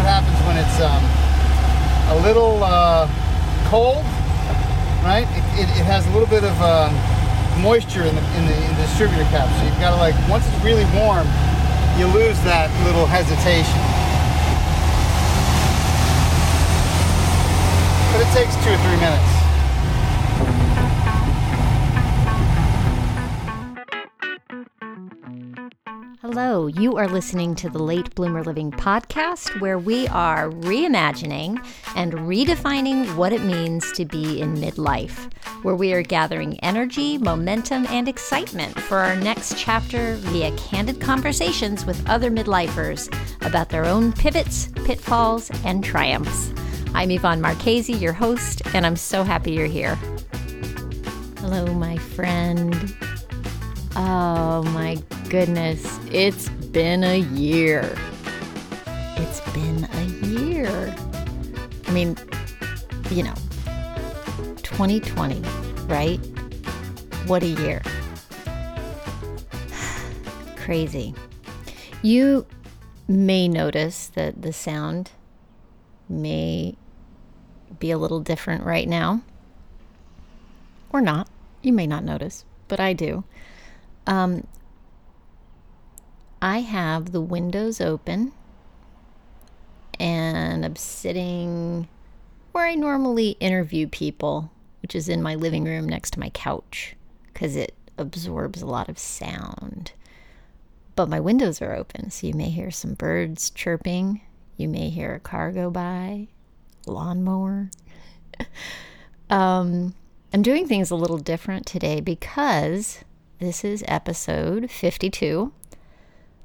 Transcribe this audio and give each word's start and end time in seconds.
what 0.00 0.08
happens 0.08 0.40
when 0.48 0.56
it's 0.56 0.80
um, 0.80 1.04
a 2.16 2.24
little 2.24 2.64
uh, 2.64 3.04
cold, 3.68 4.00
right? 5.04 5.28
It, 5.36 5.44
it, 5.60 5.68
it 5.76 5.84
has 5.84 6.06
a 6.08 6.10
little 6.16 6.26
bit 6.26 6.40
of 6.40 6.56
um, 6.64 6.96
moisture 7.60 8.08
in 8.08 8.16
the, 8.16 8.24
in 8.40 8.48
the 8.48 8.56
in 8.56 8.72
the 8.80 8.88
distributor 8.88 9.28
cap. 9.28 9.44
So 9.60 9.68
you've 9.68 9.76
got 9.76 9.92
to 9.92 10.00
like 10.00 10.16
once 10.24 10.48
it's 10.48 10.56
really 10.64 10.88
warm, 10.96 11.28
you 12.00 12.08
lose 12.16 12.40
that 12.48 12.72
little 12.88 13.04
hesitation. 13.04 13.76
But 18.16 18.24
it 18.24 18.30
takes 18.32 18.56
two 18.64 18.72
or 18.72 18.80
three 18.80 18.96
minutes. 19.04 19.29
Hello, 26.42 26.68
you 26.68 26.96
are 26.96 27.06
listening 27.06 27.54
to 27.56 27.68
the 27.68 27.82
Late 27.82 28.14
Bloomer 28.14 28.42
Living 28.42 28.70
podcast, 28.70 29.60
where 29.60 29.78
we 29.78 30.08
are 30.08 30.48
reimagining 30.48 31.62
and 31.94 32.14
redefining 32.14 33.14
what 33.14 33.34
it 33.34 33.42
means 33.42 33.92
to 33.92 34.06
be 34.06 34.40
in 34.40 34.54
midlife, 34.54 35.30
where 35.62 35.74
we 35.74 35.92
are 35.92 36.00
gathering 36.00 36.58
energy, 36.60 37.18
momentum, 37.18 37.86
and 37.88 38.08
excitement 38.08 38.80
for 38.80 38.96
our 38.96 39.16
next 39.16 39.58
chapter 39.58 40.14
via 40.14 40.50
candid 40.56 40.98
conversations 40.98 41.84
with 41.84 42.08
other 42.08 42.30
midlifers 42.30 43.14
about 43.46 43.68
their 43.68 43.84
own 43.84 44.10
pivots, 44.10 44.68
pitfalls, 44.86 45.50
and 45.66 45.84
triumphs. 45.84 46.54
I'm 46.94 47.10
Yvonne 47.10 47.42
Marchese, 47.42 47.92
your 47.92 48.14
host, 48.14 48.62
and 48.72 48.86
I'm 48.86 48.96
so 48.96 49.24
happy 49.24 49.52
you're 49.52 49.66
here. 49.66 49.96
Hello, 51.36 51.66
my 51.74 51.98
friend. 51.98 52.96
Oh 53.96 54.62
my 54.72 55.02
goodness, 55.28 55.98
it's 56.12 56.48
been 56.48 57.02
a 57.02 57.18
year. 57.18 57.96
It's 59.16 59.40
been 59.52 59.88
a 59.92 60.04
year. 60.26 60.94
I 61.86 61.90
mean, 61.90 62.16
you 63.10 63.24
know, 63.24 63.34
2020, 64.62 65.40
right? 65.86 66.18
What 67.26 67.42
a 67.42 67.46
year. 67.46 67.82
Crazy. 70.56 71.12
You 72.02 72.46
may 73.08 73.48
notice 73.48 74.06
that 74.14 74.40
the 74.40 74.52
sound 74.52 75.10
may 76.08 76.76
be 77.80 77.90
a 77.90 77.98
little 77.98 78.20
different 78.20 78.64
right 78.64 78.88
now, 78.88 79.22
or 80.92 81.00
not. 81.00 81.28
You 81.62 81.72
may 81.72 81.88
not 81.88 82.04
notice, 82.04 82.44
but 82.68 82.78
I 82.78 82.92
do. 82.92 83.24
Um, 84.06 84.46
I 86.42 86.60
have 86.60 87.12
the 87.12 87.20
windows 87.20 87.80
open 87.80 88.32
and 89.98 90.64
I'm 90.64 90.76
sitting 90.76 91.86
where 92.52 92.66
I 92.66 92.74
normally 92.74 93.36
interview 93.40 93.86
people, 93.86 94.50
which 94.82 94.94
is 94.94 95.08
in 95.08 95.22
my 95.22 95.34
living 95.34 95.64
room 95.64 95.86
next 95.86 96.12
to 96.12 96.20
my 96.20 96.30
couch 96.30 96.96
because 97.26 97.54
it 97.56 97.74
absorbs 97.98 98.62
a 98.62 98.66
lot 98.66 98.88
of 98.88 98.98
sound. 98.98 99.92
But 100.96 101.08
my 101.08 101.20
windows 101.20 101.62
are 101.62 101.74
open, 101.74 102.10
so 102.10 102.26
you 102.26 102.34
may 102.34 102.50
hear 102.50 102.70
some 102.70 102.94
birds 102.94 103.50
chirping. 103.50 104.22
You 104.56 104.68
may 104.68 104.88
hear 104.88 105.14
a 105.14 105.20
car 105.20 105.52
go 105.52 105.70
by, 105.70 106.28
lawnmower. 106.86 107.70
um, 109.30 109.94
I'm 110.32 110.42
doing 110.42 110.66
things 110.66 110.90
a 110.90 110.96
little 110.96 111.18
different 111.18 111.66
today 111.66 112.00
because 112.00 113.04
this 113.40 113.64
is 113.64 113.82
episode 113.88 114.70
52. 114.70 115.50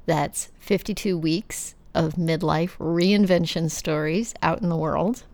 That's 0.06 0.50
52 0.58 1.18
weeks 1.18 1.74
of 1.94 2.14
midlife 2.14 2.74
reinvention 2.78 3.70
stories 3.70 4.32
out 4.42 4.62
in 4.62 4.70
the 4.70 4.76
world. 4.76 5.24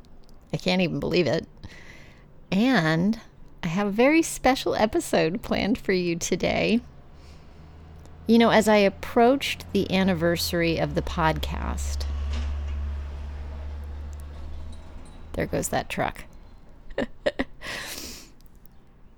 I 0.53 0.57
can't 0.57 0.83
even 0.83 0.99
believe 0.99 1.29
it. 1.29 1.47
And 2.51 3.21
I 3.63 3.69
have 3.69 3.87
a 3.87 3.93
very 3.93 4.23
special 4.23 4.75
episode 4.75 5.41
planned 5.43 5.79
for 5.79 5.93
you 5.93 6.17
today. 6.17 6.81
You 8.27 8.39
know, 8.39 8.51
as 8.51 8.67
I 8.67 8.79
approached 8.79 9.65
the 9.73 9.91
anniversary 9.95 10.79
of 10.79 10.97
the 10.97 11.03
podcast, 11.03 12.07
there 15.35 15.47
goes 15.47 15.69
that 15.69 15.89
truck. 15.89 16.25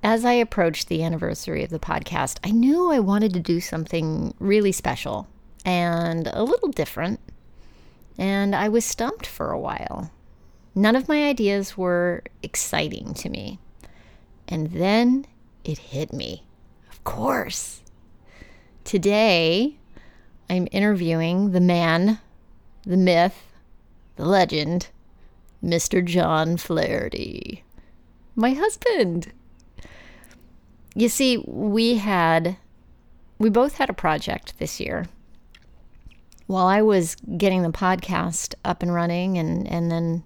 as 0.04 0.22
I 0.22 0.34
approached 0.34 0.88
the 0.88 1.03
anniversary 1.03 1.65
of 1.65 1.70
the 1.70 1.78
podcast, 1.78 2.38
I 2.44 2.50
knew 2.50 2.92
I 2.92 3.00
wanted 3.00 3.32
to 3.32 3.41
do 3.41 3.59
something 3.59 4.34
really 4.38 4.70
special 4.70 5.26
and 5.65 6.28
a 6.31 6.44
little 6.44 6.69
different. 6.69 7.20
And 8.19 8.54
I 8.54 8.69
was 8.69 8.84
stumped 8.84 9.26
for 9.26 9.50
a 9.50 9.59
while. 9.59 10.10
None 10.75 10.94
of 10.94 11.09
my 11.09 11.25
ideas 11.25 11.78
were 11.78 12.22
exciting 12.42 13.15
to 13.15 13.31
me. 13.31 13.59
And 14.47 14.72
then 14.72 15.26
it 15.65 15.78
hit 15.78 16.12
me. 16.12 16.44
Of 16.91 17.03
course. 17.04 17.81
Today, 18.84 19.78
I'm 20.50 20.69
interviewing 20.71 21.53
the 21.53 21.60
man, 21.60 22.19
the 22.82 22.98
myth, 22.98 23.42
the 24.16 24.26
legend, 24.26 24.88
Mr. 25.65 26.04
John 26.04 26.59
Flaherty, 26.59 27.65
my 28.36 28.50
husband 28.50 29.32
you 30.94 31.09
see, 31.09 31.38
we 31.47 31.97
had, 31.97 32.56
we 33.38 33.50
both 33.50 33.75
had 33.75 33.91
a 33.91 33.94
project 33.94 34.59
this 34.59 34.81
year. 34.81 35.06
While 36.47 36.66
I 36.66 36.82
was 36.82 37.16
getting 37.37 37.62
the 37.62 37.71
podcast 37.71 38.55
up 38.65 38.82
and 38.82 38.93
running 38.93 39.38
and, 39.38 39.66
and 39.66 39.91
then 39.91 40.22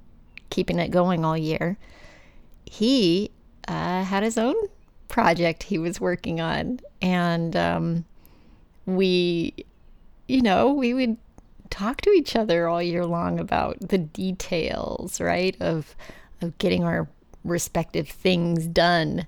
keeping 0.51 0.79
it 0.79 0.91
going 0.91 1.25
all 1.25 1.37
year, 1.37 1.79
he 2.67 3.31
uh, 3.67 4.03
had 4.05 4.23
his 4.23 4.37
own 4.37 4.57
project 5.09 5.63
he 5.63 5.79
was 5.79 6.01
working 6.01 6.41
on. 6.41 6.81
And 7.01 7.55
um, 7.57 8.05
we, 8.85 9.55
you 10.27 10.43
know, 10.43 10.73
we 10.73 10.93
would 10.93 11.17
talk 11.71 12.01
to 12.03 12.11
each 12.11 12.35
other 12.35 12.69
all 12.69 12.83
year 12.83 13.07
long 13.07 13.39
about 13.39 13.79
the 13.81 13.99
details, 13.99 15.21
right, 15.21 15.57
of, 15.61 15.95
of 16.43 16.59
getting 16.59 16.85
our 16.85 17.09
respective 17.45 18.09
things 18.09 18.67
done. 18.67 19.27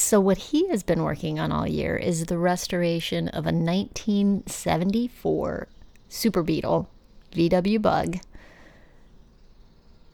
So, 0.00 0.20
what 0.20 0.38
he 0.38 0.68
has 0.68 0.84
been 0.84 1.02
working 1.02 1.40
on 1.40 1.50
all 1.50 1.66
year 1.66 1.96
is 1.96 2.26
the 2.26 2.38
restoration 2.38 3.26
of 3.28 3.46
a 3.46 3.52
1974 3.52 5.66
Super 6.08 6.44
Beetle 6.44 6.88
VW 7.32 7.82
Bug. 7.82 8.18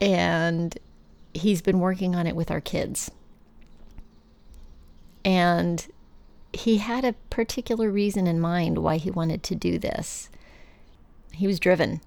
And 0.00 0.78
he's 1.34 1.61
been 1.61 1.81
working 1.81 2.17
on 2.17 2.27
it 2.27 2.34
with 2.34 2.50
our 2.50 2.62
kids. 2.62 3.11
And 5.23 5.87
he 6.55 6.78
had 6.78 7.05
a 7.05 7.12
particular 7.28 7.91
reason 7.91 8.27
in 8.27 8.41
mind 8.41 8.78
why 8.78 8.97
he 8.97 9.11
wanted 9.11 9.43
to 9.43 9.55
do 9.55 9.78
this. 9.78 10.31
He 11.31 11.47
was 11.47 11.61
driven. 11.61 12.00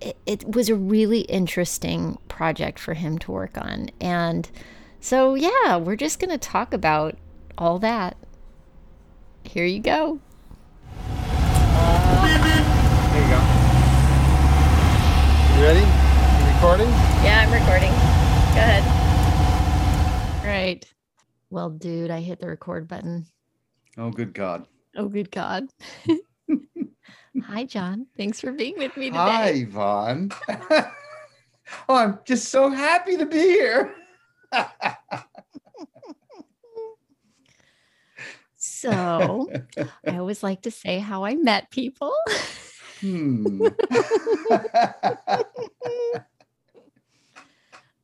It, 0.00 0.16
it 0.26 0.54
was 0.54 0.68
a 0.68 0.76
really 0.76 1.22
interesting 1.22 2.18
project 2.28 2.78
for 2.78 2.94
him 2.94 3.18
to 3.18 3.32
work 3.32 3.58
on. 3.58 3.90
And 4.00 4.48
so, 5.00 5.34
yeah, 5.34 5.76
we're 5.76 5.96
just 5.96 6.18
going 6.20 6.30
to 6.30 6.38
talk 6.38 6.72
about 6.74 7.16
all 7.58 7.78
that. 7.80 8.16
Here 9.44 9.64
you 9.64 9.80
go. 9.80 10.20
Uh, 10.96 12.26
there 13.12 13.22
you 13.22 13.30
go. 13.30 13.60
You 15.58 15.64
ready? 15.66 15.80
You 15.80 16.54
recording? 16.54 16.88
Yeah, 17.24 17.44
I'm 17.46 17.52
recording. 17.52 17.90
Go 17.90 18.60
ahead. 18.60 18.84
Right. 20.44 20.84
Well, 21.50 21.70
dude, 21.70 22.10
I 22.10 22.20
hit 22.20 22.40
the 22.40 22.46
record 22.48 22.86
button. 22.86 23.26
Oh, 23.98 24.10
good 24.10 24.32
God. 24.34 24.66
Oh, 24.96 25.08
good 25.08 25.30
God. 25.30 25.68
Hi, 27.44 27.64
John. 27.64 28.06
Thanks 28.16 28.40
for 28.40 28.52
being 28.52 28.78
with 28.78 28.96
me 28.96 29.06
today. 29.06 29.18
Hi, 29.18 29.48
Yvonne. 29.50 30.30
oh, 31.88 31.94
I'm 31.94 32.18
just 32.24 32.48
so 32.48 32.70
happy 32.70 33.16
to 33.16 33.26
be 33.26 33.40
here. 33.40 33.94
So 38.56 39.50
I 40.06 40.16
always 40.18 40.42
like 40.42 40.62
to 40.62 40.70
say 40.70 40.98
how 40.98 41.24
I 41.24 41.34
met 41.34 41.70
people. 41.70 42.14
Hmm. 43.00 43.66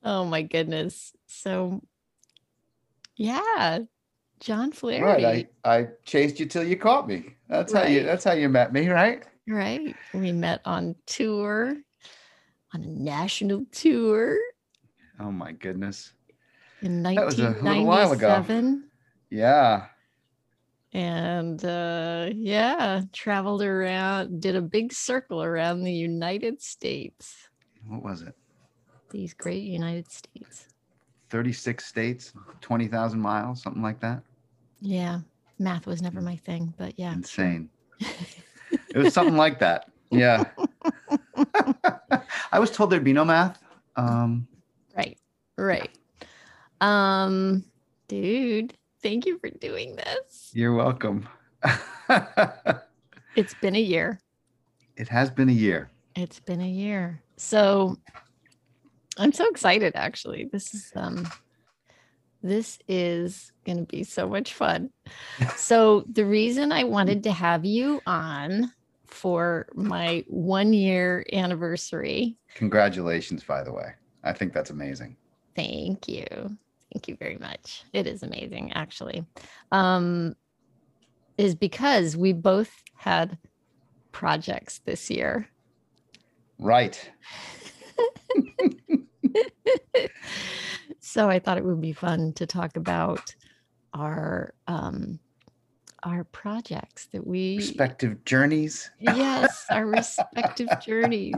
oh 0.03 0.25
my 0.25 0.41
goodness. 0.41 1.13
So 1.27 1.81
yeah, 3.15 3.79
John 4.39 4.71
Flaherty. 4.71 5.23
Right. 5.23 5.49
I, 5.63 5.77
I 5.77 5.87
chased 6.05 6.39
you 6.39 6.45
till 6.45 6.63
you 6.63 6.77
caught 6.77 7.07
me. 7.07 7.35
That's 7.49 7.73
right. 7.73 7.83
how 7.83 7.89
you 7.89 8.03
that's 8.03 8.23
how 8.23 8.33
you 8.33 8.49
met 8.49 8.73
me, 8.73 8.89
right? 8.89 9.23
Right. 9.47 9.95
We 10.13 10.31
met 10.31 10.61
on 10.65 10.95
tour, 11.05 11.75
on 12.73 12.83
a 12.83 12.87
national 12.87 13.65
tour. 13.71 14.37
Oh 15.19 15.31
my 15.31 15.51
goodness 15.51 16.13
in 16.81 17.03
1997. 17.03 18.83
Yeah. 19.29 19.87
and 20.93 21.63
uh, 21.65 22.29
yeah, 22.33 23.01
traveled 23.11 23.61
around, 23.61 24.39
did 24.41 24.55
a 24.55 24.61
big 24.61 24.93
circle 24.93 25.43
around 25.43 25.83
the 25.83 25.91
United 25.93 26.61
States. 26.61 27.49
What 27.87 28.03
was 28.03 28.21
it? 28.21 28.35
These 29.11 29.33
great 29.33 29.63
United 29.63 30.11
States. 30.11 30.67
36 31.29 31.85
states, 31.85 32.33
20,000 32.61 33.19
miles, 33.19 33.61
something 33.61 33.81
like 33.81 33.99
that. 33.99 34.21
Yeah, 34.79 35.19
math 35.59 35.85
was 35.87 36.01
never 36.01 36.21
my 36.21 36.37
thing, 36.37 36.73
but 36.77 36.97
yeah. 36.97 37.13
Insane. 37.13 37.69
it 37.99 38.95
was 38.97 39.13
something 39.13 39.35
like 39.35 39.59
that. 39.59 39.89
Yeah. 40.09 40.45
I 42.51 42.59
was 42.59 42.71
told 42.71 42.89
there'd 42.89 43.03
be 43.03 43.13
no 43.13 43.25
math. 43.25 43.59
Um, 43.95 44.47
Right, 44.95 45.17
right. 45.57 45.96
Um, 46.81 47.65
dude, 48.07 48.73
thank 49.01 49.25
you 49.25 49.39
for 49.39 49.49
doing 49.49 49.95
this. 49.95 50.51
you're 50.53 50.73
welcome. 50.75 51.27
It's 53.35 53.53
been 53.53 53.75
a 53.75 53.79
year. 53.79 54.19
it 54.95 55.07
has 55.09 55.29
been 55.29 55.47
a 55.47 55.53
year. 55.53 55.91
It's 56.15 56.39
been 56.39 56.59
a 56.59 56.67
year. 56.67 57.21
So 57.37 57.95
I'm 59.19 59.31
so 59.31 59.47
excited 59.49 59.93
actually. 59.95 60.49
This 60.51 60.73
is 60.73 60.91
um 60.95 61.27
this 62.41 62.79
is 62.87 63.51
going 63.65 63.77
to 63.77 63.83
be 63.83 64.03
so 64.03 64.27
much 64.27 64.53
fun. 64.53 64.89
so 65.55 66.03
the 66.11 66.25
reason 66.25 66.71
I 66.71 66.83
wanted 66.83 67.23
to 67.23 67.31
have 67.31 67.63
you 67.63 68.01
on 68.07 68.71
for 69.05 69.67
my 69.75 70.23
1 70.27 70.73
year 70.73 71.23
anniversary. 71.31 72.37
Congratulations, 72.55 73.43
by 73.43 73.63
the 73.63 73.71
way. 73.71 73.93
I 74.23 74.33
think 74.33 74.51
that's 74.51 74.69
amazing. 74.71 75.15
Thank 75.55 76.07
you. 76.07 76.57
Thank 76.97 77.09
you 77.09 77.15
very 77.15 77.37
much. 77.37 77.83
It 77.93 78.07
is 78.07 78.23
amazing 78.23 78.73
actually. 78.73 79.23
Um 79.71 80.35
is 81.37 81.53
because 81.53 82.17
we 82.17 82.33
both 82.33 82.71
had 82.95 83.37
projects 84.11 84.79
this 84.83 85.11
year. 85.11 85.47
Right. 86.57 87.11
so 90.99 91.29
I 91.29 91.37
thought 91.37 91.59
it 91.59 91.65
would 91.65 91.81
be 91.81 91.93
fun 91.93 92.33
to 92.33 92.47
talk 92.47 92.75
about 92.77 93.35
our 93.93 94.55
um 94.65 95.19
our 96.01 96.23
projects 96.23 97.09
that 97.13 97.27
we 97.27 97.57
Respective 97.57 98.25
journeys. 98.25 98.89
yes 98.99 99.67
our 99.69 99.85
respective 99.99 100.69
journeys 100.83 101.35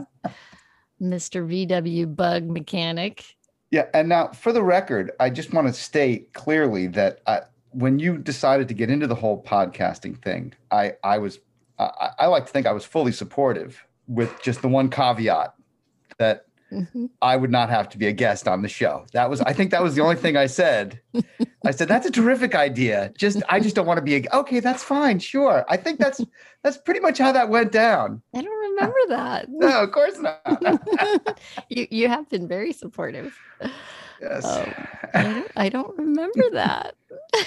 mr 1.02 1.44
vw 1.46 2.16
bug 2.16 2.44
mechanic 2.46 3.36
Yeah, 3.70 3.86
and 3.94 4.08
now 4.08 4.28
for 4.28 4.52
the 4.52 4.62
record, 4.62 5.12
I 5.20 5.30
just 5.30 5.52
want 5.52 5.68
to 5.68 5.72
state 5.72 6.32
clearly 6.32 6.88
that 6.88 7.20
I, 7.26 7.42
when 7.70 8.00
you 8.00 8.18
decided 8.18 8.66
to 8.68 8.74
get 8.74 8.90
into 8.90 9.06
the 9.06 9.14
whole 9.14 9.42
podcasting 9.42 10.20
thing, 10.22 10.54
I 10.72 10.94
I 11.04 11.18
was 11.18 11.38
I, 11.78 12.10
I 12.18 12.26
like 12.26 12.46
to 12.46 12.52
think 12.52 12.66
I 12.66 12.72
was 12.72 12.84
fully 12.84 13.12
supportive, 13.12 13.84
with 14.08 14.42
just 14.42 14.60
the 14.60 14.68
one 14.68 14.90
caveat 14.90 15.54
that 16.18 16.46
Mhm. 16.72 17.10
I 17.20 17.36
would 17.36 17.50
not 17.50 17.68
have 17.70 17.88
to 17.90 17.98
be 17.98 18.06
a 18.06 18.12
guest 18.12 18.46
on 18.46 18.62
the 18.62 18.68
show. 18.68 19.04
That 19.12 19.28
was 19.28 19.40
I 19.40 19.52
think 19.52 19.72
that 19.72 19.82
was 19.82 19.94
the 19.96 20.02
only 20.02 20.16
thing 20.16 20.36
I 20.36 20.46
said. 20.46 21.00
I 21.66 21.72
said 21.72 21.88
that's 21.88 22.06
a 22.06 22.10
terrific 22.10 22.54
idea. 22.54 23.12
Just 23.18 23.42
I 23.48 23.58
just 23.60 23.74
don't 23.74 23.86
want 23.86 23.98
to 23.98 24.04
be 24.04 24.16
a 24.16 24.22
okay. 24.38 24.60
That's 24.60 24.82
fine. 24.84 25.18
Sure. 25.18 25.64
I 25.68 25.76
think 25.76 25.98
that's 25.98 26.20
that's 26.62 26.76
pretty 26.78 27.00
much 27.00 27.18
how 27.18 27.32
that 27.32 27.48
went 27.48 27.72
down. 27.72 28.22
i 28.34 28.40
don't 28.40 28.70
remember 28.70 28.98
that 29.08 29.46
No, 29.48 29.82
of 29.82 29.90
course 29.92 30.18
not. 30.18 31.40
you 31.68 31.86
you 31.90 32.08
have 32.08 32.28
been 32.28 32.46
very 32.46 32.72
supportive 32.72 33.36
yes. 34.22 34.42
Oh. 34.44 34.72
I, 35.14 35.22
don't, 35.22 35.50
I 35.56 35.68
don't 35.70 35.98
remember 35.98 36.50
that 36.52 36.94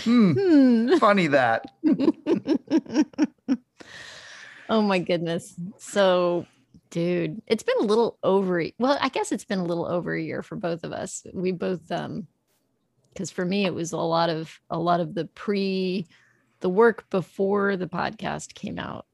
Hmm, 0.03 0.31
Hmm. 0.33 0.97
funny 0.97 1.27
that. 1.27 1.65
oh 4.69 4.81
my 4.81 4.99
goodness. 4.99 5.55
So, 5.77 6.45
dude, 6.93 7.41
it's 7.47 7.63
been 7.63 7.79
a 7.79 7.85
little 7.85 8.19
over 8.21 8.63
well, 8.77 8.99
I 9.01 9.09
guess 9.09 9.31
it's 9.31 9.45
been 9.45 9.57
a 9.57 9.65
little 9.65 9.87
over 9.87 10.13
a 10.13 10.21
year 10.21 10.43
for 10.43 10.55
both 10.55 10.83
of 10.83 10.93
us. 10.93 11.25
We 11.33 11.51
both 11.51 11.91
um 11.91 12.27
because 13.11 13.31
for 13.31 13.43
me 13.43 13.65
it 13.65 13.73
was 13.73 13.93
a 13.93 13.97
lot 13.97 14.29
of 14.29 14.59
a 14.69 14.77
lot 14.77 14.99
of 14.99 15.15
the 15.15 15.25
pre 15.25 16.05
the 16.59 16.69
work 16.69 17.09
before 17.09 17.77
the 17.77 17.87
podcast 17.87 18.53
came 18.53 18.77
out. 18.77 19.07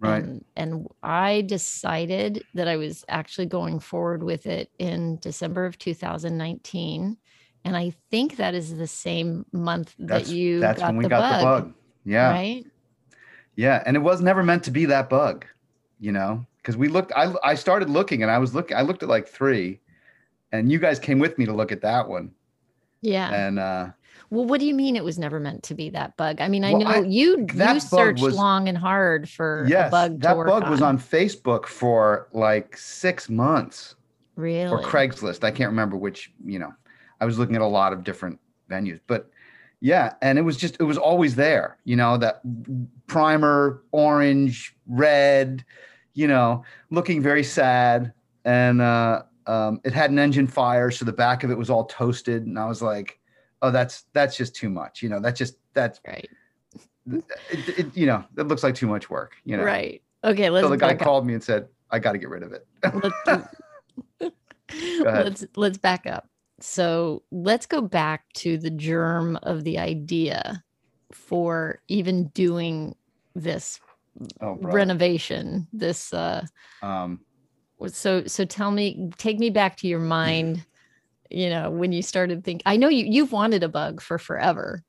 Right. 0.00 0.24
And, 0.24 0.44
and 0.56 0.88
I 1.00 1.42
decided 1.42 2.42
that 2.54 2.66
I 2.66 2.76
was 2.76 3.04
actually 3.08 3.46
going 3.46 3.78
forward 3.78 4.24
with 4.24 4.46
it 4.46 4.70
in 4.78 5.18
December 5.18 5.66
of 5.66 5.78
2019. 5.78 7.16
And 7.64 7.76
I 7.76 7.92
think 8.10 8.36
that 8.36 8.54
is 8.54 8.76
the 8.76 8.86
same 8.88 9.46
month 9.52 9.94
that 9.98 10.08
That's 10.08 10.30
you 10.30 10.58
that's 10.58 10.80
got, 10.80 10.88
when 10.88 10.96
we 10.96 11.04
the, 11.04 11.10
got 11.10 11.20
bug, 11.20 11.40
the 11.40 11.44
bug. 11.44 11.74
Yeah. 12.04 12.30
Right. 12.30 12.64
Yeah, 13.54 13.82
and 13.86 13.96
it 13.96 14.00
was 14.00 14.20
never 14.20 14.42
meant 14.42 14.64
to 14.64 14.70
be 14.70 14.84
that 14.84 15.08
bug, 15.08 15.44
you 15.98 16.12
know, 16.12 16.46
because 16.58 16.76
we 16.76 16.88
looked. 16.88 17.12
I 17.16 17.32
I 17.42 17.54
started 17.54 17.88
looking, 17.90 18.22
and 18.22 18.30
I 18.30 18.38
was 18.38 18.54
looking. 18.54 18.76
I 18.76 18.82
looked 18.82 19.02
at 19.02 19.08
like 19.08 19.26
three, 19.26 19.80
and 20.52 20.70
you 20.70 20.78
guys 20.78 20.98
came 20.98 21.18
with 21.18 21.38
me 21.38 21.46
to 21.46 21.52
look 21.52 21.72
at 21.72 21.80
that 21.82 22.08
one, 22.08 22.32
Yeah. 23.00 23.30
and 23.32 23.58
uh, 23.58 23.88
Well, 24.30 24.44
what 24.44 24.60
do 24.60 24.66
you 24.66 24.74
mean 24.74 24.96
it 24.96 25.04
was 25.04 25.18
never 25.18 25.40
meant 25.40 25.62
to 25.64 25.74
be 25.74 25.90
that 25.90 26.16
bug? 26.16 26.40
I 26.40 26.48
mean, 26.48 26.64
I 26.64 26.72
Well, 26.72 26.80
know 26.82 26.86
I- 26.90 27.00
you 27.00 27.46
you 27.54 27.80
searched 27.80 28.22
was- 28.22 28.34
long 28.36 28.68
and 28.68 28.76
hard 28.76 29.28
for 29.28 29.64
yes, 29.68 29.88
a 29.88 29.90
bug 29.90 30.20
that 30.20 30.36
bug 30.36 30.68
was 30.68 30.82
on 30.82 30.98
Facebook 30.98 31.66
for 31.66 32.28
like 32.32 32.76
six 32.76 33.28
months, 33.30 33.94
really 34.36 34.70
or 34.70 34.82
Craigslist. 34.82 35.44
I 35.44 35.50
can't 35.50 35.70
remember 35.70 35.96
which. 35.96 36.32
You 36.44 36.58
know, 36.58 36.74
I 37.20 37.24
was 37.24 37.38
looking 37.38 37.56
at 37.56 37.62
a 37.62 37.66
lot 37.66 37.92
of 37.92 38.04
different 38.04 38.38
venues, 38.70 39.00
but 39.06 39.30
yeah, 39.80 40.14
and 40.20 40.38
it 40.38 40.42
was 40.42 40.56
just 40.56 40.76
it 40.80 40.84
was 40.84 40.98
always 40.98 41.36
there. 41.36 41.78
You 41.84 41.96
know, 41.96 42.16
that 42.18 42.42
primer, 43.06 43.82
orange, 43.92 44.76
red, 44.86 45.64
you 46.18 46.26
know, 46.26 46.64
looking 46.90 47.22
very 47.22 47.44
sad, 47.44 48.12
and 48.44 48.82
uh, 48.82 49.22
um, 49.46 49.80
it 49.84 49.92
had 49.92 50.10
an 50.10 50.18
engine 50.18 50.48
fire, 50.48 50.90
so 50.90 51.04
the 51.04 51.12
back 51.12 51.44
of 51.44 51.52
it 51.52 51.56
was 51.56 51.70
all 51.70 51.84
toasted, 51.84 52.44
and 52.44 52.58
I 52.58 52.66
was 52.66 52.82
like, 52.82 53.20
oh, 53.62 53.70
that's 53.70 54.06
that's 54.14 54.36
just 54.36 54.56
too 54.56 54.68
much. 54.68 55.00
You 55.00 55.10
know, 55.10 55.20
that's 55.20 55.38
just 55.38 55.58
that's 55.74 56.00
right. 56.04 56.28
it, 57.08 57.78
it, 57.78 57.96
you 57.96 58.06
know, 58.06 58.24
that 58.34 58.48
looks 58.48 58.64
like 58.64 58.74
too 58.74 58.88
much 58.88 59.08
work. 59.08 59.36
You 59.44 59.58
know, 59.58 59.62
Right. 59.62 60.02
Okay, 60.24 60.50
let's 60.50 60.66
so 60.66 60.70
the 60.70 60.76
guy 60.76 60.94
up. 60.94 60.98
called 60.98 61.24
me 61.24 61.34
and 61.34 61.42
said, 61.42 61.68
I 61.92 62.00
got 62.00 62.12
to 62.12 62.18
get 62.18 62.30
rid 62.30 62.42
of 62.42 62.52
it. 62.52 62.66
let's, 63.30 64.34
let's 65.04 65.44
let's 65.54 65.78
back 65.78 66.04
up. 66.04 66.28
So 66.58 67.22
let's 67.30 67.66
go 67.66 67.80
back 67.80 68.24
to 68.38 68.58
the 68.58 68.70
germ 68.70 69.36
of 69.44 69.62
the 69.62 69.78
idea 69.78 70.64
for 71.12 71.80
even 71.86 72.26
doing 72.30 72.96
this 73.36 73.78
oh, 74.40 74.58
renovation. 74.60 75.66
This 75.72 76.12
uh 76.12 76.44
Um, 76.82 77.20
so 77.86 78.24
so 78.26 78.44
tell 78.44 78.70
me 78.70 79.10
take 79.18 79.38
me 79.38 79.50
back 79.50 79.76
to 79.76 79.86
your 79.86 80.00
mind 80.00 80.64
you 81.30 81.50
know 81.50 81.70
when 81.70 81.92
you 81.92 82.00
started 82.00 82.42
thinking 82.42 82.62
i 82.64 82.74
know 82.74 82.88
you 82.88 83.04
you've 83.04 83.32
wanted 83.32 83.62
a 83.62 83.68
bug 83.68 84.00
for 84.00 84.18
forever 84.18 84.82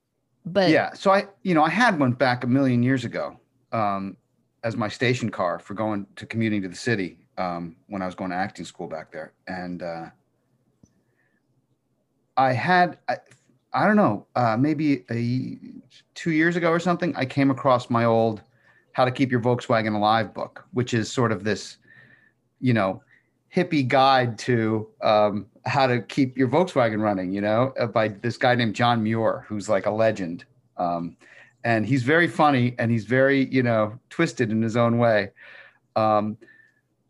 but 0.44 0.70
yeah. 0.70 0.92
So 0.94 1.10
I, 1.10 1.26
you 1.42 1.54
know, 1.54 1.62
I 1.62 1.70
had 1.70 1.98
one 1.98 2.12
back 2.12 2.44
a 2.44 2.46
million 2.46 2.82
years 2.82 3.04
ago 3.04 3.38
um, 3.72 4.16
as 4.64 4.76
my 4.76 4.88
station 4.88 5.30
car 5.30 5.58
for 5.58 5.74
going 5.74 6.06
to 6.16 6.26
commuting 6.26 6.62
to 6.62 6.68
the 6.68 6.76
city 6.76 7.18
um, 7.38 7.76
when 7.88 8.02
I 8.02 8.06
was 8.06 8.14
going 8.14 8.30
to 8.30 8.36
acting 8.36 8.64
school 8.64 8.86
back 8.86 9.12
there. 9.12 9.32
And 9.46 9.82
uh, 9.82 10.06
I 12.36 12.52
had, 12.52 12.98
I, 13.08 13.18
I 13.72 13.86
don't 13.86 13.96
know, 13.96 14.26
uh, 14.34 14.56
maybe 14.56 15.04
a 15.10 15.58
two 16.14 16.32
years 16.32 16.56
ago 16.56 16.70
or 16.70 16.80
something, 16.80 17.14
I 17.16 17.24
came 17.24 17.50
across 17.50 17.90
my 17.90 18.04
old 18.04 18.42
How 19.00 19.06
to 19.06 19.10
Keep 19.10 19.32
Your 19.32 19.40
Volkswagen 19.40 19.96
Alive 19.96 20.34
book, 20.34 20.66
which 20.74 20.92
is 20.92 21.10
sort 21.10 21.32
of 21.32 21.42
this, 21.42 21.78
you 22.60 22.74
know, 22.74 23.02
hippie 23.56 23.88
guide 23.88 24.38
to 24.40 24.86
um, 25.00 25.46
how 25.64 25.86
to 25.86 26.02
keep 26.02 26.36
your 26.36 26.48
Volkswagen 26.48 27.00
running, 27.00 27.32
you 27.32 27.40
know, 27.40 27.72
uh, 27.80 27.86
by 27.86 28.08
this 28.08 28.36
guy 28.36 28.54
named 28.54 28.74
John 28.74 29.02
Muir, 29.02 29.46
who's 29.48 29.70
like 29.70 29.86
a 29.86 29.90
legend. 29.90 30.44
Um, 30.76 31.16
and 31.64 31.86
he's 31.86 32.02
very 32.02 32.28
funny 32.28 32.74
and 32.78 32.90
he's 32.90 33.06
very, 33.06 33.46
you 33.46 33.62
know, 33.62 33.98
twisted 34.10 34.50
in 34.50 34.60
his 34.60 34.76
own 34.76 34.98
way. 34.98 35.30
Um, 35.96 36.36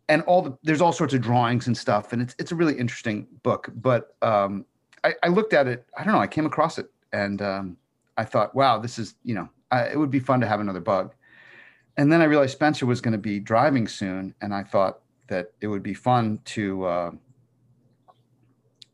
and 0.07 0.21
all 0.21 0.43
the, 0.43 0.57
there's 0.63 0.79
all 0.79 0.93
sorts 0.93 1.13
of 1.13 1.19
drawings 1.19 1.67
and 1.67 1.77
stuff. 1.77 2.13
And 2.13 2.21
it's, 2.21 2.33
it's 2.39 2.53
a 2.53 2.55
really 2.55 2.79
interesting 2.79 3.27
book. 3.43 3.69
But 3.75 4.15
um, 4.21 4.65
I, 5.03 5.13
I 5.23 5.27
looked 5.27 5.51
at 5.51 5.67
it, 5.67 5.85
I 5.97 6.05
don't 6.05 6.13
know, 6.13 6.21
I 6.21 6.27
came 6.27 6.45
across 6.45 6.77
it 6.77 6.89
and 7.11 7.41
um, 7.41 7.75
I 8.15 8.23
thought, 8.23 8.55
wow, 8.55 8.79
this 8.79 8.97
is, 8.97 9.15
you 9.25 9.35
know, 9.35 9.49
I, 9.71 9.87
it 9.87 9.99
would 9.99 10.09
be 10.09 10.19
fun 10.21 10.39
to 10.39 10.47
have 10.47 10.61
another 10.61 10.79
bug. 10.79 11.13
And 11.97 12.11
then 12.11 12.21
I 12.21 12.25
realized 12.25 12.53
Spencer 12.53 12.85
was 12.85 13.01
going 13.01 13.11
to 13.11 13.17
be 13.17 13.39
driving 13.39 13.87
soon. 13.87 14.33
And 14.41 14.53
I 14.53 14.63
thought 14.63 14.99
that 15.27 15.51
it 15.61 15.67
would 15.67 15.83
be 15.83 15.93
fun 15.93 16.39
to, 16.45 16.85
uh, 16.85 17.11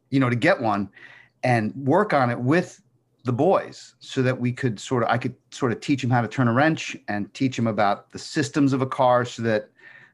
you 0.09 0.19
know, 0.19 0.29
to 0.29 0.35
get 0.35 0.61
one 0.61 0.89
and 1.43 1.75
work 1.75 2.13
on 2.13 2.29
it 2.29 2.39
with 2.39 2.81
the 3.23 3.33
boys 3.33 3.95
so 3.99 4.21
that 4.21 4.39
we 4.39 4.51
could 4.51 4.79
sort 4.79 5.03
of, 5.03 5.09
I 5.09 5.17
could 5.17 5.35
sort 5.51 5.71
of 5.71 5.79
teach 5.79 6.01
them 6.01 6.09
how 6.09 6.21
to 6.21 6.27
turn 6.27 6.47
a 6.47 6.53
wrench 6.53 6.95
and 7.07 7.31
teach 7.33 7.55
them 7.55 7.67
about 7.67 8.11
the 8.11 8.19
systems 8.19 8.73
of 8.73 8.81
a 8.81 8.85
car 8.85 9.25
so 9.25 9.41
that 9.43 9.69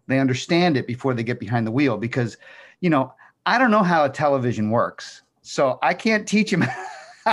they 0.07 0.19
understand 0.19 0.77
it 0.77 0.87
before 0.87 1.13
they 1.13 1.23
get 1.23 1.39
behind 1.39 1.65
the 1.65 1.71
wheel. 1.71 1.97
Because, 1.97 2.37
you 2.81 2.89
know, 2.89 3.13
I 3.45 3.57
don't 3.57 3.71
know 3.71 3.83
how 3.83 4.03
a 4.03 4.09
television 4.09 4.69
works. 4.69 5.21
So 5.41 5.77
I 5.81 5.93
can't 5.93 6.27
teach 6.27 6.51
them 6.51 6.63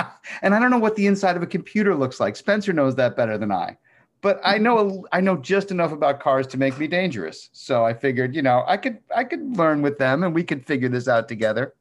and 0.43 0.55
I 0.55 0.59
don't 0.59 0.71
know 0.71 0.79
what 0.79 0.97
the 0.97 1.07
inside 1.07 1.37
of 1.37 1.43
a 1.43 1.47
computer 1.47 1.95
looks 1.95 2.21
like. 2.21 2.37
Spencer 2.37 2.73
knows 2.73 2.95
that 2.97 3.17
better 3.17 3.39
than 3.39 3.53
I. 3.53 3.77
But 4.23 4.41
I 4.45 4.59
know 4.59 5.07
I 5.13 5.21
know 5.21 5.37
just 5.37 5.71
enough 5.71 5.93
about 5.93 6.21
cars 6.21 6.47
to 6.49 6.59
make 6.59 6.79
me 6.79 6.87
dangerous. 6.87 7.49
So 7.53 7.85
I 7.85 7.95
figured, 7.95 8.35
you 8.35 8.43
know, 8.43 8.65
I 8.67 8.77
could 8.77 8.99
I 9.15 9.25
could 9.25 9.57
learn 9.57 9.81
with 9.83 9.99
them 9.99 10.25
and 10.25 10.35
we 10.35 10.45
could 10.45 10.67
figure 10.67 10.89
this 10.89 11.09
out 11.09 11.27
together. 11.29 11.75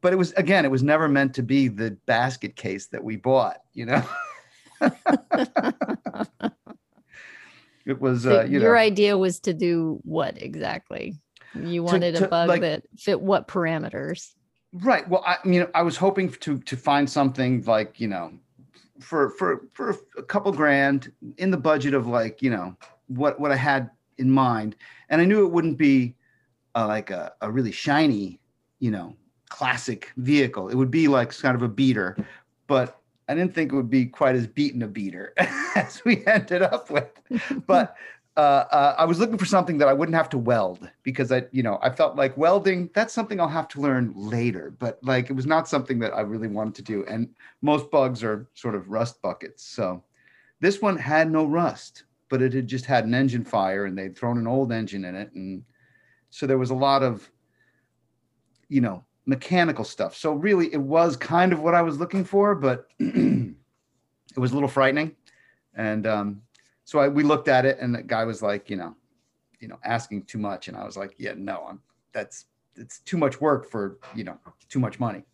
But 0.00 0.12
it 0.12 0.16
was 0.16 0.32
again, 0.32 0.64
it 0.64 0.70
was 0.70 0.82
never 0.82 1.06
meant 1.08 1.34
to 1.34 1.42
be 1.42 1.68
the 1.68 1.90
basket 2.06 2.56
case 2.56 2.86
that 2.88 3.04
we 3.04 3.16
bought, 3.16 3.58
you 3.74 3.86
know. 3.86 4.02
it 7.86 8.00
was 8.00 8.22
So 8.22 8.40
uh, 8.40 8.44
you 8.44 8.60
your 8.60 8.74
know 8.74 8.80
idea 8.80 9.18
was 9.18 9.40
to 9.40 9.52
do 9.52 10.00
what 10.02 10.40
exactly? 10.42 11.20
You 11.54 11.82
wanted 11.82 12.16
to, 12.16 12.24
a 12.24 12.28
bug 12.28 12.48
like- 12.48 12.62
that 12.62 12.84
fit 12.98 13.20
what 13.20 13.48
parameters? 13.48 14.32
Right. 14.74 15.06
Well, 15.06 15.22
I 15.26 15.36
mean, 15.46 15.66
I 15.74 15.82
was 15.82 15.98
hoping 15.98 16.30
to 16.30 16.58
to 16.58 16.76
find 16.78 17.08
something 17.08 17.62
like 17.66 18.00
you 18.00 18.08
know, 18.08 18.32
for 19.02 19.30
for 19.30 19.68
for 19.72 19.96
a 20.16 20.22
couple 20.22 20.52
grand 20.52 21.12
in 21.38 21.50
the 21.50 21.56
budget 21.56 21.94
of 21.94 22.06
like 22.06 22.42
you 22.42 22.50
know 22.50 22.76
what 23.08 23.38
what 23.40 23.52
I 23.52 23.56
had 23.56 23.90
in 24.18 24.30
mind, 24.30 24.76
and 25.08 25.20
I 25.20 25.24
knew 25.24 25.44
it 25.44 25.52
wouldn't 25.52 25.78
be 25.78 26.14
uh, 26.74 26.86
like 26.86 27.10
a, 27.10 27.32
a 27.40 27.50
really 27.50 27.72
shiny, 27.72 28.40
you 28.78 28.90
know, 28.90 29.16
classic 29.48 30.12
vehicle. 30.16 30.68
It 30.68 30.74
would 30.74 30.90
be 30.90 31.08
like 31.08 31.36
kind 31.38 31.54
of 31.54 31.62
a 31.62 31.68
beater, 31.68 32.16
but 32.66 33.00
I 33.28 33.34
didn't 33.34 33.54
think 33.54 33.72
it 33.72 33.76
would 33.76 33.90
be 33.90 34.06
quite 34.06 34.34
as 34.34 34.46
beaten 34.46 34.82
a 34.82 34.88
beater 34.88 35.32
as 35.76 36.02
we 36.04 36.24
ended 36.26 36.62
up 36.62 36.90
with. 36.90 37.08
But 37.66 37.96
uh, 38.36 38.64
uh, 38.70 38.94
I 38.96 39.04
was 39.04 39.18
looking 39.18 39.36
for 39.36 39.44
something 39.44 39.76
that 39.78 39.88
I 39.88 39.92
wouldn't 39.92 40.16
have 40.16 40.30
to 40.30 40.38
weld 40.38 40.88
because 41.02 41.30
I, 41.30 41.44
you 41.52 41.62
know, 41.62 41.78
I 41.82 41.90
felt 41.90 42.16
like 42.16 42.36
welding, 42.36 42.88
that's 42.94 43.12
something 43.12 43.38
I'll 43.38 43.48
have 43.48 43.68
to 43.68 43.80
learn 43.80 44.12
later, 44.16 44.74
but 44.78 44.98
like 45.02 45.28
it 45.28 45.34
was 45.34 45.44
not 45.44 45.68
something 45.68 45.98
that 45.98 46.14
I 46.14 46.22
really 46.22 46.48
wanted 46.48 46.74
to 46.76 46.82
do. 46.82 47.04
And 47.06 47.28
most 47.60 47.90
bugs 47.90 48.24
are 48.24 48.48
sort 48.54 48.74
of 48.74 48.88
rust 48.88 49.20
buckets. 49.20 49.64
So 49.64 50.02
this 50.60 50.80
one 50.80 50.96
had 50.96 51.30
no 51.30 51.44
rust, 51.44 52.04
but 52.30 52.40
it 52.40 52.54
had 52.54 52.66
just 52.66 52.86
had 52.86 53.04
an 53.04 53.12
engine 53.12 53.44
fire 53.44 53.84
and 53.84 53.98
they'd 53.98 54.16
thrown 54.16 54.38
an 54.38 54.46
old 54.46 54.72
engine 54.72 55.04
in 55.04 55.14
it. 55.14 55.30
And 55.34 55.62
so 56.30 56.46
there 56.46 56.58
was 56.58 56.70
a 56.70 56.74
lot 56.74 57.02
of, 57.02 57.30
you 58.70 58.80
know, 58.80 59.04
mechanical 59.26 59.84
stuff. 59.84 60.16
So 60.16 60.32
really 60.32 60.72
it 60.72 60.80
was 60.80 61.18
kind 61.18 61.52
of 61.52 61.60
what 61.60 61.74
I 61.74 61.82
was 61.82 61.98
looking 61.98 62.24
for, 62.24 62.54
but 62.54 62.88
it 62.98 63.54
was 64.38 64.52
a 64.52 64.54
little 64.54 64.70
frightening. 64.70 65.16
And, 65.74 66.06
um, 66.06 66.42
so 66.84 66.98
I, 66.98 67.08
we 67.08 67.22
looked 67.22 67.48
at 67.48 67.64
it 67.64 67.78
and 67.80 67.94
the 67.94 68.02
guy 68.02 68.24
was 68.24 68.42
like, 68.42 68.68
you 68.70 68.76
know, 68.76 68.94
you 69.60 69.68
know, 69.68 69.78
asking 69.84 70.24
too 70.24 70.38
much. 70.38 70.68
And 70.68 70.76
I 70.76 70.84
was 70.84 70.96
like, 70.96 71.14
yeah, 71.18 71.34
no, 71.36 71.64
I'm 71.68 71.80
that's, 72.12 72.46
it's 72.76 73.00
too 73.00 73.16
much 73.16 73.40
work 73.40 73.70
for, 73.70 73.98
you 74.14 74.24
know, 74.24 74.38
too 74.68 74.78
much 74.78 74.98
money. 74.98 75.24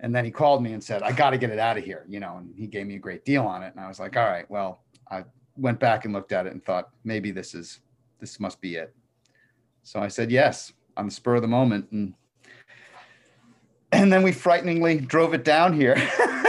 And 0.00 0.14
then 0.14 0.24
he 0.24 0.30
called 0.30 0.62
me 0.62 0.72
and 0.72 0.82
said, 0.82 1.02
I 1.02 1.12
got 1.12 1.30
to 1.30 1.38
get 1.38 1.50
it 1.50 1.58
out 1.58 1.76
of 1.76 1.84
here, 1.84 2.06
you 2.08 2.20
know, 2.20 2.38
and 2.38 2.54
he 2.56 2.66
gave 2.66 2.86
me 2.86 2.96
a 2.96 2.98
great 2.98 3.24
deal 3.24 3.44
on 3.44 3.62
it. 3.62 3.74
And 3.74 3.84
I 3.84 3.88
was 3.88 4.00
like, 4.00 4.16
all 4.16 4.24
right, 4.24 4.50
well, 4.50 4.82
I 5.10 5.24
went 5.56 5.78
back 5.78 6.06
and 6.06 6.14
looked 6.14 6.32
at 6.32 6.46
it 6.46 6.52
and 6.52 6.64
thought 6.64 6.88
maybe 7.04 7.30
this 7.30 7.54
is, 7.54 7.80
this 8.18 8.40
must 8.40 8.60
be 8.60 8.76
it. 8.76 8.94
So 9.82 10.00
I 10.00 10.08
said, 10.08 10.30
yes, 10.30 10.72
on 10.96 11.06
the 11.06 11.12
spur 11.12 11.36
of 11.36 11.42
the 11.42 11.48
moment. 11.48 11.90
And, 11.90 12.14
and 13.92 14.10
then 14.10 14.22
we 14.22 14.32
frighteningly 14.32 15.00
drove 15.00 15.34
it 15.34 15.44
down 15.44 15.74
here. 15.74 15.96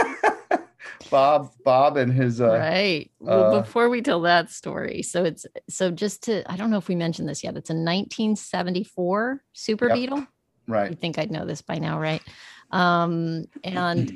Bob, 1.12 1.50
Bob 1.62 1.96
and 1.96 2.12
his, 2.12 2.40
uh, 2.40 2.48
right. 2.48 3.10
Well, 3.20 3.54
uh, 3.54 3.60
before 3.62 3.88
we 3.88 4.02
tell 4.02 4.22
that 4.22 4.50
story, 4.50 5.02
so 5.02 5.24
it's 5.24 5.46
so 5.68 5.90
just 5.90 6.24
to 6.24 6.50
I 6.50 6.56
don't 6.56 6.70
know 6.70 6.78
if 6.78 6.88
we 6.88 6.96
mentioned 6.96 7.28
this 7.28 7.44
yet. 7.44 7.56
It's 7.56 7.70
a 7.70 7.74
1974 7.74 9.42
Super 9.52 9.88
Yep. 9.88 9.94
Beetle. 9.94 10.26
right. 10.66 10.90
You 10.90 10.96
think 10.96 11.18
I'd 11.18 11.30
know 11.30 11.44
this 11.44 11.62
by 11.62 11.78
now, 11.78 12.00
right? 12.00 12.22
Um, 12.70 13.44
and 13.62 14.12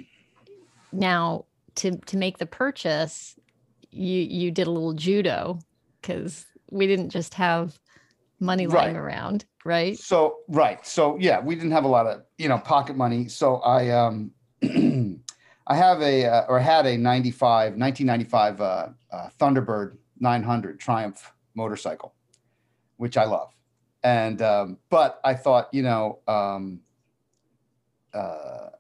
now 0.93 1.45
to 1.77 1.97
to 2.07 2.17
make 2.17 2.39
the 2.39 2.47
purchase, 2.47 3.39
you 3.91 4.21
you 4.23 4.51
did 4.51 4.67
a 4.67 4.71
little 4.71 4.95
judo 4.95 5.59
because 6.01 6.47
we 6.71 6.87
didn't 6.87 7.11
just 7.11 7.35
have 7.35 7.79
money 8.41 8.67
lying 8.67 8.95
Right. 8.95 8.97
around, 8.97 9.45
right? 9.65 9.97
So 9.97 10.39
right. 10.49 10.85
So 10.87 11.17
yeah, 11.19 11.41
we 11.41 11.55
didn't 11.55 11.73
have 11.73 11.85
a 11.85 11.89
lot 11.89 12.07
of 12.07 12.23
you 12.39 12.49
know 12.49 12.59
pocket 12.59 12.97
money. 12.97 13.29
So 13.29 13.57
I 13.57 13.91
um 13.91 14.33
I 15.67 15.77
have 15.77 16.01
a 16.01 16.27
uh, 16.27 16.45
or 16.49 16.61
had 16.61 16.87
a 16.87 16.97
95 16.97 17.77
1995 17.77 18.61
uh, 18.61 18.89
uh, 19.11 19.29
Thunderbird 19.39 19.97
900 20.21 20.79
Triumph 20.79 21.33
motorcycle, 21.55 22.15
which 22.97 23.17
I 23.17 23.25
love. 23.25 23.53
And 24.03 24.41
um, 24.43 24.79
but 24.91 25.21
I 25.25 25.35
thought 25.35 25.69
you 25.73 25.83
know 25.83 26.21
um, 26.29 26.81
uh, 28.15 28.71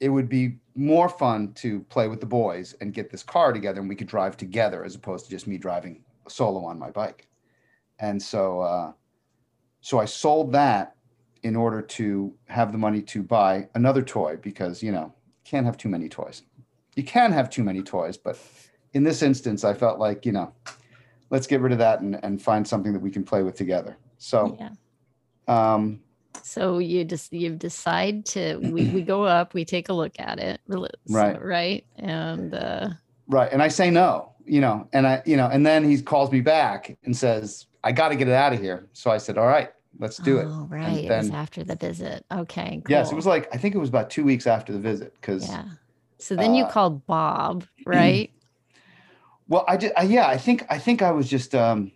it 0.00 0.08
would 0.08 0.28
be 0.28 0.58
more 0.74 1.08
fun 1.08 1.52
to 1.54 1.80
play 1.80 2.06
with 2.06 2.20
the 2.20 2.26
boys 2.26 2.74
and 2.80 2.94
get 2.94 3.10
this 3.10 3.24
car 3.24 3.52
together 3.52 3.80
and 3.80 3.88
we 3.88 3.96
could 3.96 4.06
drive 4.06 4.36
together 4.36 4.84
as 4.84 4.94
opposed 4.94 5.24
to 5.24 5.30
just 5.30 5.48
me 5.48 5.58
driving 5.58 6.04
solo 6.28 6.64
on 6.64 6.78
my 6.78 6.90
bike. 6.90 7.26
And 7.98 8.22
so 8.22 8.60
uh, 8.60 8.92
so 9.80 9.98
I 9.98 10.04
sold 10.04 10.52
that 10.52 10.94
in 11.42 11.56
order 11.56 11.82
to 11.82 12.32
have 12.46 12.70
the 12.70 12.78
money 12.78 13.02
to 13.02 13.22
buy 13.22 13.68
another 13.74 14.02
toy 14.02 14.36
because 14.36 14.82
you 14.82 14.92
know 14.92 15.12
can't 15.48 15.64
have 15.66 15.76
too 15.78 15.88
many 15.88 16.08
toys. 16.08 16.42
You 16.94 17.02
can 17.04 17.32
have 17.32 17.48
too 17.48 17.64
many 17.64 17.82
toys, 17.82 18.16
but 18.16 18.38
in 18.92 19.02
this 19.02 19.22
instance, 19.22 19.64
I 19.64 19.72
felt 19.74 19.98
like 19.98 20.26
you 20.26 20.32
know, 20.32 20.52
let's 21.30 21.46
get 21.46 21.60
rid 21.60 21.72
of 21.72 21.78
that 21.78 22.00
and, 22.00 22.22
and 22.22 22.40
find 22.40 22.66
something 22.66 22.92
that 22.92 23.00
we 23.00 23.10
can 23.10 23.24
play 23.24 23.42
with 23.42 23.56
together. 23.56 23.96
So 24.18 24.56
Yeah. 24.58 24.70
um, 25.48 26.00
So 26.42 26.78
you 26.78 27.04
just 27.04 27.32
you 27.32 27.50
decide 27.56 28.26
to 28.26 28.56
we, 28.58 28.84
we 28.86 29.02
go 29.02 29.24
up, 29.24 29.54
we 29.54 29.64
take 29.64 29.88
a 29.88 29.92
look 29.92 30.12
at 30.18 30.38
it, 30.38 30.60
so- 30.68 30.86
Right. 31.08 31.42
right, 31.42 31.86
and 31.96 32.54
uh, 32.54 32.90
right, 33.28 33.50
and 33.52 33.62
I 33.62 33.68
say 33.68 33.90
no, 33.90 34.32
you 34.44 34.60
know, 34.60 34.86
and 34.92 35.06
I 35.06 35.22
you 35.24 35.36
know, 35.36 35.48
and 35.48 35.64
then 35.64 35.88
he 35.88 36.00
calls 36.02 36.30
me 36.30 36.40
back 36.40 36.96
and 37.04 37.16
says 37.16 37.66
I 37.84 37.92
got 37.92 38.08
to 38.08 38.16
get 38.16 38.28
it 38.28 38.34
out 38.34 38.52
of 38.52 38.60
here. 38.60 38.88
So 38.92 39.10
I 39.10 39.18
said, 39.18 39.38
all 39.38 39.46
right, 39.46 39.70
let's 39.98 40.18
do 40.18 40.38
it. 40.38 40.46
Oh, 40.48 40.62
And 40.62 40.70
right. 40.70 41.04
it 41.04 41.16
was 41.16 41.30
after 41.30 41.64
the 41.64 41.76
visit. 41.76 42.24
Okay. 42.32 42.82
Yes, 42.88 43.12
it 43.12 43.14
was 43.14 43.26
like 43.26 43.48
I 43.54 43.58
think 43.58 43.74
it 43.74 43.78
was 43.78 43.88
about 43.88 44.10
two 44.10 44.24
weeks 44.24 44.46
after 44.46 44.72
the 44.72 44.78
visit 44.78 45.14
because 45.20 45.48
Yeah. 45.48 45.64
So 46.18 46.36
then 46.36 46.54
you 46.54 46.64
uh, 46.64 46.70
called 46.70 47.06
Bob, 47.06 47.64
right? 47.86 48.30
Well, 49.48 49.64
I 49.66 49.76
just, 49.76 49.94
I, 49.96 50.02
yeah, 50.02 50.26
I 50.28 50.36
think, 50.36 50.66
I 50.68 50.78
think 50.78 51.00
I 51.00 51.10
was 51.10 51.28
just, 51.28 51.54
um, 51.54 51.90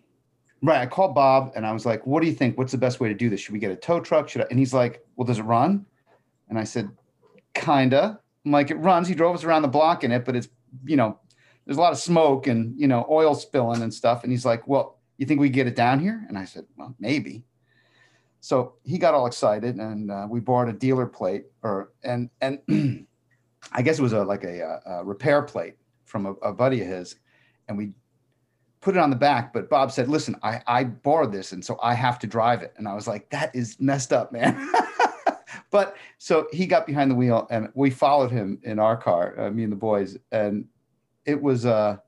right. 0.62 0.80
I 0.80 0.87
called 0.87 1.14
Bob 1.14 1.52
and 1.54 1.66
I 1.66 1.73
was 1.73 1.85
like, 1.85 2.06
what 2.06 2.23
do 2.23 2.26
you 2.26 2.32
think? 2.32 2.56
What's 2.56 2.73
the 2.73 2.78
best 2.78 2.99
way 2.99 3.09
to 3.09 3.14
do 3.14 3.28
this? 3.28 3.40
Should 3.40 3.52
we 3.52 3.59
get 3.59 3.71
a 3.71 3.76
tow 3.76 4.00
truck? 4.00 4.28
Should 4.28 4.42
I? 4.42 4.47
And 4.49 4.59
he's 4.59 4.73
like, 4.73 5.04
well, 5.16 5.26
does 5.26 5.38
it 5.38 5.42
run? 5.42 5.85
And 6.49 6.59
I 6.59 6.64
said, 6.64 6.88
kinda. 7.54 8.18
I'm 8.44 8.50
like, 8.52 8.71
it 8.71 8.76
runs. 8.76 9.06
He 9.06 9.14
drove 9.14 9.35
us 9.35 9.44
around 9.44 9.62
the 9.62 9.68
block 9.68 10.02
in 10.02 10.12
it, 10.12 10.25
but 10.25 10.35
it's, 10.35 10.49
you 10.85 10.97
know, 10.97 11.18
there's 11.66 11.76
a 11.76 11.80
lot 11.80 11.92
of 11.92 11.99
smoke 11.99 12.47
and, 12.47 12.78
you 12.80 12.88
know, 12.88 13.06
oil 13.11 13.35
spilling 13.35 13.82
and 13.82 13.92
stuff. 13.92 14.23
And 14.23 14.32
he's 14.32 14.47
like, 14.47 14.66
well, 14.66 14.99
you 15.18 15.26
think 15.26 15.38
we 15.38 15.49
get 15.50 15.66
it 15.66 15.76
down 15.76 16.00
here? 16.00 16.25
And 16.28 16.38
I 16.38 16.44
said, 16.44 16.64
well, 16.76 16.94
maybe. 16.99 17.44
So 18.42 18.75
he 18.84 18.99
got 18.99 19.14
all 19.14 19.26
excited 19.26 19.76
and 19.76 20.11
uh, 20.11 20.26
we 20.28 20.40
bought 20.40 20.68
a 20.68 20.72
dealer 20.72 21.06
plate 21.06 21.44
or, 21.62 21.92
and, 22.02 22.28
and 22.40 22.61
I 23.72 23.80
guess 23.80 23.99
it 23.99 24.02
was 24.02 24.12
a, 24.12 24.22
like 24.22 24.44
a, 24.44 24.62
uh, 24.62 24.80
a 24.87 25.04
repair 25.04 25.42
plate 25.42 25.76
from 26.04 26.26
a, 26.26 26.32
a 26.34 26.52
buddy 26.52 26.82
of 26.82 26.88
his 26.88 27.16
and 27.68 27.78
we 27.78 27.92
put 28.82 28.96
it 28.96 29.00
on 29.00 29.08
the 29.08 29.16
back. 29.16 29.52
But 29.54 29.70
Bob 29.70 29.90
said, 29.90 30.08
"Listen, 30.08 30.37
I 30.42 30.61
I 30.66 30.84
borrowed 30.84 31.32
this, 31.32 31.52
and 31.52 31.64
so 31.64 31.78
I 31.82 31.94
have 31.94 32.18
to 32.18 32.26
drive 32.26 32.62
it." 32.62 32.75
And 32.76 32.87
I 32.87 32.94
was 32.94 33.08
like, 33.08 33.30
"That 33.30 33.54
is 33.54 33.80
messed 33.80 34.12
up, 34.12 34.32
man." 34.32 34.70
but 35.70 35.96
so 36.18 36.49
he 36.52 36.66
got 36.66 36.87
behind 36.87 37.11
the 37.11 37.14
wheel, 37.14 37.46
and 37.50 37.70
we 37.75 37.88
followed 37.88 38.30
him 38.30 38.61
in 38.62 38.78
our 38.78 38.96
car, 38.96 39.40
uh, 39.40 39.50
me 39.50 39.62
and 39.62 39.72
the 39.72 39.76
boys, 39.76 40.18
and 40.30 40.66
it 41.25 41.40
was 41.40 41.64
a 41.64 42.02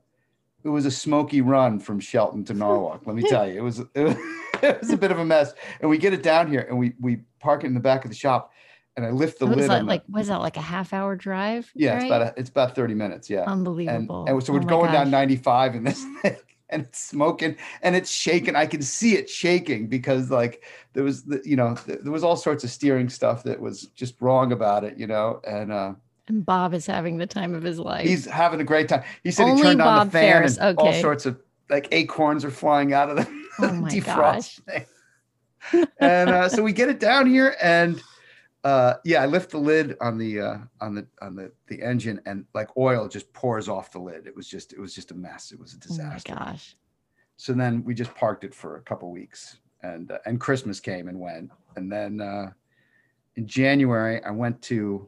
it 0.63 0.69
was 0.69 0.85
a 0.85 0.91
smoky 0.91 1.41
run 1.41 1.79
from 1.79 1.99
Shelton 1.99 2.43
to 2.45 2.53
Norwalk. 2.53 3.03
let 3.05 3.15
me 3.15 3.23
tell 3.27 3.47
you, 3.47 3.57
it 3.57 3.63
was 3.63 3.79
it 3.79 4.03
was, 4.03 4.15
it 4.69 4.79
was 4.81 4.89
a 4.91 4.97
bit 4.97 5.11
of 5.11 5.19
a 5.19 5.25
mess. 5.25 5.53
And 5.81 5.89
we 5.89 5.97
get 5.97 6.13
it 6.13 6.23
down 6.23 6.49
here, 6.49 6.65
and 6.69 6.77
we 6.77 6.93
we 6.99 7.17
park 7.39 7.63
it 7.63 7.67
in 7.67 7.73
the 7.73 7.79
back 7.79 8.05
of 8.05 8.11
the 8.11 8.15
shop, 8.17 8.51
and 8.97 9.05
I 9.05 9.11
lift 9.11 9.39
the 9.39 9.45
What 9.47 9.57
lid. 9.57 9.69
that 9.69 9.79
the- 9.79 9.85
like? 9.85 10.03
Was 10.09 10.27
that 10.27 10.39
like 10.41 10.57
a 10.57 10.61
half 10.61 10.93
hour 10.93 11.15
drive? 11.15 11.71
yeah, 11.75 11.95
it's 11.97 12.05
about 12.05 12.21
a, 12.21 12.33
it's 12.37 12.49
about 12.49 12.75
thirty 12.75 12.93
minutes. 12.95 13.29
Yeah 13.29 13.43
unbelievable. 13.47 14.25
and 14.27 14.43
so 14.43 14.53
we're 14.53 14.59
Oh 14.59 14.63
going 14.63 14.91
down 14.91 15.09
95 15.11 15.75
in 15.75 15.83
this 15.83 16.03
thing 16.21 16.35
and 16.69 16.81
it's 16.83 16.99
smoking 16.99 17.55
and 17.83 17.95
it's 17.95 18.09
shaking 18.09 18.55
i 18.55 18.65
can 18.65 18.81
see 18.81 19.15
it 19.15 19.29
shaking 19.29 19.87
because 19.87 20.31
like 20.31 20.63
there 20.93 21.03
was 21.03 21.23
the, 21.23 21.39
you 21.45 21.55
know 21.55 21.75
th- 21.75 21.99
there 22.01 22.11
was 22.11 22.23
all 22.23 22.35
sorts 22.35 22.63
of 22.63 22.71
steering 22.71 23.07
stuff 23.07 23.43
that 23.43 23.59
was 23.61 23.83
just 23.95 24.19
wrong 24.19 24.51
about 24.51 24.83
it 24.83 24.97
you 24.97 25.05
know 25.05 25.39
and 25.47 25.71
uh 25.71 25.93
And 26.27 26.43
Bob 26.43 26.73
is 26.73 26.87
having 26.87 27.17
the 27.19 27.27
time 27.27 27.53
of 27.53 27.61
his 27.61 27.77
life. 27.77 28.07
he's 28.07 28.25
having 28.25 28.59
a 28.61 28.63
great 28.63 28.89
time 28.89 29.03
he 29.23 29.29
said 29.29 29.45
he 29.45 29.51
Only 29.51 29.61
turned 29.63 29.81
on 29.83 30.07
the 30.07 30.11
fan 30.11 30.31
Ferris, 30.31 30.57
and 30.57 30.75
all 30.79 30.91
sorts 30.93 31.27
of 31.27 31.39
like 31.69 31.87
acorns 31.91 32.43
are 32.43 32.49
flying 32.51 32.93
out 32.93 33.11
of 33.11 33.17
the 33.17 33.27
Oh 33.59 33.71
my 33.81 33.89
defrost 33.89 34.61
thing. 34.63 34.85
And 35.99 36.29
uh, 36.29 36.49
so 36.49 36.61
we 36.63 36.73
get 36.73 36.89
it 36.89 36.99
down 36.99 37.27
here 37.27 37.55
and 37.61 38.01
uh 38.63 38.95
yeah 39.05 39.21
i 39.21 39.27
lift 39.27 39.51
the 39.51 39.57
lid 39.59 39.95
on 40.01 40.17
the 40.17 40.41
uh 40.41 40.57
on 40.81 40.95
the 40.95 41.05
on 41.21 41.35
the 41.35 41.51
the 41.67 41.79
engine 41.83 42.19
and 42.25 42.43
like 42.55 42.67
oil 42.77 43.07
just 43.07 43.31
pours 43.31 43.69
off 43.69 43.91
the 43.91 43.99
lid. 43.99 44.25
It 44.25 44.35
was 44.35 44.47
just 44.47 44.73
it 44.73 44.79
was 44.79 44.93
just 44.95 45.11
a 45.11 45.13
mess. 45.13 45.51
It 45.51 45.59
was 45.59 45.75
a 45.75 45.77
disaster. 45.77 46.33
oh 46.33 46.35
my 46.35 46.45
gosh. 46.45 46.75
so 47.37 47.53
then 47.53 47.83
we 47.83 47.93
just 47.93 48.13
parked 48.15 48.43
it 48.43 48.55
for 48.55 48.77
a 48.77 48.81
couple 48.81 49.11
weeks 49.11 49.57
and 49.83 50.09
uh, 50.11 50.17
and 50.25 50.41
christmas 50.41 50.79
came 50.79 51.07
and 51.07 51.19
went. 51.19 51.51
And 51.75 51.91
then 51.91 52.19
uh 52.19 52.51
in 53.35 53.45
january 53.45 54.23
i 54.23 54.31
went 54.31 54.59
to 54.63 55.07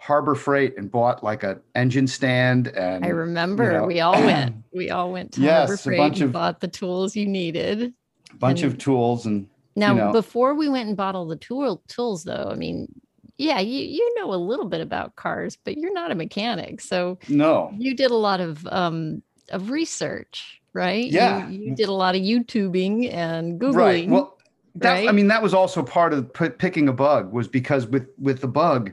Harbor 0.00 0.34
Freight 0.34 0.78
and 0.78 0.90
bought 0.90 1.22
like 1.22 1.42
an 1.42 1.60
engine 1.74 2.06
stand 2.06 2.68
and 2.68 3.04
I 3.04 3.08
remember 3.08 3.72
know, 3.72 3.84
we 3.84 4.00
all 4.00 4.12
went. 4.14 4.56
We 4.72 4.88
all 4.88 5.10
went 5.12 5.32
to 5.32 5.40
Yes, 5.42 5.58
Harbor 5.68 5.74
a 5.74 5.78
Freight 5.78 5.98
bunch 5.98 6.16
and 6.20 6.24
of- 6.26 6.32
bought 6.32 6.60
the 6.60 6.68
tools 6.68 7.14
you 7.16 7.26
needed. 7.26 7.92
a 8.32 8.36
bunch 8.36 8.62
of 8.62 8.78
tools 8.78 9.26
and 9.26 9.46
Now, 9.76 9.92
know. 9.94 10.12
before 10.12 10.54
we 10.54 10.68
went 10.68 10.88
and 10.88 10.96
bought 10.96 11.14
all 11.16 11.26
the 11.26 11.36
tool 11.36 11.82
tools, 11.88 12.24
though, 12.24 12.48
I 12.50 12.54
mean, 12.54 12.88
yeah, 13.36 13.58
you 13.60 13.82
you 13.84 14.14
know 14.18 14.32
a 14.32 14.36
little 14.36 14.66
bit 14.66 14.80
about 14.80 15.16
cars, 15.16 15.58
but 15.64 15.76
you're 15.76 15.92
not 15.92 16.10
a 16.12 16.14
mechanic, 16.14 16.80
so 16.80 17.18
no. 17.28 17.70
you 17.76 17.94
did 17.94 18.10
a 18.10 18.16
lot 18.16 18.40
of 18.40 18.66
um 18.68 19.22
of 19.50 19.70
research, 19.70 20.62
right? 20.72 21.10
Yeah. 21.10 21.48
you, 21.48 21.74
did 21.74 21.88
a 21.88 21.92
lot 21.92 22.14
of 22.14 22.22
YouTubing 22.22 23.12
and 23.12 23.60
googling. 23.60 23.74
Right. 23.74 24.08
Well, 24.08 24.38
that, 24.76 25.08
I 25.08 25.12
mean, 25.12 25.26
that 25.28 25.42
was 25.42 25.52
also 25.52 25.82
part 25.82 26.12
of 26.12 26.32
p- 26.32 26.50
picking 26.50 26.88
a 26.88 26.92
bug 26.92 27.32
was 27.32 27.48
because 27.48 27.86
with 27.88 28.06
with 28.18 28.40
the 28.40 28.46
bug, 28.48 28.92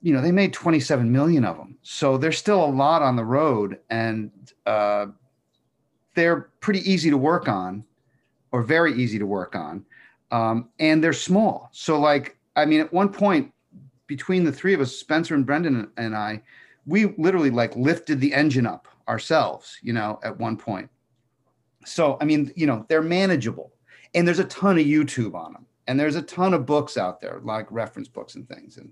you 0.00 0.12
know, 0.12 0.20
they 0.20 0.32
made 0.32 0.52
27 0.52 1.10
million 1.10 1.44
of 1.44 1.56
them, 1.56 1.76
so 1.82 2.16
there's 2.16 2.38
still 2.38 2.64
a 2.64 2.66
lot 2.66 3.02
on 3.02 3.16
the 3.16 3.24
road, 3.24 3.78
and 3.90 4.30
uh, 4.66 5.06
they're 6.14 6.50
pretty 6.60 6.80
easy 6.90 7.10
to 7.10 7.18
work 7.18 7.48
on, 7.48 7.84
or 8.52 8.62
very 8.62 8.94
easy 8.94 9.18
to 9.18 9.26
work 9.26 9.54
on, 9.56 9.84
um, 10.30 10.68
and 10.78 11.02
they're 11.02 11.12
small. 11.12 11.68
So, 11.72 11.98
like, 11.98 12.36
I 12.56 12.64
mean, 12.64 12.80
at 12.80 12.92
one 12.92 13.08
point, 13.10 13.52
between 14.06 14.44
the 14.44 14.52
three 14.52 14.74
of 14.74 14.80
us, 14.80 14.96
Spencer 14.96 15.34
and 15.34 15.46
Brendan 15.46 15.90
and 15.96 16.16
I, 16.16 16.42
we 16.86 17.14
literally 17.18 17.50
like 17.50 17.76
lifted 17.76 18.20
the 18.20 18.34
engine 18.34 18.66
up 18.66 18.88
ourselves, 19.08 19.78
you 19.82 19.92
know, 19.92 20.18
at 20.24 20.38
one 20.38 20.56
point. 20.56 20.90
So, 21.84 22.18
I 22.20 22.24
mean, 22.24 22.50
you 22.56 22.66
know, 22.66 22.84
they're 22.88 23.02
manageable 23.02 23.72
and 24.14 24.26
there's 24.26 24.38
a 24.38 24.44
ton 24.44 24.78
of 24.78 24.86
YouTube 24.86 25.34
on 25.34 25.52
them 25.52 25.66
and 25.86 26.00
there's 26.00 26.16
a 26.16 26.22
ton 26.22 26.54
of 26.54 26.66
books 26.66 26.96
out 26.96 27.20
there, 27.20 27.40
like 27.44 27.70
reference 27.70 28.08
books 28.08 28.34
and 28.34 28.48
things. 28.48 28.78
And 28.78 28.90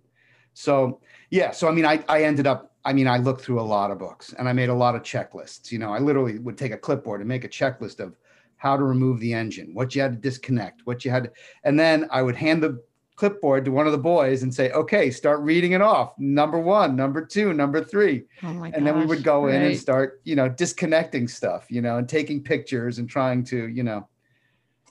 so, 0.59 1.01
yeah, 1.29 1.51
so 1.51 1.69
I 1.69 1.71
mean, 1.71 1.85
I, 1.85 2.03
I 2.09 2.23
ended 2.23 2.47
up, 2.47 2.73
I 2.83 2.95
mean, 2.95 3.07
I 3.07 3.19
looked 3.19 3.43
through 3.43 3.61
a 3.61 3.69
lot 3.77 3.91
of 3.91 3.99
books 3.99 4.33
and 4.39 4.49
I 4.49 4.55
made 4.55 4.71
a 4.71 4.75
lot 4.75 4.95
of 4.95 5.03
checklists. 5.03 5.71
You 5.71 5.79
know, 5.79 5.93
I 5.93 5.99
literally 5.99 6.39
would 6.39 6.57
take 6.57 6.73
a 6.73 6.79
clipboard 6.79 7.21
and 7.21 7.29
make 7.29 7.45
a 7.45 7.49
checklist 7.49 8.01
of 8.01 8.17
how 8.57 8.75
to 8.75 8.83
remove 8.83 9.21
the 9.21 9.35
engine, 9.35 9.75
what 9.75 9.95
you 9.95 10.01
had 10.01 10.13
to 10.13 10.19
disconnect, 10.19 10.81
what 10.87 11.05
you 11.05 11.11
had, 11.11 11.25
to, 11.25 11.33
and 11.65 11.79
then 11.79 12.09
I 12.11 12.23
would 12.23 12.37
hand 12.37 12.63
the 12.63 12.83
clipboard 13.17 13.67
to 13.67 13.71
one 13.71 13.85
of 13.85 13.93
the 13.93 13.99
boys 13.99 14.45
and 14.45 14.55
say, 14.55 14.71
okay, 14.71 15.11
start 15.11 15.41
reading 15.41 15.73
it 15.73 15.83
off. 15.83 16.19
Number 16.19 16.59
one, 16.59 16.97
number 16.97 17.23
two, 17.23 17.53
number 17.53 17.85
three 17.85 18.25
oh 18.43 18.55
my 18.55 18.71
and 18.71 18.87
then 18.87 18.99
we 18.99 19.05
would 19.05 19.19
gosh, 19.19 19.25
go 19.25 19.49
in 19.49 19.61
and 19.61 19.79
start 19.79 20.23
you 20.25 20.37
know 20.37 20.49
disconnecting 20.49 21.29
stuff 21.29 21.67
you 21.69 21.83
know 21.83 21.99
and 21.99 22.09
taking 22.09 22.43
pictures 22.43 22.99
and 22.99 23.11
trying 23.11 23.45
to 23.45 23.69
you 23.69 23.83
know 23.83 24.09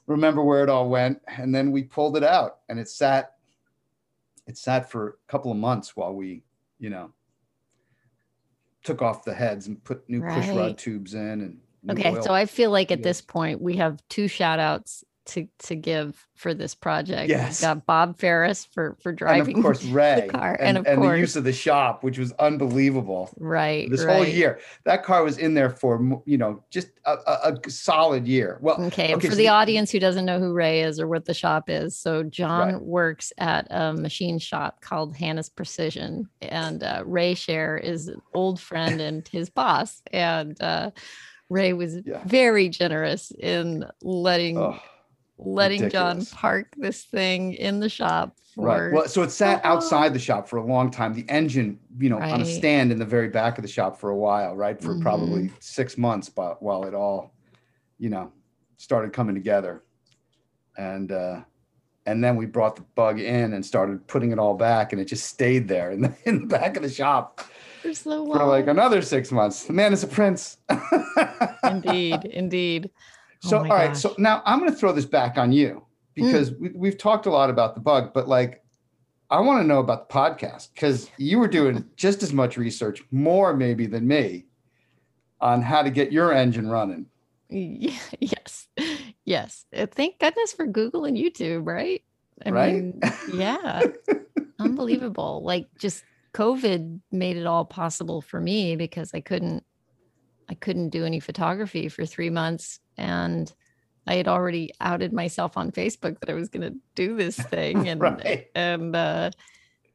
remember 0.05 0.43
where 0.43 0.63
it 0.63 0.69
all 0.69 0.89
went 0.89 1.19
and 1.27 1.53
then 1.53 1.71
we 1.71 1.81
pulled 1.81 2.15
it 2.17 2.23
out 2.23 2.57
and 2.69 2.79
it 2.79 2.87
sat 2.87 3.34
it 4.47 4.57
sat 4.57 4.89
for 4.89 5.07
a 5.09 5.31
couple 5.31 5.51
of 5.51 5.57
months 5.57 5.95
while 5.95 6.13
we 6.13 6.43
you 6.79 6.89
know 6.89 7.11
took 8.83 9.01
off 9.01 9.23
the 9.23 9.33
heads 9.33 9.67
and 9.67 9.83
put 9.83 10.07
new 10.09 10.21
push 10.21 10.47
Right. 10.47 10.57
rod 10.57 10.77
tubes 10.77 11.13
in 11.13 11.41
and 11.41 11.59
Okay, 11.87 12.15
so 12.23 12.33
I 12.33 12.47
feel 12.47 12.71
like 12.71 12.91
at 12.91 13.03
this 13.03 13.21
point 13.21 13.61
we 13.61 13.75
have 13.77 14.01
two 14.09 14.27
shout 14.27 14.59
outs 14.59 15.03
to 15.25 15.47
to 15.59 15.75
give 15.75 16.25
for 16.35 16.53
this 16.53 16.75
project. 16.75 17.29
Yes. 17.29 17.61
We've 17.61 17.67
got 17.67 17.85
Bob 17.85 18.17
Ferris 18.17 18.65
for 18.65 18.95
for 19.01 19.09
and 19.09 19.17
driving 19.17 19.57
of 19.57 19.63
course 19.63 19.83
Ray 19.85 20.27
car, 20.29 20.55
and, 20.59 20.77
and 20.77 20.77
of 20.79 20.85
and 20.85 21.01
the 21.03 21.17
use 21.19 21.35
of 21.35 21.43
the 21.43 21.53
shop 21.53 22.03
which 22.03 22.17
was 22.19 22.31
unbelievable 22.33 23.29
right 23.37 23.89
this 23.89 24.03
right. 24.03 24.15
whole 24.15 24.25
year 24.25 24.59
that 24.83 25.03
car 25.03 25.23
was 25.23 25.37
in 25.37 25.53
there 25.53 25.69
for 25.69 26.21
you 26.25 26.37
know 26.37 26.61
just 26.69 26.89
a, 27.05 27.13
a, 27.13 27.53
a 27.65 27.69
solid 27.69 28.27
year 28.27 28.57
well 28.61 28.75
Okay, 28.85 29.05
and 29.11 29.15
okay, 29.15 29.27
for 29.27 29.31
so 29.31 29.37
the 29.37 29.43
the- 29.43 29.47
audience 29.49 29.91
who 29.91 29.99
doesn't 29.99 30.25
know 30.25 30.39
who 30.39 30.53
Ray 30.53 30.81
is 30.81 30.99
or 30.99 31.07
what 31.07 31.25
the 31.25 31.33
shop 31.33 31.69
is, 31.69 31.97
so 31.97 32.23
John 32.23 32.73
Right. 32.73 32.81
works 32.81 33.31
at 33.37 33.67
a 33.69 33.93
machine 33.93 34.39
shop 34.39 34.81
called 34.81 35.15
Hannah's 35.15 35.49
Precision, 35.49 36.29
and 36.41 36.83
uh, 36.83 37.03
Ray 37.05 37.33
Share 37.35 37.77
is 37.77 38.07
an 38.07 38.21
old 38.33 38.59
friend 38.59 38.99
and 39.01 39.27
his 39.27 39.49
boss, 39.49 40.01
and 40.11 40.59
uh, 40.61 40.91
Ray 41.49 41.73
was 41.73 41.97
Yeah. 42.05 42.21
very 42.25 42.69
generous 42.69 43.31
in 43.39 43.85
letting 44.01 44.57
oh. 44.57 44.79
Letting 45.37 45.89
John 45.89 46.25
park 46.25 46.73
this 46.77 47.03
thing 47.03 47.53
in 47.53 47.79
the 47.79 47.89
shop 47.89 48.37
for 48.53 48.65
Right. 48.65 48.91
Well, 48.91 49.07
so 49.07 49.21
it 49.23 49.31
sat 49.31 49.63
outside 49.65 50.13
the 50.13 50.19
shop 50.19 50.47
for 50.47 50.57
a 50.57 50.65
long 50.65 50.89
time. 50.89 51.13
The 51.13 51.25
engine, 51.29 51.79
you 51.99 52.09
know, 52.09 52.19
on 52.19 52.41
a 52.41 52.45
stand 52.45 52.91
in 52.91 52.99
the 52.99 53.05
very 53.05 53.29
back 53.29 53.57
of 53.57 53.61
the 53.61 53.67
shop 53.67 53.99
for 53.99 54.09
a 54.09 54.15
while, 54.15 54.55
right? 54.55 54.81
For 54.81 54.97
probably 54.99 55.43
Mm-hmm. 55.43 55.55
six 55.59 55.97
months, 55.97 56.29
but 56.29 56.61
while 56.63 56.85
it 56.85 56.93
all, 56.93 57.33
you 57.99 58.09
know, 58.09 58.31
started 58.77 59.13
coming 59.13 59.35
together. 59.35 59.83
And 60.77 61.11
uh 61.11 61.41
and 62.07 62.23
then 62.23 62.35
we 62.35 62.45
brought 62.45 62.75
the 62.75 62.83
bug 62.93 63.19
in 63.19 63.53
and 63.53 63.65
started 63.65 64.05
putting 64.07 64.31
it 64.31 64.39
all 64.39 64.53
back, 64.53 64.91
and 64.93 65.01
it 65.01 65.05
just 65.05 65.25
stayed 65.25 65.67
there 65.67 65.91
in 65.91 66.01
the 66.01 66.15
in 66.25 66.41
the 66.41 66.47
back 66.47 66.77
of 66.77 66.83
the 66.83 66.89
shop 66.89 67.41
for 67.81 67.93
so 67.93 68.25
for 68.25 68.45
like 68.45 68.67
another 68.67 69.01
six 69.01 69.31
months. 69.31 69.65
The 69.65 69.73
man 69.73 69.91
is 69.91 70.03
a 70.03 70.07
prince. 70.07 70.57
indeed, 71.63 72.25
indeed. 72.25 72.89
Oh 73.45 73.49
So, 73.49 73.59
my 73.63 73.69
all 73.69 73.75
right. 73.77 73.87
gosh. 73.89 73.97
Hmm. 74.03 74.07
So 74.09 74.15
now 74.17 74.41
I'm 74.45 74.59
going 74.59 74.71
to 74.71 74.77
throw 74.77 74.91
this 74.91 75.05
back 75.05 75.37
on 75.37 75.51
you 75.51 75.85
because 76.13 76.51
we, 76.53 76.69
we've 76.73 76.97
talked 76.97 77.25
a 77.25 77.29
lot 77.31 77.49
about 77.49 77.75
the 77.75 77.81
bug, 77.81 78.13
but 78.13 78.27
like, 78.27 78.63
I 79.29 79.39
want 79.39 79.61
to 79.61 79.67
know 79.67 79.79
about 79.79 80.07
the 80.07 80.13
podcast 80.13 80.69
because 80.73 81.09
you 81.17 81.39
were 81.39 81.47
doing 81.47 81.85
just 81.95 82.23
as 82.23 82.31
much 82.31 82.57
research, 82.57 83.03
more 83.11 83.55
maybe 83.55 83.85
than 83.87 84.07
me, 84.07 84.45
on 85.41 85.61
how 85.61 85.81
to 85.81 85.89
get 85.89 86.11
your 86.11 86.31
engine 86.31 86.67
running. 86.69 87.07
Yes, 87.49 88.67
yes. 89.25 89.65
Uh, 89.75 89.85
Thank 89.85 90.19
goodness 90.19 90.53
for 90.53 90.65
Google 90.65 91.05
and 91.05 91.15
YouTube, 91.17 91.65
right? 91.67 92.03
I 92.45 92.49
Right? 92.49 92.73
mean, 92.75 92.99
yeah, 93.33 93.81
unbelievable. 94.59 95.41
Like 95.43 95.67
just 95.79 96.03
COVID 96.33 96.99
made 97.11 97.37
it 97.37 97.45
all 97.45 97.65
possible 97.65 98.21
for 98.21 98.39
me 98.41 98.75
because 98.75 99.11
I 99.13 99.21
couldn't, 99.21 99.63
I 100.49 100.53
couldn't 100.53 100.89
do 100.89 101.05
any 101.05 101.19
photography 101.19 101.89
for 101.89 102.05
three 102.05 102.29
months, 102.29 102.79
and 102.97 103.51
I 104.07 104.15
had 104.15 104.27
already 104.27 104.71
outed 104.79 105.11
myself 105.13 105.57
on 105.57 105.71
Facebook 105.71 106.19
that 106.19 106.29
I 106.29 106.33
was 106.33 106.49
going 106.49 106.71
to 106.71 106.77
do 106.95 107.15
this 107.15 107.35
thing, 107.53 107.87
and 107.89 108.01
Right. 108.01 108.47
and 108.55 108.95
uh, 108.95 109.31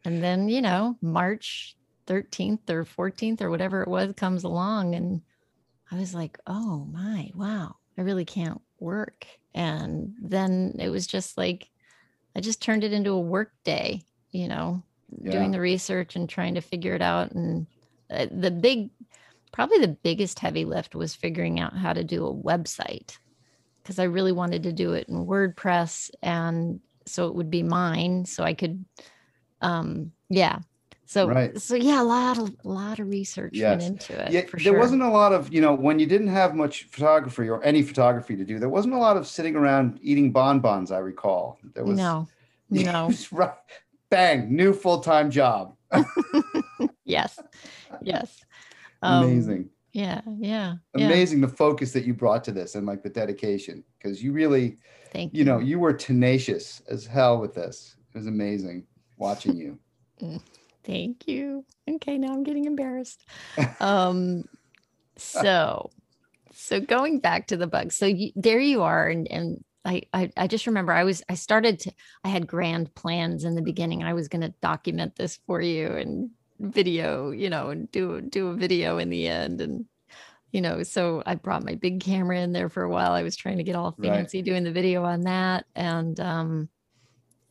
and 0.04 0.22
then 0.22 0.48
you 0.48 0.62
know 0.62 0.96
March 1.00 1.76
thirteenth 2.06 2.68
or 2.68 2.84
fourteenth 2.84 3.40
or 3.42 3.50
whatever 3.50 3.82
it 3.82 3.88
was 3.88 4.12
comes 4.16 4.44
along, 4.44 4.94
and 4.94 5.22
I 5.92 5.96
was 5.96 6.14
like, 6.14 6.38
oh 6.46 6.86
my, 6.92 7.30
wow, 7.34 7.76
I 7.98 8.02
really 8.02 8.24
can't 8.24 8.60
work. 8.78 9.26
And 9.54 10.14
then 10.22 10.76
it 10.78 10.88
was 10.88 11.06
just 11.06 11.36
like, 11.36 11.68
I 12.36 12.40
just 12.40 12.62
turned 12.62 12.84
it 12.84 12.92
into 12.92 13.10
a 13.10 13.20
work 13.20 13.52
day, 13.64 14.02
you 14.30 14.46
know, 14.46 14.84
Yeah. 15.20 15.32
doing 15.32 15.50
the 15.50 15.60
research 15.60 16.14
and 16.14 16.28
trying 16.28 16.54
to 16.54 16.60
figure 16.60 16.94
it 16.94 17.02
out. 17.02 17.32
And 17.32 17.66
uh, 18.08 18.26
the 18.30 18.52
big, 18.52 18.90
probably 19.52 19.78
the 19.78 19.88
biggest 19.88 20.38
heavy 20.38 20.64
lift 20.64 20.94
was 20.94 21.14
figuring 21.14 21.60
out 21.60 21.76
how 21.76 21.92
to 21.92 22.04
do 22.04 22.26
a 22.26 22.34
website 22.34 23.16
because 23.82 23.98
I 23.98 24.04
really 24.04 24.32
wanted 24.32 24.62
to 24.64 24.72
do 24.72 24.92
it 24.92 25.08
in 25.08 25.26
WordPress. 25.26 26.10
And 26.22 26.80
so 27.06 27.28
it 27.28 27.34
would 27.34 27.50
be 27.50 27.62
mine. 27.62 28.24
So 28.24 28.44
I 28.44 28.54
could, 28.54 28.84
um, 29.60 30.12
yeah. 30.28 30.60
So, 31.06 31.26
Right. 31.26 31.60
so 31.60 31.74
yeah, 31.74 32.00
a 32.00 32.04
lot 32.04 32.38
of, 32.38 32.54
a 32.64 32.68
lot 32.68 33.00
of 33.00 33.08
research 33.08 33.54
Yes. 33.54 33.80
went 33.80 33.82
into 33.82 34.24
it. 34.24 34.30
Yeah, 34.30 34.42
for 34.42 34.58
there 34.58 34.72
sure. 34.72 34.78
wasn't 34.78 35.02
a 35.02 35.08
lot 35.08 35.32
of, 35.32 35.52
you 35.52 35.60
know, 35.60 35.74
when 35.74 35.98
you 35.98 36.06
didn't 36.06 36.28
have 36.28 36.54
much 36.54 36.84
photography 36.84 37.48
or 37.48 37.60
any 37.64 37.82
photography 37.82 38.36
to 38.36 38.44
do, 38.44 38.60
there 38.60 38.68
wasn't 38.68 38.94
a 38.94 38.98
lot 38.98 39.16
of 39.16 39.26
sitting 39.26 39.56
around 39.56 39.98
eating 40.02 40.30
bonbons, 40.30 40.92
I 40.92 40.98
recall. 40.98 41.58
There 41.74 41.84
was 41.84 41.98
no, 41.98 42.28
no. 42.70 43.10
right, 43.32 43.54
bang, 44.08 44.54
new 44.54 44.72
full 44.72 45.00
time 45.00 45.32
job. 45.32 45.74
yes, 47.04 47.40
yes. 48.02 48.44
Um, 49.02 49.24
Amazing. 49.24 49.70
Yeah, 49.92 50.20
yeah, 50.38 50.74
yeah. 50.94 51.06
amazing 51.06 51.40
the 51.40 51.48
focus 51.48 51.92
that 51.92 52.04
you 52.04 52.14
brought 52.14 52.44
to 52.44 52.52
this 52.52 52.76
and 52.76 52.86
like 52.86 53.02
the 53.02 53.10
dedication 53.10 53.82
because 53.98 54.22
you 54.22 54.32
really 54.32 54.76
Thank 55.12 55.34
you 55.34 55.40
you 55.40 55.44
know 55.44 55.58
you 55.58 55.80
were 55.80 55.92
tenacious 55.92 56.80
as 56.88 57.06
hell 57.06 57.40
with 57.40 57.56
this 57.56 57.96
it 58.14 58.16
was 58.16 58.28
amazing 58.28 58.86
watching 59.16 59.56
you 59.56 59.80
Thank 60.84 61.28
you. 61.28 61.64
Okay, 61.88 62.18
now 62.18 62.32
I'm 62.32 62.42
getting 62.42 62.64
embarrassed. 62.64 63.24
Um, 63.80 64.44
so, 65.16 65.90
so 66.52 66.80
going 66.80 67.20
back 67.20 67.48
to 67.48 67.56
the 67.56 67.66
bugs. 67.66 67.94
So 67.94 68.06
you, 68.06 68.32
there 68.36 68.58
you 68.58 68.82
are, 68.82 69.08
and 69.08 69.30
and 69.30 69.64
I, 69.84 70.02
I 70.12 70.30
I 70.36 70.46
just 70.46 70.66
remember 70.66 70.92
I 70.92 71.04
was 71.04 71.22
I 71.28 71.34
started 71.34 71.80
to 71.80 71.92
I 72.24 72.28
had 72.28 72.46
grand 72.46 72.94
plans 72.94 73.44
in 73.44 73.54
the 73.54 73.62
beginning. 73.62 74.02
I 74.02 74.14
was 74.14 74.28
going 74.28 74.42
to 74.42 74.54
document 74.62 75.16
this 75.16 75.38
for 75.46 75.60
you 75.60 75.88
and 75.88 76.30
video, 76.60 77.30
you 77.30 77.50
know, 77.50 77.70
and 77.70 77.90
do 77.90 78.20
do 78.20 78.48
a 78.48 78.54
video 78.54 78.98
in 78.98 79.10
the 79.10 79.26
end, 79.28 79.60
and 79.60 79.86
you 80.52 80.60
know, 80.60 80.82
so 80.82 81.22
I 81.26 81.36
brought 81.36 81.64
my 81.64 81.74
big 81.76 82.00
camera 82.00 82.38
in 82.40 82.52
there 82.52 82.68
for 82.68 82.82
a 82.82 82.90
while. 82.90 83.12
I 83.12 83.22
was 83.22 83.36
trying 83.36 83.58
to 83.58 83.62
get 83.64 83.76
all 83.76 83.96
fancy 84.02 84.42
doing 84.42 84.64
the 84.64 84.72
video 84.72 85.04
on 85.04 85.22
that, 85.22 85.64
and 85.74 86.18
um, 86.20 86.68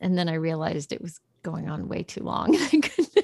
and 0.00 0.16
then 0.16 0.28
I 0.28 0.34
realized 0.34 0.92
it 0.92 1.02
was 1.02 1.18
going 1.42 1.68
on 1.68 1.88
way 1.88 2.02
too 2.02 2.22
long. 2.22 2.54
I 2.60 2.68
couldn't. 2.68 3.18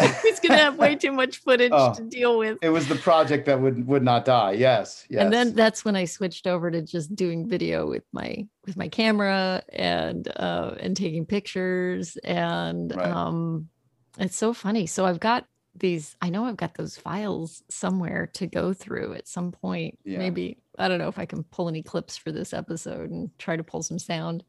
I 0.00 0.20
was 0.24 0.40
going 0.40 0.58
to 0.58 0.62
have 0.64 0.76
way 0.76 0.96
too 0.96 1.12
much 1.12 1.38
footage 1.38 1.70
Oh. 1.72 1.94
to 1.94 2.02
deal 2.02 2.36
with. 2.38 2.58
it 2.62 2.68
was 2.68 2.88
the 2.88 2.96
project 2.96 3.46
that 3.46 3.60
would 3.60 3.86
would 3.86 4.02
not 4.02 4.24
die 4.24 4.52
yes 4.52 5.06
yes 5.08 5.22
And 5.22 5.32
then 5.32 5.54
that's 5.54 5.84
when 5.84 5.96
I 5.96 6.04
switched 6.04 6.46
over 6.46 6.70
to 6.70 6.82
just 6.82 7.14
doing 7.14 7.48
video 7.48 7.88
with 7.88 8.02
my 8.12 8.46
with 8.66 8.76
my 8.76 8.88
camera 8.88 9.62
and 9.72 10.26
uh 10.36 10.74
and 10.80 10.96
taking 10.96 11.24
pictures 11.26 12.16
and 12.24 12.94
Right. 12.94 13.06
um 13.06 13.68
It's 14.18 14.36
so 14.36 14.52
funny. 14.52 14.86
So 14.86 15.04
I've 15.04 15.20
got 15.20 15.46
these, 15.76 16.16
I 16.20 16.30
know 16.30 16.44
I've 16.44 16.56
got 16.56 16.74
those 16.74 16.96
files 16.96 17.62
somewhere 17.68 18.28
to 18.34 18.46
go 18.46 18.72
through 18.72 19.14
at 19.14 19.26
some 19.26 19.50
point. 19.50 19.98
Yeah. 20.04 20.18
Maybe, 20.18 20.58
I 20.78 20.88
don't 20.88 20.98
know 20.98 21.08
if 21.08 21.18
I 21.18 21.26
can 21.26 21.42
pull 21.44 21.68
any 21.68 21.82
clips 21.82 22.16
for 22.16 22.30
this 22.30 22.52
episode 22.52 23.10
and 23.10 23.30
try 23.38 23.56
to 23.56 23.64
pull 23.64 23.82
some 23.82 23.98
sound, 23.98 24.44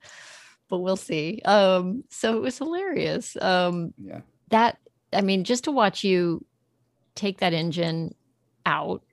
but 0.70 0.80
we'll 0.80 0.96
see. 0.96 1.42
Um, 1.46 2.04
so 2.10 2.38
it 2.38 2.42
was 2.42 2.58
hilarious. 2.58 3.36
Um, 3.42 3.94
Yeah. 3.98 4.22
that, 4.50 4.78
I 5.14 5.22
mean, 5.22 5.44
just 5.44 5.64
to 5.64 5.72
watch 5.72 6.04
you 6.04 6.46
take 7.16 7.40
that 7.40 7.54
engine 7.54 8.14
out 8.66 9.04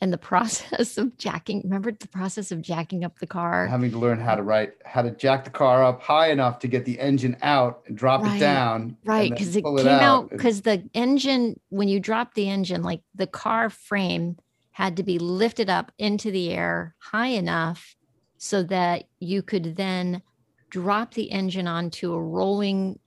and 0.00 0.12
the 0.12 0.18
process 0.32 0.98
of 0.98 1.16
jacking, 1.18 1.62
remember 1.64 1.92
the 1.92 2.08
process 2.08 2.52
of 2.52 2.62
jacking 2.62 3.04
up 3.04 3.18
the 3.18 3.26
car? 3.26 3.66
Having 3.66 3.92
to 3.92 3.98
learn 3.98 4.20
how 4.20 4.34
to 4.34 4.42
write, 4.42 4.74
how 4.84 5.02
to 5.02 5.10
jack 5.10 5.44
the 5.44 5.50
car 5.50 5.84
up 5.84 6.02
high 6.02 6.30
enough 6.30 6.58
to 6.60 6.68
get 6.68 6.84
the 6.84 6.98
engine 6.98 7.36
out 7.42 7.82
and 7.86 7.96
drop 7.96 8.24
Right, 8.24 8.36
it 8.36 8.40
down. 8.40 8.96
Right, 9.04 9.30
because 9.30 9.56
it 9.56 9.62
came 9.62 9.86
out 9.86 10.30
because 10.30 10.62
the 10.62 10.88
engine, 10.94 11.58
when 11.70 11.88
you 11.88 12.00
drop 12.00 12.34
the 12.34 12.48
engine, 12.48 12.82
like 12.82 13.00
the 13.14 13.26
car 13.26 13.70
frame 13.70 14.36
had 14.72 14.96
to 14.96 15.02
be 15.02 15.18
lifted 15.18 15.68
up 15.68 15.92
into 15.98 16.30
the 16.30 16.50
air 16.50 16.94
high 17.00 17.28
enough 17.28 17.96
so 18.38 18.62
that 18.62 19.04
you 19.18 19.42
could 19.42 19.76
then 19.76 20.22
drop 20.70 21.14
the 21.14 21.30
engine 21.32 21.66
onto 21.66 22.12
a 22.12 22.22
rolling 22.22 22.98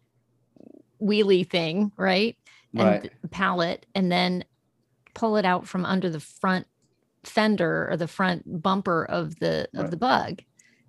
wheelie 1.01 1.49
thing, 1.49 1.91
right? 1.97 2.38
And 2.75 3.01
Right. 3.01 3.12
pallet, 3.32 3.86
and 3.95 4.12
then 4.12 4.43
pull 5.13 5.38
it 5.38 5.45
out 5.45 5.67
from 5.67 5.86
under 5.86 6.10
the 6.10 6.19
front 6.19 6.67
fender 7.23 7.88
or 7.89 7.97
the 7.97 8.07
front 8.07 8.62
bumper 8.62 9.05
of 9.05 9.38
the 9.39 9.67
of 9.73 9.81
Right. 9.84 9.91
the 9.91 9.97
bug. 9.97 10.38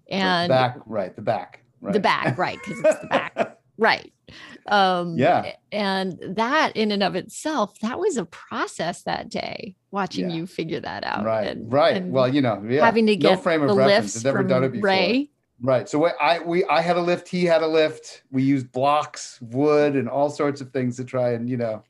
the 0.08 0.14
And 0.14 0.48
back, 0.48 0.78
right, 0.86 1.14
the 1.14 1.22
back. 1.22 1.60
Right. 1.80 1.92
the 1.92 2.00
back, 2.00 2.38
right? 2.38 2.58
Because 2.62 2.80
it's 2.84 3.00
the 3.00 3.06
back. 3.06 3.58
right 3.78 4.12
um 4.66 5.16
Yeah. 5.18 5.52
and 5.72 6.18
that 6.36 6.72
in 6.76 6.92
and 6.92 7.02
of 7.02 7.14
itself 7.16 7.78
that 7.80 7.98
was 7.98 8.16
a 8.16 8.24
process 8.26 9.02
that 9.02 9.28
day 9.28 9.74
watching 9.90 10.28
Yeah. 10.30 10.36
you 10.36 10.46
figure 10.46 10.78
that 10.80 11.04
out 11.04 11.24
right, 11.24 11.48
and- 11.48 11.72
right. 11.72 11.96
and 11.96 12.12
well, 12.12 12.28
you 12.28 12.40
know, 12.42 12.62
yeah. 12.68 12.84
having 12.84 13.06
to 13.06 13.16
get 13.16 13.32
no 13.32 13.36
frame 13.38 13.62
of 13.62 13.68
the 13.68 13.74
reference. 13.74 14.16
I've 14.18 14.24
never 14.24 14.44
done 14.44 14.64
it 14.64 14.72
before. 14.72 14.88
ray 14.88 15.30
Right. 15.64 15.88
So 15.88 15.98
what 16.00 16.14
I 16.20 16.40
we 16.40 16.64
I 16.64 16.80
had 16.80 16.96
a 16.96 17.00
lift, 17.00 17.28
he 17.28 17.44
had 17.44 17.62
a 17.62 17.66
lift. 17.68 18.24
We 18.32 18.42
used 18.42 18.72
blocks, 18.72 19.38
wood, 19.40 19.94
and 19.94 20.08
all 20.08 20.28
sorts 20.28 20.60
of 20.60 20.72
things 20.72 20.96
to 20.96 21.04
try 21.04 21.32
and 21.34 21.48
you 21.48 21.56
know 21.56 21.84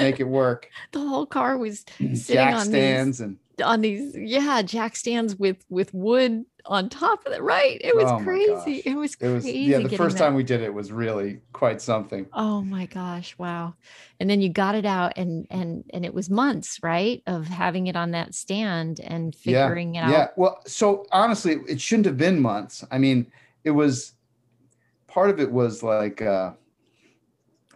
make 0.00 0.18
it 0.18 0.26
work. 0.28 0.68
the 0.92 1.00
whole 1.00 1.26
car 1.26 1.58
was 1.58 1.80
sitting 1.98 2.14
Jack 2.14 2.54
on 2.54 2.64
stands 2.66 3.20
and 3.20 3.32
these 3.36 3.38
on 3.62 3.80
these 3.80 4.14
yeah 4.16 4.62
jack 4.62 4.96
stands 4.96 5.36
with 5.36 5.64
with 5.68 5.92
wood 5.94 6.44
on 6.66 6.88
top 6.88 7.24
of 7.26 7.32
it 7.32 7.42
right 7.42 7.80
it 7.82 7.94
was 7.96 8.04
Oh 8.10 8.20
crazy 8.22 8.82
it 8.84 8.94
was 8.94 9.16
it 9.20 9.28
was 9.28 9.42
crazy 9.44 9.58
yeah. 9.60 9.78
The 9.78 9.96
first 9.96 10.16
that- 10.18 10.24
time 10.24 10.34
we 10.34 10.42
did 10.42 10.60
it 10.60 10.72
was 10.72 10.92
really 10.92 11.40
quite 11.52 11.80
something. 11.80 12.26
oh 12.32 12.60
my 12.62 12.86
gosh 12.86 13.36
wow 13.38 13.74
and 14.20 14.28
then 14.28 14.40
you 14.40 14.48
got 14.50 14.74
it 14.74 14.84
out 14.84 15.12
and 15.16 15.46
and 15.50 15.84
and 15.94 16.04
it 16.04 16.12
was 16.12 16.28
months 16.28 16.78
right 16.82 17.22
of 17.26 17.46
having 17.46 17.86
it 17.86 17.96
on 17.96 18.10
that 18.12 18.34
stand 18.34 19.00
and 19.00 19.34
Yeah, 19.42 19.66
figuring 19.66 19.94
it 19.94 20.00
out 20.00 20.10
Yeah. 20.10 20.26
Well, 20.36 20.60
so 20.66 21.06
honestly, 21.12 21.56
it 21.68 21.80
shouldn't 21.80 22.06
have 22.06 22.16
been 22.18 22.38
months. 22.40 22.84
I 22.90 22.98
mean, 22.98 23.30
it 23.64 23.70
was 23.70 24.12
part 25.06 25.30
of 25.30 25.40
it 25.40 25.50
was 25.50 25.82
like 25.82 26.20
uh, 26.22 26.52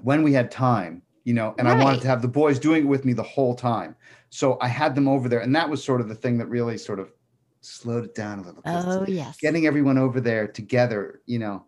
when 0.02 0.22
we 0.22 0.32
had 0.32 0.50
time, 0.50 1.02
you 1.24 1.34
know, 1.34 1.54
and 1.58 1.68
I 1.68 1.74
wanted 1.74 2.00
to 2.02 2.08
have 2.08 2.22
the 2.22 2.28
boys 2.28 2.58
doing 2.58 2.84
it 2.84 2.88
with 2.88 3.04
me 3.04 3.12
the 3.12 3.22
whole 3.22 3.54
time. 3.54 3.94
So 4.34 4.56
I 4.62 4.68
had 4.68 4.94
them 4.94 5.08
over 5.08 5.28
there, 5.28 5.40
and 5.40 5.54
that 5.54 5.68
was 5.68 5.84
sort 5.84 6.00
of 6.00 6.08
the 6.08 6.14
thing 6.14 6.38
that 6.38 6.46
really 6.46 6.78
sort 6.78 6.98
of 6.98 7.12
slowed 7.60 8.02
it 8.02 8.14
down 8.14 8.38
a 8.38 8.42
little 8.42 8.62
bit. 8.62 8.72
oh 8.74 9.04
yes 9.06 9.36
Getting 9.36 9.66
everyone 9.66 9.98
over 9.98 10.22
there 10.22 10.48
together, 10.48 11.20
you 11.26 11.38
know, 11.38 11.66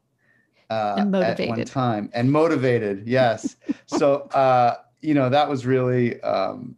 uh, 0.70 1.04
at 1.14 1.46
one 1.46 1.62
time 1.66 2.08
and 2.14 2.32
motivated. 2.32 3.06
Yes. 3.06 3.56
so 3.86 4.22
uh, 4.28 4.76
you 5.02 5.12
know 5.12 5.28
that 5.28 5.46
was 5.46 5.66
really 5.66 6.18
um, 6.22 6.74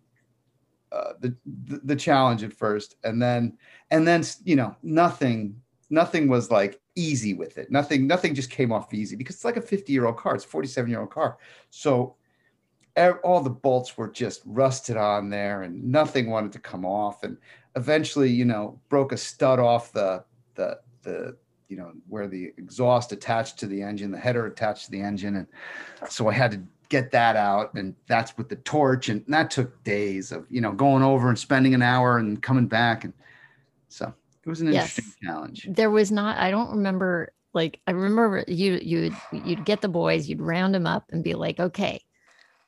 uh, 0.91 1.13
the, 1.21 1.37
the 1.67 1.81
the 1.85 1.97
challenge 1.97 2.43
at 2.43 2.53
first, 2.53 2.97
and 3.05 3.23
then 3.23 3.57
and 3.93 4.05
then 4.05 4.25
you 4.43 4.57
know 4.57 4.75
nothing 4.83 5.55
nothing 5.89 6.27
was 6.27 6.51
like 6.51 6.81
easy 6.97 7.33
with 7.33 7.59
it. 7.59 7.71
Nothing 7.71 8.09
nothing 8.09 8.35
just 8.35 8.51
came 8.51 8.73
off 8.73 8.93
easy 8.93 9.15
because 9.15 9.37
it's 9.37 9.45
like 9.45 9.57
a 9.57 9.63
50 9.63 9.93
year 9.93 10.07
old 10.07 10.17
car. 10.17 10.35
It's 10.35 10.45
a 10.45 10.49
47 10.49 10.91
year 10.91 11.01
old 11.01 11.11
car. 11.11 11.39
So 11.71 12.17
all 12.97 13.41
the 13.41 13.51
bolts 13.51 13.97
were 13.97 14.09
just 14.09 14.43
rusted 14.47 14.97
on 14.97 15.29
there, 15.31 15.63
and 15.63 15.83
nothing 15.85 16.31
wanted 16.31 16.53
to 16.53 16.59
come 16.59 16.85
off. 16.85 17.23
And 17.23 17.37
eventually, 17.77 18.31
you 18.31 18.45
know, 18.45 18.81
broke 18.89 19.13
a 19.13 19.17
stud 19.17 19.59
off 19.59 19.93
the 19.93 20.25
the 20.55 20.81
the 21.03 21.37
you 21.69 21.77
know 21.77 21.93
where 22.09 22.27
the 22.29 22.53
exhaust 22.57 23.13
attached 23.13 23.59
to 23.59 23.67
the 23.67 23.83
engine, 23.83 24.11
the 24.11 24.19
header 24.19 24.47
attached 24.47 24.87
to 24.87 24.91
the 24.91 25.01
engine, 25.01 25.37
and 25.37 25.47
so 26.09 26.29
I 26.29 26.33
had 26.33 26.51
to 26.53 26.63
get 26.89 27.11
that 27.11 27.37
out, 27.37 27.75
and 27.75 27.95
that's 28.07 28.37
with 28.39 28.49
the 28.49 28.57
torch, 28.57 29.09
and 29.09 29.25
that 29.29 29.51
took 29.51 29.83
days 29.85 30.33
of 30.33 30.47
you 30.51 30.61
know 30.61 30.73
going 30.73 31.03
over 31.03 31.29
and 31.29 31.39
spending 31.39 31.75
an 31.75 31.83
hour 31.83 32.19
and 32.19 32.43
coming 32.43 32.67
back, 32.67 33.05
and 33.05 33.13
so 33.89 34.13
it 34.45 34.49
was 34.49 34.61
an 34.61 34.69
Yes. 34.69 34.99
interesting 34.99 35.13
challenge. 35.25 35.69
there 35.73 35.91
was 35.91 36.11
not 36.13 36.37
i 36.39 36.51
don't 36.51 36.71
remember 36.71 37.33
like 37.53 37.81
i 37.87 37.91
remember 37.91 38.45
you 38.47 38.79
you'd 38.83 39.15
you'd 39.33 39.65
get 39.65 39.81
the 39.81 39.89
boys 39.89 40.29
you'd 40.29 40.41
round 40.41 40.75
them 40.75 40.87
up 40.87 41.05
and 41.11 41.25
be 41.25 41.35
like 41.35 41.59
okay 41.59 42.01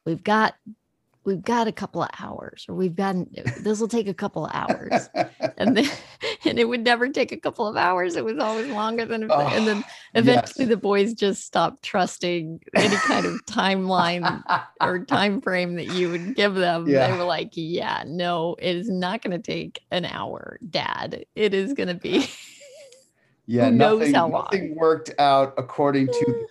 we've 0.08 0.24
got 0.24 0.54
we've 1.24 1.42
got 1.42 1.68
a 1.68 1.72
couple 1.72 2.02
of 2.02 2.08
hours 2.18 2.64
or 2.66 2.74
we've 2.74 2.96
got 2.96 3.14
this 3.60 3.78
will 3.78 3.88
take 3.88 4.08
a 4.08 4.14
couple 4.14 4.46
of 4.46 4.52
hours. 4.54 5.08
And 5.58 5.76
then 5.76 5.90
and 6.44 6.58
it 6.58 6.68
would 6.68 6.84
never 6.84 7.08
take 7.08 7.32
a 7.32 7.36
couple 7.36 7.66
of 7.66 7.76
hours. 7.76 8.14
It 8.16 8.24
was 8.24 8.38
always 8.38 8.68
longer 8.68 9.04
than 9.04 9.28
a- 9.28 9.34
and 9.36 9.66
then 9.66 9.84
Oh, 9.84 9.90
eventually 10.14 10.64
yes. 10.64 10.68
the 10.68 10.76
boys 10.76 11.14
just 11.14 11.44
stopped 11.44 11.82
trusting 11.82 12.60
any 12.76 12.94
kind 12.96 13.26
of 13.26 13.44
timeline 13.44 14.42
or 14.80 15.04
time 15.04 15.40
frame 15.40 15.74
that 15.74 15.88
you 15.88 16.10
would 16.10 16.36
give 16.36 16.54
them. 16.54 16.84
They 16.86 17.12
were 17.12 17.24
like 17.24 17.50
yeah 17.54 18.04
no 18.06 18.56
it 18.58 18.76
is 18.76 18.88
not 18.88 19.20
going 19.22 19.36
to 19.40 19.42
take 19.42 19.80
an 19.90 20.04
hour 20.06 20.58
dad. 20.70 21.26
It 21.34 21.52
is 21.52 21.74
going 21.74 21.88
to 21.88 21.94
be 21.94 22.30
yeah, 23.46 23.68
nothing, 23.68 24.12
nothing 24.12 24.74
worked 24.76 25.10
out 25.18 25.54
according 25.58 26.06
to 26.06 26.46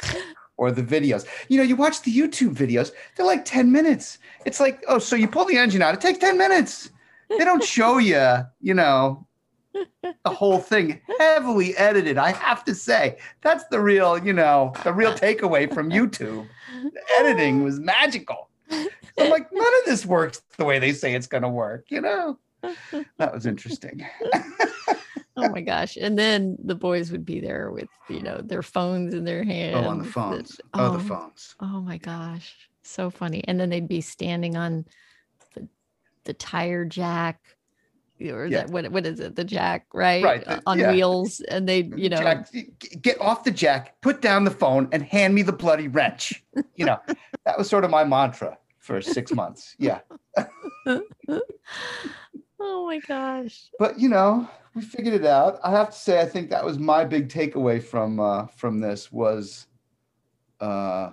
or 0.57 0.71
the 0.71 0.83
videos. 0.83 1.25
You 1.47 1.57
know, 1.57 1.63
you 1.63 1.75
watch 1.75 2.01
the 2.01 2.13
YouTube 2.13 2.55
videos; 2.55 2.91
they're 3.15 3.25
like 3.25 3.45
ten 3.45 3.71
minutes. 3.71 4.19
It's 4.45 4.59
like, 4.59 4.83
oh, 4.87 4.99
so 4.99 5.15
you 5.15 5.27
pull 5.27 5.45
the 5.45 5.57
engine 5.57 5.81
out; 5.81 5.93
it 5.93 6.01
takes 6.01 6.19
ten 6.19 6.37
minutes. 6.37 6.91
They 7.29 7.45
don't 7.45 7.63
show 7.75 7.97
you, 7.97 8.45
you 8.61 8.73
know, 8.73 9.25
the 9.73 10.31
whole 10.31 10.59
thing 10.59 11.01
heavily 11.19 11.75
edited. 11.77 12.17
I 12.17 12.31
have 12.31 12.63
to 12.65 12.75
say, 12.75 13.17
that's 13.41 13.65
the 13.69 13.79
real, 13.79 14.17
you 14.17 14.33
know, 14.33 14.73
the 14.83 14.93
real 14.93 15.13
takeaway 15.13 15.71
from 15.73 15.89
YouTube. 15.89 16.47
The 16.83 17.01
editing 17.19 17.63
was 17.63 17.79
magical. 17.79 18.49
I'm 18.71 19.29
like, 19.29 19.51
none 19.51 19.73
of 19.79 19.85
this 19.85 20.05
works 20.05 20.41
the 20.57 20.65
way 20.65 20.79
they 20.79 20.93
say 20.93 21.15
it's 21.15 21.27
going 21.27 21.43
to 21.43 21.49
work. 21.49 21.85
You 21.89 22.01
know, 22.01 22.39
that 23.17 23.33
was 23.33 23.45
interesting. 23.45 24.05
oh 25.38 25.50
my 25.50 25.62
gosh 25.62 25.97
and 25.97 26.17
then 26.17 26.58
the 26.63 26.76
boys 26.76 27.12
would 27.12 27.23
be 27.26 27.39
there 27.39 27.71
with 27.71 27.88
you 28.10 28.21
know 28.21 28.41
their 28.43 28.62
phones 28.63 29.13
in 29.13 29.23
their 29.23 29.43
hands 29.43 29.76
Oh, 29.86 29.89
on 29.89 30.00
the 30.00 30.06
phones. 30.06 30.60
Oh, 30.73 30.97
the 30.97 31.04
phones. 31.04 31.56
oh 31.60 31.80
my 31.82 31.97
gosh 31.97 32.56
so 32.84 33.10
funny 33.10 33.43
and 33.47 33.60
then 33.60 33.69
they'd 33.69 33.88
be 33.88 34.02
standing 34.02 34.56
on 34.58 34.86
the, 35.56 35.67
the 36.23 36.34
tire 36.34 36.86
jack 36.86 37.39
or 38.19 38.47
Yeah. 38.47 38.62
that 38.63 38.69
what, 38.71 38.89
what 38.91 39.06
is 39.06 39.19
it 39.19 39.36
the 39.36 39.43
jack 39.43 39.86
right, 39.93 40.23
Right, 40.23 40.43
the- 40.45 40.62
on 40.65 40.80
yeah. 40.80 40.91
wheels 40.91 41.39
and 41.41 41.69
they 41.69 41.84
you 41.95 42.10
know 42.10 42.17
Jack, 42.17 42.47
get 43.02 43.21
off 43.21 43.43
the 43.43 43.52
jack, 43.52 44.02
put 44.02 44.21
down 44.21 44.43
the 44.43 44.50
phone, 44.52 44.89
and 44.91 45.04
hand 45.04 45.36
me 45.36 45.43
the 45.43 45.52
bloody 45.54 45.88
wrench. 45.88 46.43
You 46.76 46.86
know, 46.88 46.97
that 47.45 47.58
was 47.60 47.69
sort 47.69 47.84
of 47.84 47.91
my 47.91 48.04
mantra 48.04 48.58
for 48.80 49.02
six 49.02 49.32
months. 49.32 49.76
Yeah. 49.78 50.00
oh 52.59 52.85
my 52.85 52.99
gosh 52.99 53.69
But 53.79 53.99
you 53.99 54.09
know, 54.09 54.49
we 54.77 54.83
figured 54.83 55.15
it 55.15 55.25
out. 55.25 55.59
I 55.63 55.71
have 55.71 55.89
to 55.89 55.97
say, 55.97 56.21
I 56.21 56.25
think 56.25 56.51
that 56.51 56.63
was 56.63 56.77
my 56.77 57.03
big 57.03 57.29
takeaway 57.29 57.81
from 57.81 58.19
uh, 58.19 58.45
from 58.47 58.79
this 58.79 59.11
was 59.11 59.65
uh, 60.59 61.11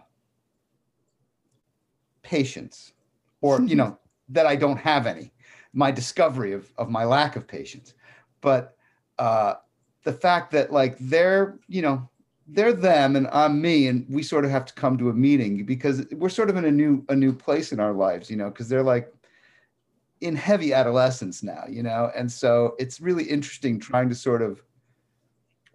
patience, 2.23 2.93
or 3.41 3.63
you 3.63 3.75
know, 3.75 3.99
that 4.29 4.47
I 4.47 4.57
don't 4.57 4.77
have 4.77 5.07
any. 5.07 5.33
My 5.73 5.91
discovery 5.91 6.53
of 6.53 6.71
of 6.77 6.91
my 6.91 7.05
lack 7.05 7.37
of 7.37 7.49
patience, 7.49 7.95
but 8.43 8.77
uh, 9.19 9.55
the 10.03 10.13
fact 10.13 10.53
that 10.53 10.73
like 10.73 10.99
they're 10.99 11.59
you 11.67 11.81
know 11.81 12.09
they're 12.47 12.75
them 12.75 13.17
and 13.17 13.27
I'm 13.29 13.63
me, 13.63 13.89
and 13.89 14.05
we 14.11 14.23
sort 14.23 14.45
of 14.45 14.51
have 14.51 14.67
to 14.67 14.75
come 14.75 14.99
to 14.99 15.09
a 15.09 15.15
meeting 15.15 15.65
because 15.65 16.07
we're 16.13 16.29
sort 16.29 16.51
of 16.51 16.57
in 16.57 16.67
a 16.67 16.71
new 16.71 17.03
a 17.09 17.17
new 17.17 17.33
place 17.33 17.73
in 17.73 17.81
our 17.81 17.95
lives, 17.95 18.31
you 18.31 18.37
know, 18.37 18.51
because 18.51 18.69
they're 18.69 18.83
like 18.83 19.14
in 20.21 20.37
heavy 20.37 20.73
adolescence 20.73 21.43
now, 21.43 21.65
you 21.69 21.83
know, 21.83 22.11
and 22.17 22.31
so 22.31 22.75
it's 22.79 23.01
really 23.01 23.25
interesting 23.25 23.79
trying 23.79 24.09
to 24.09 24.15
sort 24.15 24.43
of 24.43 24.63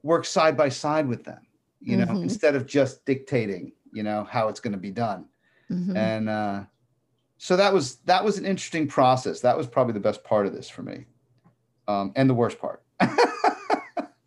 work 0.02 0.26
side 0.26 0.56
by 0.56 0.70
side 0.70 1.08
with 1.08 1.24
them, 1.24 1.42
you 1.82 1.98
know, 1.98 2.06
Mhm. 2.06 2.24
instead 2.24 2.56
of 2.56 2.66
just 2.66 3.04
dictating, 3.06 3.74
you 3.92 4.02
know, 4.04 4.24
how 4.24 4.48
it's 4.48 4.60
going 4.60 4.72
to 4.74 4.80
be 4.80 4.92
done. 4.92 5.26
Mhm. 5.70 5.96
And 5.96 6.30
uh, 6.30 6.64
so 7.38 7.58
that 7.58 7.74
was 7.74 7.98
that 8.06 8.24
was 8.24 8.38
an 8.38 8.46
interesting 8.46 8.88
process. 8.88 9.42
That 9.42 9.58
was 9.58 9.68
probably 9.68 9.94
the 9.94 10.00
best 10.00 10.24
part 10.24 10.46
of 10.46 10.54
this 10.54 10.70
for 10.70 10.84
me, 10.84 11.06
um, 11.88 12.12
and 12.16 12.30
the 12.30 12.34
worst 12.34 12.60
part, 12.60 12.84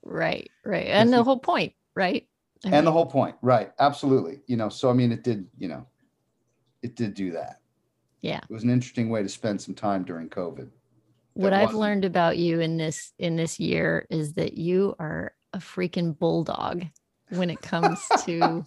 right 0.02 0.50
right 0.64 0.86
and 0.88 1.12
the 1.12 1.24
whole 1.24 1.38
point 1.38 1.72
right 1.94 2.28
I 2.64 2.68
and 2.68 2.86
the 2.86 2.92
whole 2.92 3.06
point. 3.06 3.34
Right? 3.42 3.72
Absolutely. 3.80 4.42
You 4.46 4.56
know. 4.56 4.68
So 4.68 4.88
I 4.88 4.92
mean, 4.92 5.10
it 5.10 5.24
did. 5.24 5.48
You 5.58 5.68
know, 5.68 5.86
it 6.82 6.94
did 6.96 7.14
do 7.14 7.32
that. 7.32 7.61
Yeah. 8.22 8.38
It 8.38 8.50
was 8.52 8.62
an 8.64 8.70
interesting 8.70 9.10
way 9.10 9.22
to 9.22 9.28
spend 9.28 9.60
some 9.60 9.74
time 9.74 10.04
during 10.04 10.28
COVID. 10.30 10.68
What 11.34 11.52
I've 11.52 11.64
wasn't- 11.68 11.80
learned 11.80 12.04
about 12.04 12.38
you 12.38 12.60
in 12.60 12.76
this 12.76 13.12
in 13.18 13.36
this 13.36 13.58
year 13.60 14.06
is 14.10 14.34
that 14.34 14.54
you 14.58 14.94
are 14.98 15.34
a 15.52 15.58
freaking 15.58 16.18
bulldog 16.18 16.84
when 17.30 17.50
it 17.50 17.60
comes 17.62 18.00
to 18.26 18.64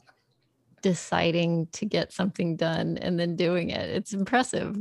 deciding 0.81 1.67
to 1.73 1.85
get 1.85 2.11
something 2.13 2.55
done 2.55 2.97
and 2.97 3.19
then 3.19 3.35
doing 3.35 3.69
it. 3.69 3.89
It's 3.89 4.13
impressive. 4.13 4.77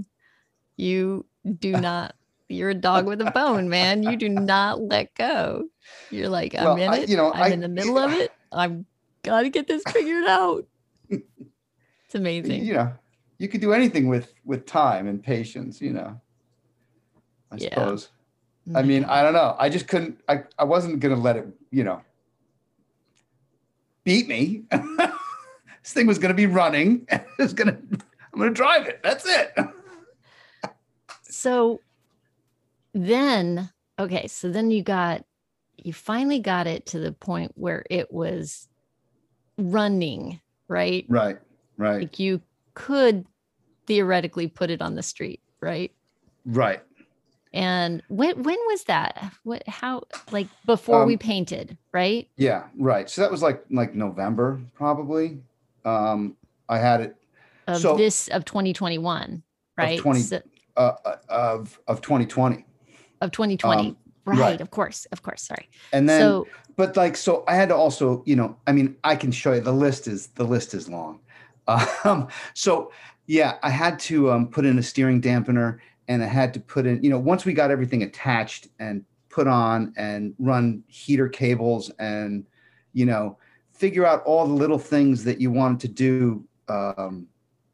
You 0.77 1.25
do 1.59 1.73
not 1.81 2.15
you're 2.49 2.71
a 2.71 2.75
dog 2.75 3.07
with 3.07 3.21
a 3.23 3.31
bone, 3.31 3.69
man. 3.71 4.03
You 4.03 4.17
do 4.17 4.29
not 4.29 4.79
let 4.81 5.15
go. 5.15 5.65
You're 6.11 6.29
like, 6.29 6.55
I'm 6.55 6.65
Well, 6.65 6.77
in 6.77 6.91
I- 6.91 6.97
it. 6.99 7.09
you 7.09 7.17
know, 7.17 7.33
I'm 7.33 7.43
I- 7.45 7.49
in 7.49 7.61
the 7.61 7.69
middle 7.69 7.99
of 7.99 8.13
it. 8.13 8.33
I'm 8.53 8.87
gotta 9.23 9.49
get 9.51 9.67
this 9.67 9.83
figured 9.89 10.27
out. 10.27 10.67
It's 11.09 12.15
amazing. 12.15 12.65
You 12.65 12.75
know, 12.75 12.93
you 13.39 13.49
could 13.49 13.61
do 13.61 13.73
anything 13.73 14.09
with 14.09 14.33
with 14.45 14.67
time 14.67 15.07
and 15.07 15.23
patience. 15.23 15.81
You 15.81 15.93
know, 15.93 16.21
I 17.51 17.57
Yeah. 17.57 17.69
suppose. 17.71 18.09
I 18.67 18.79
mm-hmm. 18.79 18.89
mean, 18.89 19.05
I 19.05 19.23
don't 19.23 19.35
know. 19.35 19.57
I 19.59 19.69
just 19.69 19.89
couldn't. 19.89 20.21
I 20.29 20.45
I 20.59 20.65
wasn't 20.65 21.01
gonna 21.01 21.17
let 21.17 21.37
it. 21.37 21.47
You 21.71 21.85
know, 21.85 22.03
beat 24.05 24.29
me. 24.29 24.65
this 24.71 25.93
thing 25.93 26.07
was 26.07 26.19
gonna 26.19 26.35
be 26.35 26.47
running. 26.47 27.07
It 27.13 27.43
was 27.43 27.53
gonna. 27.53 27.79
I'm 28.33 28.39
gonna 28.39 28.53
drive 28.53 28.87
it. 28.87 29.01
That's 29.03 29.27
it. 29.27 29.55
So 31.27 31.81
then, 32.95 33.71
okay, 33.99 34.29
so 34.29 34.51
then 34.51 34.71
you 34.71 34.83
got, 34.85 35.25
you 35.77 35.93
finally 35.93 36.39
got 36.39 36.69
it 36.69 36.87
to 36.87 37.01
the 37.01 37.13
point 37.13 37.53
where 37.57 37.85
it 37.91 38.13
was 38.13 38.69
running, 39.59 40.41
right? 40.69 41.05
Right. 41.09 41.39
Right. 41.77 42.03
Like 42.03 42.19
you 42.21 42.41
could 42.75 43.27
theoretically 43.87 44.49
put 44.49 44.71
it 44.71 44.81
on 44.83 44.95
the 44.95 45.03
street, 45.03 45.41
right? 45.61 45.93
Right. 46.45 46.83
And 47.53 48.03
when 48.09 48.43
when 48.43 48.59
was 48.67 48.85
that? 48.85 49.33
What 49.45 49.63
how 49.69 50.03
like 50.33 50.49
before 50.67 51.07
we 51.07 51.15
Um, 51.15 51.19
painted, 51.19 51.79
right? 51.93 52.29
Yeah. 52.37 52.65
Right. 52.77 53.09
So 53.09 53.21
that 53.23 53.31
was 53.31 53.43
like 53.43 53.65
like 53.71 53.95
November 53.95 54.61
probably. 54.75 55.39
Um, 55.85 56.37
I 56.69 56.79
had 56.79 57.01
it 57.01 57.17
Of 57.69 57.79
so- 57.81 57.97
this 57.97 58.27
of 58.29 58.45
2021, 58.45 59.43
right? 59.79 59.99
20 59.99 60.21
So- 60.21 60.41
uh, 60.77 60.93
uh, 61.05 61.17
of 61.29 61.79
of 61.87 62.01
2020, 62.01 62.65
of 63.21 63.31
2020. 63.31 63.89
um, 63.91 63.97
right, 64.25 64.39
right. 64.39 64.61
of 64.61 64.71
course, 64.73 65.05
of 65.13 65.23
course. 65.23 65.43
Sorry. 65.43 65.69
and 65.93 66.09
then 66.09 66.21
so 66.21 66.49
but 66.77 66.97
like 66.97 67.17
so 67.17 67.45
i 67.47 67.55
had 67.55 67.69
to 67.69 67.77
also 67.77 68.25
you 68.27 68.35
know 68.35 68.57
i 68.67 68.73
mean 68.73 68.97
i 69.05 69.15
can 69.15 69.31
show 69.31 69.53
you 69.53 69.61
the 69.61 69.71
list 69.73 70.09
is 70.09 70.27
the 70.35 70.43
list 70.45 70.75
is 70.75 70.89
long 70.89 71.21
um 71.69 72.29
so 72.55 72.93
yeah 73.27 73.57
i 73.63 73.71
had 73.71 73.99
to 73.99 74.31
um, 74.31 74.49
put 74.49 74.65
in 74.65 74.79
a 74.79 74.83
steering 74.83 75.21
dampener 75.21 75.79
and 76.09 76.23
i 76.23 76.27
had 76.27 76.53
to 76.53 76.61
put 76.61 76.87
in 76.87 77.03
you 77.03 77.11
know 77.11 77.19
once 77.19 77.45
we 77.45 77.53
got 77.53 77.71
everything 77.71 78.03
attached 78.03 78.69
and 78.79 79.05
put 79.31 79.47
on 79.49 79.93
and 79.97 80.35
run 80.39 80.83
heater 80.87 81.29
cables 81.29 81.91
and 81.99 82.47
you 82.93 83.05
know 83.05 83.37
figure 83.73 84.07
out 84.07 84.23
all 84.25 84.47
the 84.47 84.55
little 84.55 84.79
things 84.79 85.25
that 85.25 85.41
you 85.41 85.51
wanted 85.51 85.81
to 85.81 85.89
do 85.89 86.45
um 86.69 87.27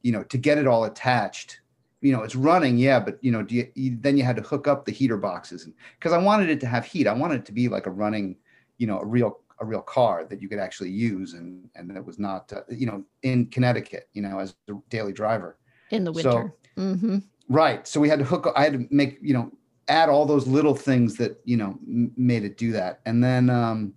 you 0.03 0.11
know 0.11 0.23
to 0.25 0.39
get 0.39 0.59
it 0.59 0.67
all 0.67 0.85
attached. 0.85 1.61
You 2.01 2.13
know 2.13 2.23
it's 2.23 2.35
running 2.35 2.79
yeah 2.79 2.99
but 2.99 3.19
you 3.21 3.31
know 3.31 3.45
you, 3.47 3.69
you 3.75 3.99
then 4.01 4.17
you 4.17 4.25
had 4.25 4.37
to 4.37 4.43
hook 4.43 4.67
up 4.67 4.87
the 4.87 4.93
heater 4.93 5.19
boxes 5.19 5.67
and 5.67 5.75
because 5.99 6.15
i 6.15 6.19
wanted 6.19 6.49
it 6.49 6.59
to 6.61 6.67
have 6.67 6.87
heat. 6.87 7.07
I 7.07 7.13
wanted 7.13 7.41
it 7.41 7.45
to 7.45 7.53
be 7.53 7.69
like 7.69 7.85
a 7.85 7.91
running 7.91 8.37
you 8.79 8.87
know 8.87 8.99
a 9.01 9.05
real 9.05 9.40
a 9.61 9.65
real 9.65 9.83
car 9.83 10.25
that 10.25 10.41
you 10.41 10.49
could 10.49 10.59
actually 10.59 10.91
use 10.91 11.35
and 11.35 11.69
and 11.75 11.91
that 11.95 12.05
was 12.05 12.19
not 12.19 12.51
uh, 12.53 12.61
you 12.71 12.87
know 12.87 13.05
in 13.23 13.47
connecticut 13.47 14.09
you 14.15 14.23
know 14.23 14.39
as 14.39 14.55
a 14.69 14.73
daily 14.89 15.13
driver 15.13 15.59
in 15.91 16.05
the 16.05 16.13
so- 16.15 16.55
winter. 16.77 16.99
hmm 16.99 17.19
right 17.49 17.87
so 17.87 18.01
we 18.01 18.09
had 18.09 18.19
to 18.19 18.25
hook 18.25 18.51
i 18.57 18.63
had 18.65 18.73
to 18.73 18.87
make 18.91 19.19
you 19.21 19.35
know 19.35 19.51
add 19.89 20.09
all 20.09 20.25
those 20.25 20.47
little 20.47 20.75
things 20.75 21.17
that 21.17 21.39
you 21.45 21.57
know 21.57 21.79
m- 21.87 22.13
made 22.17 22.45
it 22.45 22.57
do 22.57 22.73
that 22.73 23.01
and 23.07 23.23
then 23.23 23.49
um 23.51 23.93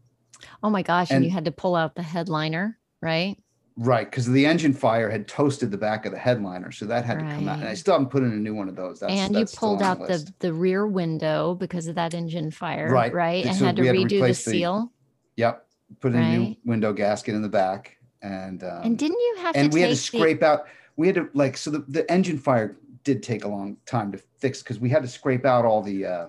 Oh 0.62 0.70
my 0.70 0.82
gosh, 0.82 1.10
and, 1.10 1.18
And- 1.18 1.26
you 1.26 1.32
had 1.32 1.46
to 1.46 1.54
pull 1.54 1.74
out 1.74 1.96
the 1.96 2.04
headliner, 2.04 2.78
right? 3.02 3.38
right 3.78 4.08
because 4.12 4.28
the 4.30 4.46
engine 4.46 4.74
fire 4.74 5.10
had 5.10 5.26
toasted 5.28 5.72
the 5.72 5.78
back 5.78 6.06
of 6.06 6.12
the 6.12 6.18
headliner 6.18 6.70
so 6.72 6.86
that 6.86 7.04
had 7.06 7.18
to 7.18 7.26
come 7.26 7.48
out 7.48 7.58
and 7.58 7.68
i 7.68 7.74
still 7.74 7.94
haven't 7.96 8.12
put 8.12 8.22
in 8.22 8.32
a 8.32 8.36
new 8.36 8.54
one 8.54 8.70
of 8.70 8.76
those 8.76 9.00
that's, 9.00 9.12
and 9.12 9.34
you 9.34 9.40
that's 9.40 9.52
still 9.54 9.70
pulled 9.70 9.82
out 9.82 9.98
the 9.98 10.06
list. 10.06 10.32
the 10.42 10.54
rear 10.54 10.86
window 10.86 11.56
because 11.56 11.88
of 11.88 11.96
that 11.96 12.14
engine 12.14 12.52
fire, 12.52 12.88
Right. 12.92 13.12
Right, 13.12 13.46
and 13.48 13.56
So 13.56 13.66
had 13.66 13.76
to 13.78 13.82
we 13.82 13.88
had 13.88 13.96
to 13.96 14.16
redo 14.16 14.22
the 14.22 14.28
the- 14.28 14.34
seal. 14.36 14.92
Yep. 15.36 15.66
Put 16.00 16.14
in 16.14 16.20
a 16.20 16.30
new 16.30 16.56
window 16.66 16.92
gasket 16.92 17.36
in 17.36 17.42
the 17.42 17.50
back 17.50 17.98
and 18.24 18.64
um, 18.64 18.82
and 18.84 18.98
didn't 18.98 19.20
you 19.20 19.36
have 19.42 19.56
and 19.56 19.70
to 19.70 19.76
we 19.76 19.82
had 19.82 19.90
to 19.90 19.96
scrape 19.96 20.42
out 20.42 20.66
we 20.96 21.06
had 21.06 21.16
to 21.16 21.30
like 21.34 21.56
so 21.56 21.70
the, 21.70 21.86
the 21.88 22.10
engine 22.12 22.38
fire 22.38 22.78
did 23.04 23.22
take 23.22 23.44
a 23.44 23.48
long 23.48 23.78
time 23.86 24.12
to 24.12 24.18
fix 24.18 24.64
because 24.64 24.80
we 24.80 24.90
had 24.90 25.04
to 25.04 25.08
scrape 25.08 25.46
out 25.46 25.66
all 25.66 25.82
the 25.84 26.06
uh 26.06 26.28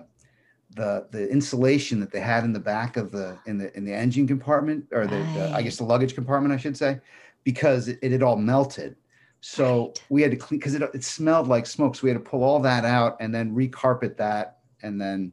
the 0.75 1.07
the 1.11 1.27
insulation 1.29 1.99
that 1.99 2.11
they 2.11 2.19
had 2.19 2.43
in 2.43 2.53
the 2.53 2.59
back 2.59 2.95
of 2.97 3.11
the 3.11 3.39
in 3.47 3.57
the 3.57 3.75
in 3.75 3.85
the 3.85 3.93
engine 3.93 4.27
compartment 4.27 4.85
or 4.91 5.07
the, 5.07 5.27
the 5.33 5.49
i 5.55 5.63
guess 5.63 5.77
the 5.77 5.83
luggage 5.83 6.13
compartment 6.13 6.53
i 6.53 6.57
should 6.57 6.77
say 6.77 6.99
because 7.45 7.87
it, 7.87 7.99
it 8.01 8.11
had 8.11 8.23
all 8.23 8.35
melted. 8.35 8.97
So 9.39 9.85
Right. 9.85 10.03
we 10.09 10.21
had 10.23 10.31
to 10.31 10.37
clean 10.37 10.59
because 10.59 10.73
it, 10.73 10.81
it 10.93 11.03
smelled 11.03 11.47
like 11.47 11.65
smoke 11.65 11.95
so 11.95 12.01
we 12.03 12.09
had 12.09 12.17
to 12.17 12.29
pull 12.29 12.43
all 12.43 12.59
that 12.61 12.83
out 12.83 13.15
and 13.21 13.33
then 13.33 13.55
recarpet 13.55 14.17
that 14.17 14.57
and 14.81 14.99
then 14.99 15.31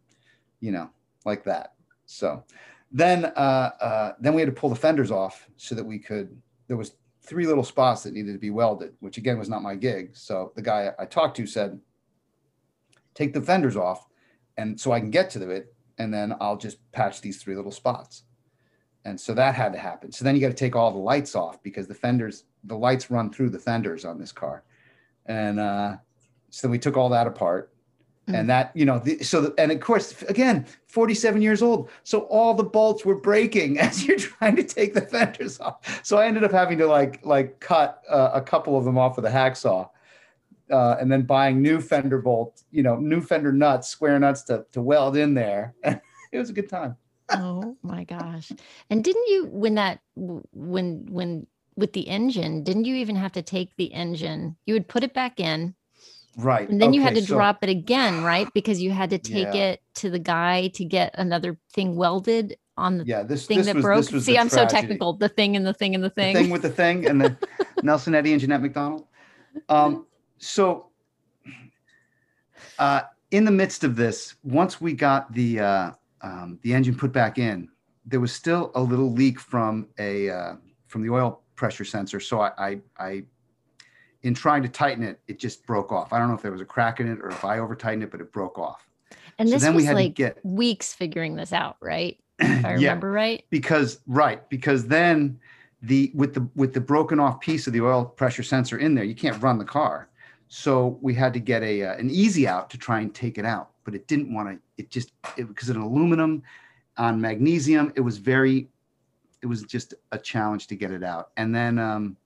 you 0.60 0.70
know 0.70 0.90
like 1.24 1.42
that. 1.44 1.72
So 2.06 2.44
then 2.92 3.24
uh, 3.24 3.70
uh, 3.80 4.12
then 4.20 4.34
we 4.34 4.42
had 4.42 4.54
to 4.54 4.60
pull 4.60 4.70
the 4.70 4.76
fenders 4.76 5.10
off 5.10 5.48
so 5.56 5.74
that 5.74 5.84
we 5.84 5.98
could 5.98 6.36
there 6.68 6.76
was 6.76 6.94
three 7.22 7.46
little 7.46 7.64
spots 7.64 8.02
that 8.02 8.12
needed 8.12 8.32
to 8.32 8.38
be 8.38 8.50
welded 8.50 8.92
which 9.00 9.16
again 9.16 9.38
was 9.38 9.48
not 9.48 9.62
my 9.62 9.74
gig. 9.74 10.10
So 10.14 10.52
the 10.54 10.62
guy 10.62 10.92
i 10.98 11.04
talked 11.04 11.36
to 11.38 11.46
said 11.46 11.80
take 13.14 13.32
the 13.32 13.40
fenders 13.40 13.76
off 13.76 14.06
and 14.58 14.78
so 14.78 14.92
i 14.92 15.00
can 15.00 15.10
get 15.10 15.30
to 15.30 15.50
it 15.50 15.74
and 15.98 16.12
then 16.12 16.34
i'll 16.40 16.56
just 16.56 16.78
patch 16.92 17.20
these 17.20 17.42
three 17.42 17.56
little 17.56 17.72
spots. 17.72 18.24
And 19.04 19.20
so 19.20 19.34
that 19.34 19.56
had 19.56 19.72
to 19.72 19.80
happen. 19.80 20.12
So 20.12 20.24
then 20.24 20.36
you 20.36 20.40
got 20.40 20.48
to 20.48 20.54
take 20.54 20.76
all 20.76 20.92
the 20.92 20.98
lights 20.98 21.34
off 21.34 21.60
because 21.62 21.88
the 21.88 21.94
fenders 21.94 22.44
the 22.64 22.76
lights 22.76 23.10
run 23.10 23.32
through 23.32 23.50
the 23.50 23.58
fenders 23.58 24.04
on 24.04 24.18
this 24.18 24.30
car. 24.30 24.62
And 25.26 25.58
uh, 25.58 25.96
so 26.50 26.68
we 26.68 26.78
took 26.78 26.96
all 26.96 27.08
that 27.08 27.26
apart 27.26 27.72
Mm. 28.28 28.38
and 28.38 28.50
that 28.50 28.70
you 28.72 28.84
know 28.84 29.00
the, 29.00 29.18
so 29.24 29.40
the, 29.40 29.54
and 29.58 29.72
of 29.72 29.80
course 29.80 30.22
again 30.28 30.64
47 30.86 31.42
years 31.42 31.60
old 31.60 31.90
so 32.04 32.20
all 32.20 32.54
the 32.54 32.62
bolts 32.62 33.04
were 33.04 33.16
breaking 33.16 33.78
as 33.80 34.06
you're 34.06 34.16
trying 34.16 34.54
to 34.54 34.62
take 34.62 34.94
the 34.94 35.00
fenders 35.00 35.58
off. 35.58 36.00
So 36.04 36.18
i 36.18 36.26
ended 36.26 36.44
up 36.44 36.52
having 36.52 36.78
to 36.78 36.86
like 36.86 37.18
like 37.26 37.58
cut 37.58 38.00
uh, 38.08 38.30
a 38.32 38.40
couple 38.40 38.78
of 38.78 38.84
them 38.84 38.96
off 38.96 39.16
with 39.16 39.24
a 39.24 39.30
hacksaw 39.30 39.88
uh, 40.70 40.96
and 41.00 41.10
then 41.10 41.22
buying 41.22 41.60
new 41.60 41.80
fender 41.80 42.18
bolts 42.18 42.64
you 42.70 42.84
know 42.84 42.94
new 42.96 43.20
fender 43.20 43.50
nuts 43.50 43.88
square 43.88 44.18
nuts 44.20 44.42
to, 44.42 44.64
to 44.72 44.80
weld 44.80 45.16
in 45.16 45.34
there. 45.34 45.74
It 46.32 46.38
was 46.38 46.48
a 46.48 46.54
good 46.54 46.70
time. 46.70 46.96
Oh 47.28 47.76
my 47.82 48.04
gosh. 48.04 48.50
And 48.88 49.04
didn't 49.04 49.28
you 49.28 49.48
when 49.52 49.74
that 49.74 50.00
when 50.14 51.06
when 51.10 51.46
with 51.76 51.92
the 51.92 52.08
engine 52.08 52.64
didn't 52.64 52.86
you 52.86 52.94
even 52.96 53.16
have 53.16 53.32
to 53.32 53.42
take 53.42 53.76
the 53.76 53.92
engine? 53.92 54.56
You 54.64 54.72
would 54.74 54.88
put 54.88 55.04
it 55.04 55.12
back 55.12 55.40
in 55.40 55.74
right 56.38 56.68
and 56.68 56.80
then 56.80 56.92
you 56.92 57.02
had 57.02 57.14
to 57.14 57.22
so- 57.22 57.34
drop 57.34 57.62
it 57.62 57.68
again 57.68 58.22
right 58.24 58.48
because 58.54 58.80
you 58.80 58.90
had 58.90 59.10
to 59.10 59.18
take 59.18 59.54
Yeah. 59.54 59.72
it 59.72 59.82
to 59.96 60.10
the 60.10 60.18
guy 60.18 60.68
to 60.68 60.84
get 60.84 61.14
another 61.18 61.58
thing 61.72 61.96
welded 61.96 62.56
on 62.78 62.98
the 62.98 63.04
yeah 63.04 63.22
this 63.22 63.46
thing 63.46 63.58
this 63.58 63.66
that 63.66 63.76
was, 63.76 63.82
broke 63.82 63.98
this 64.04 64.12
was 64.12 64.24
see 64.24 64.38
i'm 64.38 64.48
so 64.48 64.66
technical 64.66 65.12
the 65.12 65.28
thing 65.28 65.56
and 65.56 65.66
the 65.66 65.74
thing 65.74 65.94
and 65.94 66.02
the 66.02 66.08
the 66.08 66.14
thing, 66.14 66.34
thing 66.34 66.50
with 66.50 66.62
the 66.62 66.70
thing 66.70 67.06
and 67.06 67.20
the 67.20 67.36
Nelson 67.82 68.14
Eddy 68.14 68.32
and 68.32 68.40
Jeanette 68.40 68.62
MacDonald. 68.62 69.06
Um, 69.68 70.06
so, 70.38 70.90
uh, 72.78 73.02
in 73.30 73.44
the 73.44 73.50
midst 73.50 73.84
of 73.84 73.96
this, 73.96 74.34
once 74.42 74.80
we 74.80 74.92
got 74.92 75.32
the 75.32 75.60
uh, 75.60 75.90
um, 76.22 76.58
the 76.62 76.74
engine 76.74 76.94
put 76.94 77.12
back 77.12 77.38
in, 77.38 77.68
there 78.06 78.20
was 78.20 78.32
still 78.32 78.70
a 78.74 78.80
little 78.80 79.10
leak 79.12 79.40
from 79.40 79.88
a 79.98 80.30
uh, 80.30 80.54
from 80.86 81.02
the 81.02 81.10
oil 81.10 81.42
pressure 81.54 81.84
sensor. 81.84 82.20
So 82.20 82.40
I, 82.40 82.50
I, 82.58 82.80
I, 82.98 83.22
in 84.22 84.34
trying 84.34 84.62
to 84.62 84.68
tighten 84.68 85.02
it, 85.02 85.20
it 85.26 85.38
just 85.38 85.66
broke 85.66 85.90
off. 85.92 86.12
I 86.12 86.18
don't 86.18 86.28
know 86.28 86.34
if 86.34 86.42
there 86.42 86.52
was 86.52 86.60
a 86.60 86.64
crack 86.66 87.00
in 87.00 87.10
it 87.10 87.18
or 87.20 87.28
if 87.30 87.44
I 87.44 87.58
over 87.58 87.74
tightened 87.74 88.04
it, 88.04 88.10
but 88.10 88.20
it 88.20 88.32
broke 88.32 88.58
off. 88.58 88.88
and 89.38 89.48
so 89.48 89.54
this 89.54 89.62
then 89.62 89.72
we 89.72 89.76
was 89.78 89.84
had 89.86 89.92
to 89.92 89.96
like 89.96 90.14
get- 90.14 90.38
weeks 90.44 90.92
figuring 90.94 91.34
this 91.36 91.52
out 91.52 91.76
right 91.80 92.18
if 92.38 92.64
i 92.64 92.70
Yeah. 92.70 92.74
remember 92.74 93.10
right 93.10 93.44
because 93.50 94.00
right 94.06 94.46
because 94.48 94.86
then 94.86 95.38
the 95.82 96.10
with 96.14 96.34
the 96.34 96.46
with 96.54 96.72
the 96.74 96.80
broken 96.80 97.18
off 97.18 97.40
piece 97.40 97.66
of 97.66 97.72
the 97.72 97.80
oil 97.80 98.04
pressure 98.04 98.42
sensor 98.42 98.78
in 98.78 98.94
there 98.94 99.04
you 99.04 99.14
can't 99.14 99.40
run 99.42 99.58
the 99.58 99.64
car 99.64 100.08
so 100.48 100.98
we 101.00 101.14
had 101.14 101.32
to 101.32 101.40
get 101.40 101.62
a 101.62 101.82
uh, 101.82 101.94
an 101.96 102.08
easy 102.10 102.46
out 102.46 102.68
to 102.70 102.78
try 102.78 103.00
and 103.00 103.14
take 103.14 103.38
it 103.38 103.44
out 103.44 103.70
but 103.84 103.94
it 103.94 104.06
didn't 104.06 104.32
want 104.32 104.48
to 104.48 104.58
it 104.76 104.90
just 104.90 105.12
it, 105.36 105.48
because 105.48 105.68
of 105.68 105.76
aluminum 105.76 106.42
on 106.98 107.20
magnesium 107.20 107.92
it 107.96 108.00
was 108.00 108.18
very 108.18 108.68
it 109.42 109.46
was 109.46 109.62
just 109.62 109.94
a 110.12 110.18
challenge 110.18 110.66
to 110.68 110.76
get 110.76 110.90
it 110.92 111.02
out 111.02 111.30
and 111.36 111.54
then 111.54 111.78
um 111.78 112.16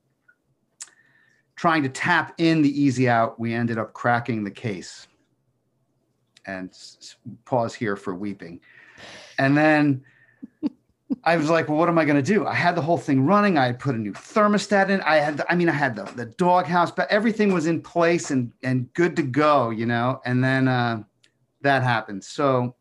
trying 1.56 1.82
to 1.82 1.88
tap 1.88 2.34
in 2.38 2.62
the 2.62 2.82
easy 2.82 3.08
out 3.08 3.40
we 3.40 3.52
ended 3.52 3.78
up 3.78 3.92
cracking 3.92 4.44
the 4.44 4.50
case 4.50 5.08
and 6.46 6.70
pause 7.44 7.74
here 7.74 7.96
for 7.96 8.14
weeping 8.14 8.60
and 9.38 9.56
then 9.56 10.04
I 11.24 11.36
was 11.36 11.50
like, 11.50 11.68
well, 11.68 11.78
what 11.78 11.88
am 11.88 11.98
I 11.98 12.04
going 12.04 12.16
to 12.16 12.22
do? 12.22 12.46
I 12.46 12.54
had 12.54 12.74
the 12.74 12.82
whole 12.82 12.98
thing 12.98 13.24
running. 13.24 13.58
I 13.58 13.66
had 13.66 13.78
put 13.78 13.94
a 13.94 13.98
new 13.98 14.12
thermostat 14.12 14.88
in. 14.90 15.00
I 15.02 15.16
had, 15.16 15.42
I 15.48 15.54
mean, 15.54 15.68
I 15.68 15.72
had 15.72 15.94
the, 15.94 16.04
the 16.04 16.26
dog 16.26 16.66
house, 16.66 16.90
but 16.90 17.10
everything 17.10 17.52
was 17.52 17.66
in 17.66 17.80
place 17.80 18.30
and, 18.30 18.52
and 18.62 18.92
good 18.94 19.16
to 19.16 19.22
go, 19.22 19.70
you 19.70 19.86
know? 19.86 20.20
And 20.24 20.42
then 20.42 20.68
uh, 20.68 21.02
that 21.62 21.82
happened. 21.82 22.24
So 22.24 22.74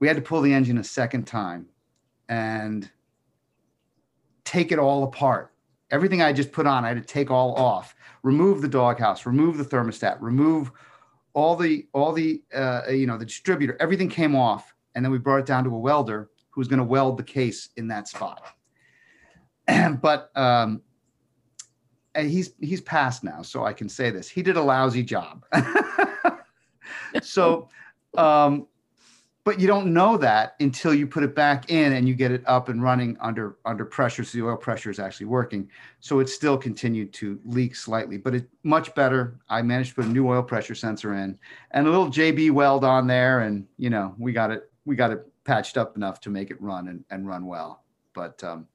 we 0.00 0.08
had 0.08 0.16
to 0.16 0.22
pull 0.22 0.40
the 0.40 0.52
engine 0.52 0.78
a 0.78 0.84
second 0.84 1.24
time 1.26 1.66
and 2.28 2.90
take 4.44 4.72
it 4.72 4.78
all 4.78 5.04
apart. 5.04 5.52
Everything 5.94 6.22
I 6.22 6.32
just 6.32 6.50
put 6.50 6.66
on, 6.66 6.84
I 6.84 6.88
had 6.88 6.96
to 6.96 7.04
take 7.04 7.30
all 7.30 7.54
off, 7.54 7.94
remove 8.24 8.62
the 8.62 8.68
doghouse, 8.68 9.26
remove 9.26 9.58
the 9.58 9.64
thermostat, 9.64 10.16
remove 10.20 10.72
all 11.34 11.54
the, 11.54 11.86
all 11.92 12.12
the, 12.12 12.42
uh, 12.52 12.82
you 12.90 13.06
know, 13.06 13.16
the 13.16 13.24
distributor, 13.24 13.76
everything 13.78 14.08
came 14.08 14.34
off. 14.34 14.74
And 14.96 15.04
then 15.04 15.12
we 15.12 15.18
brought 15.18 15.38
it 15.38 15.46
down 15.46 15.62
to 15.64 15.70
a 15.70 15.78
welder 15.78 16.30
who's 16.50 16.66
going 16.66 16.78
to 16.78 16.84
weld 16.84 17.16
the 17.16 17.22
case 17.22 17.68
in 17.76 17.86
that 17.88 18.08
spot. 18.08 18.42
but 20.00 20.36
um, 20.36 20.82
he's 22.16 22.54
he's 22.60 22.80
passed 22.80 23.22
now, 23.24 23.42
so 23.42 23.64
I 23.64 23.72
can 23.72 23.88
say 23.88 24.10
this. 24.10 24.28
He 24.28 24.42
did 24.42 24.56
a 24.56 24.62
lousy 24.62 25.02
job. 25.02 25.44
so, 27.22 27.68
um, 28.16 28.66
but 29.44 29.60
you 29.60 29.66
don't 29.66 29.92
know 29.92 30.16
that 30.16 30.56
until 30.60 30.94
you 30.94 31.06
put 31.06 31.22
it 31.22 31.34
back 31.34 31.70
in 31.70 31.92
and 31.92 32.08
you 32.08 32.14
get 32.14 32.32
it 32.32 32.42
up 32.46 32.68
and 32.68 32.82
running 32.82 33.16
under 33.20 33.56
under 33.64 33.84
pressure. 33.84 34.24
So 34.24 34.38
the 34.38 34.46
oil 34.46 34.56
pressure 34.56 34.90
is 34.90 34.98
actually 34.98 35.26
working. 35.26 35.70
So 36.00 36.20
it 36.20 36.28
still 36.28 36.56
continued 36.56 37.12
to 37.14 37.38
leak 37.44 37.76
slightly, 37.76 38.16
but 38.16 38.34
it's 38.34 38.46
much 38.62 38.94
better. 38.94 39.38
I 39.48 39.62
managed 39.62 39.90
to 39.90 39.96
put 39.96 40.06
a 40.06 40.08
new 40.08 40.28
oil 40.28 40.42
pressure 40.42 40.74
sensor 40.74 41.14
in 41.14 41.38
and 41.70 41.86
a 41.86 41.90
little 41.90 42.08
JB 42.08 42.50
weld 42.50 42.84
on 42.84 43.06
there, 43.06 43.40
and 43.40 43.66
you 43.76 43.90
know 43.90 44.14
we 44.18 44.32
got 44.32 44.50
it 44.50 44.70
we 44.84 44.96
got 44.96 45.10
it 45.10 45.26
patched 45.44 45.76
up 45.76 45.96
enough 45.96 46.20
to 46.22 46.30
make 46.30 46.50
it 46.50 46.60
run 46.60 46.88
and, 46.88 47.04
and 47.10 47.26
run 47.26 47.46
well. 47.46 47.84
But 48.14 48.42
um, 48.42 48.66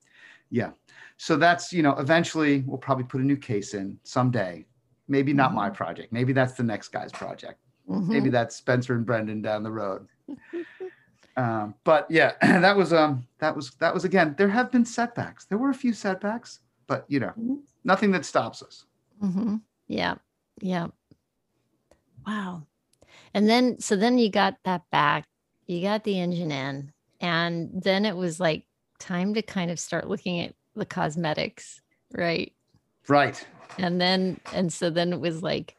yeah, 0.51 0.71
so 1.17 1.35
that's, 1.35 1.73
you 1.73 1.83
know, 1.83 1.95
eventually 1.97 2.63
we'll 2.65 2.77
probably 2.77 3.03
put 3.03 3.19
a 3.19 3.25
new 3.25 3.35
case 3.35 3.73
in 3.73 3.99
someday. 4.03 4.65
Maybe 5.09 5.33
not 5.33 5.53
my 5.53 5.69
project. 5.69 6.13
Maybe 6.13 6.31
that's 6.31 6.53
the 6.53 6.63
next 6.63 6.89
guy's 6.89 7.11
project. 7.11 7.59
Maybe 8.07 8.29
that's 8.29 8.55
Spencer 8.55 8.93
and 8.93 9.05
Brendan 9.05 9.41
down 9.41 9.63
the 9.63 9.71
road. 9.71 10.07
um, 11.37 11.75
but 11.83 12.09
yeah, 12.09 12.33
that 12.41 12.75
was 12.75 12.91
um 12.93 13.25
that 13.39 13.55
was 13.55 13.71
that 13.79 13.93
was 13.93 14.05
again. 14.05 14.35
There 14.37 14.49
have 14.49 14.71
been 14.71 14.85
setbacks. 14.85 15.45
There 15.45 15.57
were 15.57 15.69
a 15.69 15.73
few 15.73 15.93
setbacks, 15.93 16.59
but 16.87 17.05
you 17.07 17.19
know, 17.19 17.33
Mhm. 17.39 17.59
nothing 17.83 18.11
that 18.11 18.25
stops 18.25 18.61
us. 18.63 18.85
hmm 19.19 19.57
Yeah. 19.87 20.15
Yeah. 20.61 20.87
Wow. 22.25 22.63
And 23.33 23.49
then, 23.49 23.79
so 23.79 23.95
then 23.95 24.17
you 24.17 24.29
got 24.29 24.55
that 24.65 24.83
back, 24.91 25.25
you 25.67 25.81
got 25.81 26.03
the 26.03 26.19
engine 26.19 26.51
in, 26.51 26.91
and 27.21 27.69
then 27.73 28.05
it 28.05 28.15
was 28.15 28.39
like 28.39 28.65
time 28.99 29.33
to 29.35 29.41
kind 29.41 29.71
of 29.71 29.79
start 29.79 30.07
looking 30.07 30.39
at 30.41 30.53
the 30.75 30.85
cosmetics, 30.85 31.81
right? 32.13 32.53
Right. 33.07 33.45
And 33.77 33.99
then, 34.01 34.39
and 34.53 34.71
so 34.73 34.89
then 34.89 35.13
it 35.13 35.19
was 35.19 35.41
like, 35.41 35.75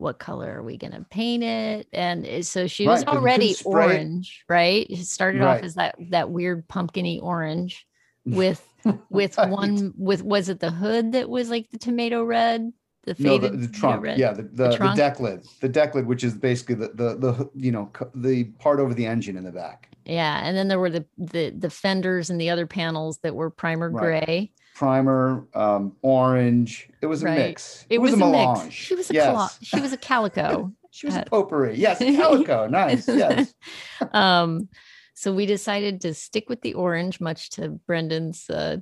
what 0.00 0.18
color 0.18 0.58
are 0.58 0.62
we 0.62 0.76
going 0.78 0.92
to 0.92 1.04
paint 1.10 1.42
it? 1.44 1.86
And 1.92 2.44
so 2.46 2.66
she 2.66 2.86
was 2.88 3.00
Right, 3.00 3.06
couldn't 3.06 3.18
already 3.24 3.54
orange, 3.64 4.44
right? 4.48 4.86
It 4.88 5.04
started 5.04 5.42
off 5.42 5.62
as 5.62 5.74
that 5.74 5.96
that 6.10 6.30
weird 6.30 6.66
pumpkiny 6.68 7.20
orange 7.20 7.86
with 8.24 8.66
with 9.10 9.36
Right. 9.36 9.50
one 9.50 9.92
with 9.96 10.22
was 10.22 10.48
it 10.48 10.60
the 10.60 10.70
hood 10.70 11.12
that 11.12 11.28
was 11.28 11.50
like 11.50 11.70
the 11.70 11.78
tomato 11.78 12.24
red? 12.24 12.72
The 13.04 13.14
No, 13.18 13.38
the, 13.38 13.48
faded 13.48 13.62
the 13.62 13.68
trunk. 13.68 14.02
red? 14.04 14.18
Yeah, 14.18 14.32
the, 14.32 14.42
the, 14.42 14.68
the, 14.68 14.76
trunk? 14.76 14.96
deck 14.96 15.20
lid. 15.20 15.46
The 15.60 15.68
deck 15.68 15.94
lid, 15.94 16.06
which 16.06 16.22
is 16.24 16.34
basically 16.34 16.74
the, 16.74 16.88
the, 16.88 17.16
the, 17.16 17.50
you 17.54 17.72
know, 17.72 17.90
the 18.14 18.44
part 18.44 18.78
over 18.78 18.92
the 18.94 19.06
engine 19.06 19.36
in 19.36 19.44
the 19.44 19.52
back. 19.52 19.88
Yeah, 20.04 20.40
and 20.42 20.56
then 20.56 20.68
there 20.68 20.78
were 20.80 20.90
the 20.90 21.06
the 21.18 21.50
the 21.50 21.70
fenders 21.70 22.30
and 22.30 22.40
the 22.40 22.50
other 22.50 22.66
panels 22.66 23.18
that 23.22 23.34
were 23.34 23.50
primer 23.50 23.90
Right. 23.90 24.24
gray. 24.26 24.52
Primer, 24.80 25.46
um, 25.52 25.92
orange. 26.00 26.88
It 27.02 27.06
was 27.06 27.22
a 27.22 27.26
Right. 27.26 27.36
mix. 27.38 27.84
It, 27.90 27.98
was, 27.98 28.12
a 28.12 28.14
a 28.14 28.18
melange. 28.18 28.62
mix. 28.64 28.74
She 28.74 28.94
was 28.94 29.10
a 29.10 29.12
yes. 29.14 29.26
cala- 29.26 29.50
she 29.60 29.78
was 29.80 29.92
a 29.92 29.98
calico. 29.98 30.72
She 30.92 31.06
was 31.06 31.14
a 31.14 31.20
uh, 31.20 31.24
potpourri. 31.24 31.76
Yes, 31.76 32.00
a 32.00 32.16
calico. 32.16 32.66
nice. 32.66 33.06
Yes. 33.06 33.54
um, 34.12 34.68
so 35.14 35.32
we 35.32 35.44
decided 35.46 36.00
to 36.00 36.14
stick 36.14 36.48
with 36.48 36.62
the 36.62 36.72
orange, 36.74 37.20
much 37.20 37.50
to 37.50 37.68
Brendan's. 37.86 38.48
Uh, 38.50 38.78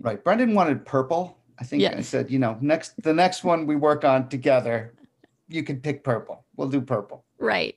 Right. 0.00 0.22
Brendan 0.22 0.54
wanted 0.54 0.84
purple. 0.84 1.38
I 1.60 1.64
think 1.64 1.84
I 1.84 2.00
said, 2.00 2.30
you 2.30 2.38
know, 2.40 2.58
next 2.60 3.00
the 3.02 3.14
next 3.14 3.44
one 3.44 3.66
we 3.66 3.76
work 3.76 4.04
on 4.04 4.28
together, 4.28 4.94
you 5.48 5.62
can 5.62 5.80
pick 5.80 6.02
purple. 6.02 6.44
We'll 6.56 6.68
do 6.68 6.80
purple. 6.80 7.24
right. 7.38 7.76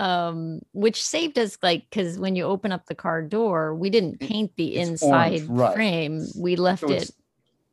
Um, 0.00 0.60
which 0.72 1.02
saved 1.02 1.38
us 1.38 1.58
like 1.62 1.84
because 1.90 2.18
when 2.18 2.34
you 2.34 2.44
open 2.44 2.72
up 2.72 2.86
the 2.86 2.94
car 2.94 3.20
door, 3.22 3.74
we 3.74 3.90
didn't 3.90 4.18
paint 4.18 4.50
the 4.56 4.76
it's 4.76 4.88
inside 4.90 5.32
orange, 5.42 5.48
right. 5.50 5.74
frame. 5.74 6.26
We 6.38 6.56
left 6.56 6.80
So 6.80 6.90
it 6.90 7.10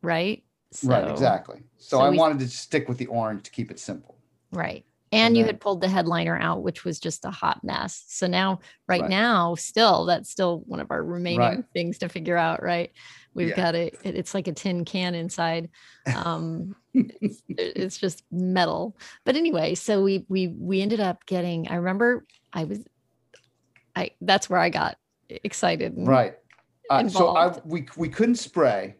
right. 0.02 0.42
right, 0.84 1.10
exactly. 1.10 1.62
So, 1.78 1.96
so 1.98 2.00
I 2.02 2.10
we- 2.10 2.18
wanted 2.18 2.40
to 2.40 2.48
stick 2.48 2.86
with 2.88 2.98
the 2.98 3.06
orange 3.06 3.44
to 3.44 3.50
keep 3.50 3.70
it 3.70 3.78
simple. 3.78 4.16
Right. 4.52 4.84
And 5.10 5.38
you 5.38 5.44
then- 5.44 5.54
had 5.54 5.60
pulled 5.62 5.80
the 5.80 5.88
headliner 5.88 6.38
out, 6.38 6.62
which 6.62 6.84
was 6.84 7.00
just 7.00 7.24
a 7.24 7.30
hot 7.30 7.64
mess. 7.64 8.04
So 8.08 8.26
now, 8.26 8.60
right, 8.86 9.00
Right. 9.00 9.08
now, 9.10 9.54
still, 9.54 10.04
that's 10.04 10.28
still 10.28 10.60
one 10.66 10.80
of 10.80 10.90
our 10.90 11.02
remaining 11.02 11.38
Right. 11.40 11.64
things 11.72 11.96
to 11.98 12.10
figure 12.10 12.36
out, 12.36 12.62
right? 12.62 12.92
We've 13.34 13.48
Yeah. 13.48 13.56
got 13.56 13.74
it, 13.74 13.98
it- 14.02 14.14
it's 14.16 14.34
like 14.34 14.48
a 14.48 14.52
tin 14.52 14.84
can 14.84 15.14
inside. 15.14 15.68
Um, 16.14 16.74
it's, 16.94 17.42
it's 17.48 17.98
just 17.98 18.24
metal. 18.30 18.96
But 19.24 19.36
anyway, 19.36 19.74
so 19.74 20.02
we 20.02 20.24
we 20.28 20.48
we 20.48 20.80
ended 20.82 21.00
up 21.00 21.24
getting, 21.26 21.68
I 21.68 21.76
remember 21.76 22.24
I 22.52 22.64
was 22.64 22.80
I 23.94 24.10
that's 24.20 24.48
where 24.50 24.60
I 24.60 24.70
got 24.70 24.96
excited. 25.28 25.94
Right. 25.96 26.36
Uh, 26.90 27.08
so 27.08 27.36
I 27.36 27.54
we 27.64 27.86
we 27.96 28.08
couldn't 28.08 28.36
spray 28.36 28.96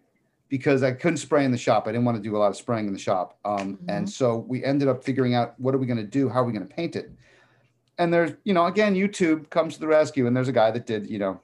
because 0.49 0.83
I 0.83 0.93
couldn't 0.93 1.19
spray 1.19 1.45
in 1.45 1.51
the 1.51 1.59
shop. 1.59 1.87
I 1.87 1.93
didn't 1.93 2.05
want 2.05 2.17
to 2.17 2.23
do 2.23 2.37
a 2.37 2.39
lot 2.39 2.49
of 2.49 2.57
spraying 2.57 2.87
in 2.87 2.93
the 2.93 2.99
shop. 2.99 3.39
Um, 3.45 3.59
Mm-hmm. 3.77 3.91
And 3.91 4.09
so 4.11 4.37
we 4.37 4.65
ended 4.65 4.89
up 4.89 5.03
figuring 5.05 5.35
out 5.35 5.59
what 5.59 5.75
are 5.75 5.79
we 5.79 5.87
going 5.87 5.99
to 5.99 6.05
do? 6.05 6.29
How 6.29 6.41
are 6.41 6.45
we 6.45 6.53
going 6.53 6.67
to 6.67 6.75
paint 6.75 6.97
it? 6.97 7.11
And 7.99 8.13
there's, 8.13 8.33
you 8.45 8.55
know, 8.55 8.67
again, 8.67 8.95
YouTube 8.95 9.51
comes 9.51 9.75
to 9.75 9.81
the 9.81 9.87
rescue. 9.89 10.27
And 10.27 10.37
there's 10.37 10.49
a 10.49 10.53
guy 10.53 10.71
that 10.71 10.87
did, 10.87 11.11
you 11.11 11.19
know, 11.19 11.41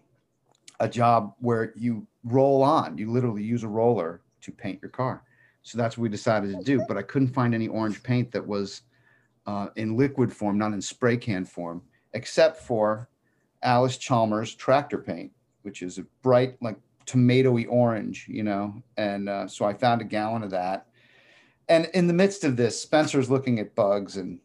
a 0.80 0.88
job 0.88 1.34
where 1.40 1.72
you 1.76 2.06
roll 2.24 2.62
on. 2.62 2.98
You 2.98 3.10
literally 3.10 3.42
use 3.42 3.62
a 3.62 3.68
roller 3.68 4.20
to 4.42 4.52
paint 4.52 4.80
your 4.82 4.90
car. 4.90 5.22
So 5.62 5.78
that's 5.78 5.96
what 5.96 6.02
we 6.02 6.08
decided 6.08 6.56
to 6.56 6.62
do. 6.62 6.84
But 6.88 6.98
I 6.98 7.02
couldn't 7.02 7.28
find 7.28 7.54
any 7.54 7.68
orange 7.68 8.02
paint 8.02 8.32
that 8.32 8.46
was 8.46 8.82
uh, 9.46 9.68
in 9.76 9.96
liquid 9.96 10.32
form, 10.32 10.58
not 10.58 10.72
in 10.72 10.80
spray 10.80 11.16
can 11.16 11.44
form, 11.44 11.82
except 12.12 12.62
for 12.62 13.08
Allis-Chalmers 13.62 14.54
tractor 14.54 14.98
paint, 14.98 15.32
which 15.62 15.82
is 15.82 15.98
a 15.98 16.02
bright, 16.22 16.56
like 16.60 16.76
tomatoey 17.06 17.66
orange, 17.68 18.26
you 18.28 18.42
know. 18.42 18.82
And 18.96 19.28
uh, 19.28 19.48
so 19.48 19.64
I 19.64 19.72
found 19.74 20.00
a 20.00 20.04
gallon 20.04 20.42
of 20.42 20.50
that. 20.50 20.86
And 21.68 21.88
in 21.94 22.06
the 22.06 22.12
midst 22.12 22.44
of 22.44 22.56
this, 22.56 22.80
Spencer's 22.80 23.30
looking 23.30 23.58
at 23.58 23.74
bugs 23.74 24.18
and, 24.18 24.38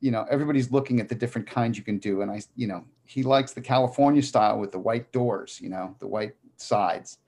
you 0.00 0.10
know, 0.10 0.26
everybody's 0.30 0.70
looking 0.70 0.98
at 1.00 1.08
the 1.10 1.14
different 1.14 1.46
kinds 1.46 1.76
you 1.76 1.84
can 1.84 1.98
do. 1.98 2.22
And 2.22 2.30
I, 2.30 2.40
you 2.56 2.66
know, 2.66 2.84
he 3.04 3.22
likes 3.22 3.52
the 3.52 3.60
California 3.60 4.22
style 4.22 4.58
with 4.58 4.72
the 4.72 4.78
white 4.78 5.12
doors, 5.12 5.60
you 5.60 5.68
know, 5.68 5.94
the 5.98 6.06
white 6.06 6.34
sides. 6.60 7.18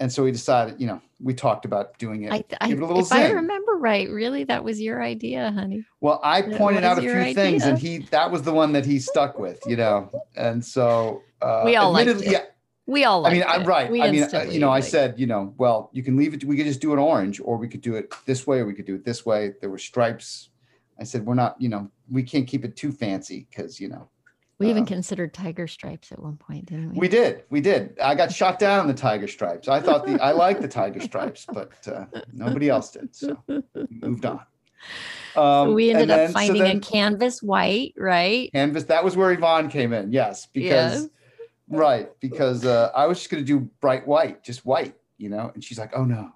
And 0.00 0.10
so 0.10 0.24
we 0.24 0.32
decided, 0.32 0.80
you 0.80 0.86
know, 0.86 1.00
we 1.20 1.34
talked 1.34 1.66
about 1.66 1.98
doing 1.98 2.24
it. 2.24 2.32
I, 2.32 2.42
I, 2.60 2.68
give 2.68 2.78
it 2.78 2.82
a 2.82 2.86
little 2.86 3.02
if 3.02 3.12
I 3.12 3.30
remember 3.30 3.72
right, 3.72 4.08
really, 4.08 4.44
that 4.44 4.64
was 4.64 4.80
your 4.80 5.02
idea, 5.02 5.52
honey. 5.52 5.84
Well, 6.00 6.20
I 6.24 6.40
That 6.40 6.56
pointed 6.56 6.84
out 6.84 6.96
a 6.96 7.02
few 7.02 7.12
your 7.12 7.34
things, 7.34 7.64
and 7.64 7.78
he 7.78 7.98
that 8.10 8.30
was 8.30 8.40
the 8.42 8.52
one 8.52 8.72
that 8.72 8.86
he 8.86 8.98
stuck 8.98 9.38
with, 9.38 9.60
you 9.66 9.76
know. 9.76 10.10
And 10.36 10.64
so 10.64 11.22
uh, 11.42 11.62
We 11.66 11.76
all 11.76 11.92
liked 11.92 12.08
admittedly, 12.08 12.36
it. 12.36 12.54
We 12.86 13.04
all. 13.04 13.26
I 13.26 13.32
mean, 13.32 13.40
liked 13.40 13.52
I'm 13.52 13.64
right. 13.66 13.90
We 13.90 14.00
I 14.00 14.10
mean, 14.10 14.22
uh, 14.22 14.46
you 14.48 14.58
know, 14.58 14.70
I 14.70 14.80
said, 14.80 15.20
you 15.20 15.26
know, 15.26 15.54
well, 15.58 15.90
you 15.92 16.02
can 16.02 16.16
leave 16.16 16.32
it. 16.32 16.44
We 16.44 16.56
could 16.56 16.66
just 16.66 16.80
do 16.80 16.94
an 16.94 16.98
orange, 16.98 17.38
or 17.44 17.58
we 17.58 17.68
could 17.68 17.82
do 17.82 17.96
it 17.96 18.14
this 18.24 18.46
way, 18.46 18.60
or 18.60 18.66
we 18.66 18.72
could 18.72 18.86
do 18.86 18.94
it 18.94 19.04
this 19.04 19.26
way. 19.26 19.52
There 19.60 19.68
were 19.68 19.78
stripes. 19.78 20.48
I 20.98 21.04
said, 21.04 21.24
we're 21.24 21.34
not, 21.34 21.56
you 21.58 21.68
know, 21.68 21.90
we 22.10 22.22
can't 22.22 22.46
keep 22.46 22.64
it 22.64 22.76
too 22.76 22.92
fancy 22.92 23.46
because, 23.48 23.80
you 23.80 23.88
know, 23.88 24.10
we 24.60 24.68
even 24.68 24.82
uh, 24.82 24.86
considered 24.86 25.32
tiger 25.32 25.66
stripes 25.66 26.12
at 26.12 26.22
one 26.22 26.36
point, 26.36 26.66
didn't 26.66 26.92
we? 26.92 26.98
we 27.00 27.08
did, 27.08 27.44
we 27.50 27.60
did. 27.62 27.98
I 27.98 28.14
got 28.14 28.30
shot 28.30 28.58
down 28.58 28.80
on 28.80 28.86
the 28.86 28.94
tiger 28.94 29.26
stripes. 29.26 29.66
I 29.68 29.80
thought 29.80 30.06
the 30.06 30.22
I 30.22 30.32
liked 30.32 30.60
the 30.60 30.68
tiger 30.68 31.00
stripes, 31.00 31.46
but 31.52 31.72
uh, 31.88 32.04
nobody 32.32 32.68
else 32.68 32.90
did. 32.92 33.16
So 33.16 33.38
moved 33.90 34.26
on. 34.26 34.40
Um, 35.34 35.68
So 35.68 35.72
we 35.72 35.90
ended 35.90 36.10
up 36.10 36.16
then- 36.18 36.28
so 36.28 36.32
finding 36.34 36.62
then 36.62 36.76
a 36.76 36.80
canvas 36.80 37.42
white, 37.42 37.94
right? 37.96 38.52
canvas. 38.52 38.84
That 38.84 39.02
was 39.02 39.16
where 39.16 39.32
Yvonne 39.32 39.68
came 39.70 39.92
in. 39.94 40.12
Yes, 40.12 40.46
because 40.46 41.02
Yes. 41.02 41.08
right 41.68 42.10
because 42.20 42.66
uh, 42.66 42.90
I 42.94 43.06
was 43.06 43.18
just 43.18 43.30
going 43.30 43.42
to 43.42 43.46
do 43.46 43.70
bright 43.80 44.06
white, 44.06 44.44
just 44.44 44.66
white, 44.66 44.94
you 45.16 45.30
know. 45.30 45.50
And 45.54 45.64
she's 45.64 45.78
like, 45.78 45.92
"Oh 45.96 46.04
no." 46.04 46.30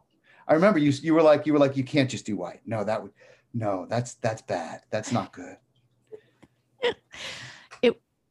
I 0.49 0.55
remember 0.55 0.79
you. 0.79 0.91
You 0.91 1.15
were 1.15 1.23
like, 1.23 1.47
you 1.47 1.53
were 1.55 1.59
like, 1.59 1.77
you 1.77 1.85
can't 1.85 2.09
just 2.11 2.27
do 2.27 2.37
white. 2.37 2.61
No, 2.67 2.85
that 2.85 3.03
would, 3.03 3.13
no, 3.55 3.87
that's 3.89 4.15
that's 4.15 4.43
bad. 4.43 4.81
That's 4.91 5.13
not 5.13 5.33
good. 5.33 5.57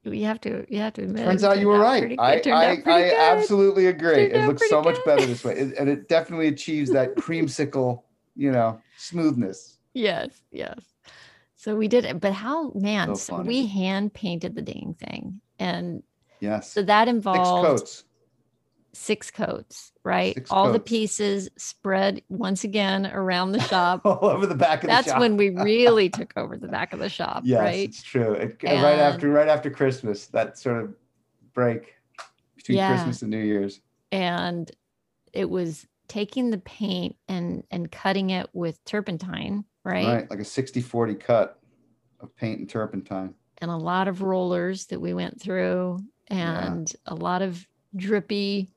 You 0.05 0.25
have 0.25 0.41
to, 0.41 0.65
you 0.69 0.79
have 0.79 0.93
to 0.93 1.03
admit. 1.03 1.23
Turns 1.23 1.43
out 1.43 1.59
you 1.59 1.69
were 1.69 1.79
right. 1.79 2.19
I 2.19 2.33
it 2.33 2.43
turned 2.43 2.57
out 2.63 2.77
I, 2.85 3.09
I 3.11 3.31
absolutely 3.31 3.87
agree. 3.87 4.23
It 4.23 4.45
looks 4.47 4.67
so 4.69 4.81
much 4.81 4.97
better 5.05 5.25
this 5.25 5.43
way, 5.43 5.53
It- 5.57 5.75
and 5.79 5.87
it 5.89 6.09
definitely 6.09 6.47
achieves 6.47 6.91
that 6.91 7.15
creamsicle, 7.15 8.03
you 8.35 8.51
know, 8.51 8.81
smoothness. 8.97 9.77
Yes, 9.93 10.41
yes. 10.51 10.79
So 11.55 11.75
we 11.75 11.87
did 11.87 12.03
it, 12.03 12.19
but 12.19 12.33
how 12.33 12.71
man? 12.75 13.15
So 13.15 13.37
So, 13.37 13.41
we 13.41 13.67
hand 13.67 14.13
painted 14.13 14.55
the 14.55 14.61
dang 14.61 14.95
thing, 14.99 15.39
and 15.59 16.03
Yes. 16.41 16.71
So 16.71 16.83
that 16.83 17.07
involved 17.07 17.65
coats. 17.65 18.03
Six 18.93 19.31
coats, 19.31 19.91
right? 20.03 20.33
Six 20.35 20.51
All 20.51 20.71
the 20.71 20.79
pieces 20.79 21.49
spread 21.57 22.21
once 22.29 22.63
again 22.63 23.07
around 23.07 23.51
the 23.51 23.59
shop. 23.61 24.01
All 24.05 24.19
over 24.25 24.45
the 24.45 24.55
back 24.55 24.83
of 24.83 24.89
the 24.89 24.95
shop. 24.95 25.05
That's 25.05 25.19
when 25.19 25.35
we 25.37 25.49
really 25.51 26.09
took 26.09 26.33
over 26.37 26.57
the 26.57 26.67
back 26.67 26.93
of 26.93 26.99
the 26.99 27.09
shop, 27.09 27.43
Yes, 27.45 27.59
right? 27.59 27.89
it's 27.89 28.03
true. 28.03 28.33
It, 28.33 28.57
right 28.63 28.99
after 28.99 29.29
right 29.29 29.47
after 29.47 29.69
Christmas, 29.69 30.27
that 30.27 30.57
sort 30.57 30.83
of 30.83 30.93
break 31.53 31.95
between 32.55 32.77
Yeah. 32.77 32.89
Christmas 32.93 33.21
and 33.21 33.31
New 33.31 33.43
Year's. 33.43 33.81
And 34.11 34.71
it 35.33 35.49
was 35.49 35.87
taking 36.07 36.51
the 36.51 36.59
paint 36.59 37.15
and 37.27 37.63
and 37.71 37.91
cutting 37.91 38.29
it 38.29 38.47
with 38.53 38.83
turpentine, 38.85 39.65
right? 39.83 40.05
Right. 40.05 40.29
Like 40.29 40.39
a 40.39 40.43
60-40 40.43 41.19
cut 41.19 41.59
of 42.19 42.35
paint 42.35 42.59
and 42.59 42.69
turpentine. 42.69 43.33
And 43.59 43.71
a 43.71 43.77
lot 43.77 44.07
of 44.07 44.21
rollers 44.21 44.85
that 44.87 44.99
we 45.01 45.13
went 45.13 45.41
through 45.41 45.99
Yeah. 46.29 46.67
and 46.67 46.91
a 47.07 47.15
lot 47.15 47.41
of 47.41 47.65
drippy 47.95 48.69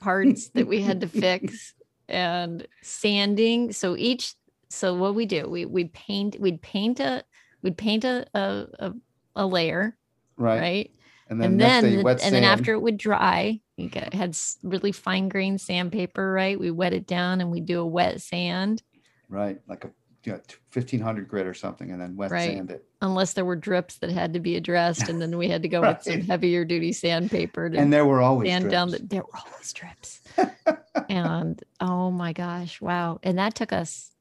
parts 0.00 0.48
that 0.50 0.66
we 0.66 0.80
had 0.80 1.00
to 1.00 1.08
fix 1.08 1.74
and 2.08 2.66
sanding. 2.82 3.72
So 3.72 3.96
each 3.96 4.34
so 4.68 4.94
what 4.94 5.14
we 5.14 5.26
do, 5.26 5.48
we 5.48 5.64
we 5.66 5.84
paint 5.86 6.36
we'd 6.40 6.62
paint 6.62 7.00
a 7.00 7.24
we'd 7.62 7.76
paint 7.76 8.04
a 8.04 8.26
a, 8.34 8.92
a, 9.36 9.46
layer, 9.46 9.96
Right. 10.36 10.60
right? 10.60 10.90
And 11.28 11.40
then 11.40 11.52
and 11.52 11.60
then 11.60 11.84
day 11.84 11.96
the- 11.96 12.02
wet 12.02 12.22
and 12.24 12.34
then 12.34 12.44
after 12.44 12.72
it 12.72 12.80
would 12.80 12.98
dry 12.98 13.60
you 13.76 13.88
get, 13.88 14.12
had 14.12 14.36
really 14.62 14.92
fine 14.92 15.28
grain 15.30 15.56
sandpaper 15.56 16.30
right 16.32 16.60
we 16.60 16.70
wet 16.70 16.92
it 16.92 17.06
down 17.06 17.40
and 17.40 17.50
we 17.50 17.60
do 17.60 17.80
a 17.80 17.86
wet 17.86 18.20
sand 18.20 18.82
right, 19.30 19.58
like 19.66 19.84
a 19.84 19.90
you 20.24 20.32
know, 20.32 20.40
1500 20.72 21.26
grit 21.28 21.46
or 21.46 21.54
something, 21.54 21.90
and 21.90 22.00
then 22.00 22.16
wet 22.16 22.30
Right. 22.30 22.54
sand 22.56 22.70
it. 22.70 22.84
unless 23.00 23.32
there 23.32 23.44
were 23.44 23.56
drips 23.56 23.98
that 23.98 24.10
had 24.10 24.32
to 24.34 24.40
be 24.40 24.54
addressed 24.56 25.08
and 25.08 25.20
then 25.20 25.36
we 25.36 25.48
had 25.48 25.62
to 25.62 25.68
go 25.68 25.80
with 25.80 26.02
some 26.02 26.20
heavier 26.28 26.64
duty 26.64 26.92
sandpaper 26.92 27.68
to 27.68 27.76
And 27.76 27.92
there 27.92 28.06
were 28.06 28.20
always 28.22 28.48
sand 28.50 28.70
down 28.70 28.90
the 28.90 28.98
drips. 28.98 29.10
there 29.10 29.22
were 29.22 29.38
always 29.44 29.72
drips 29.72 30.20
and 31.08 31.60
oh 31.80 32.10
my 32.12 32.32
gosh 32.32 32.80
wow 32.80 33.18
and 33.24 33.38
that 33.38 33.56
took 33.56 33.72
us 33.72 34.12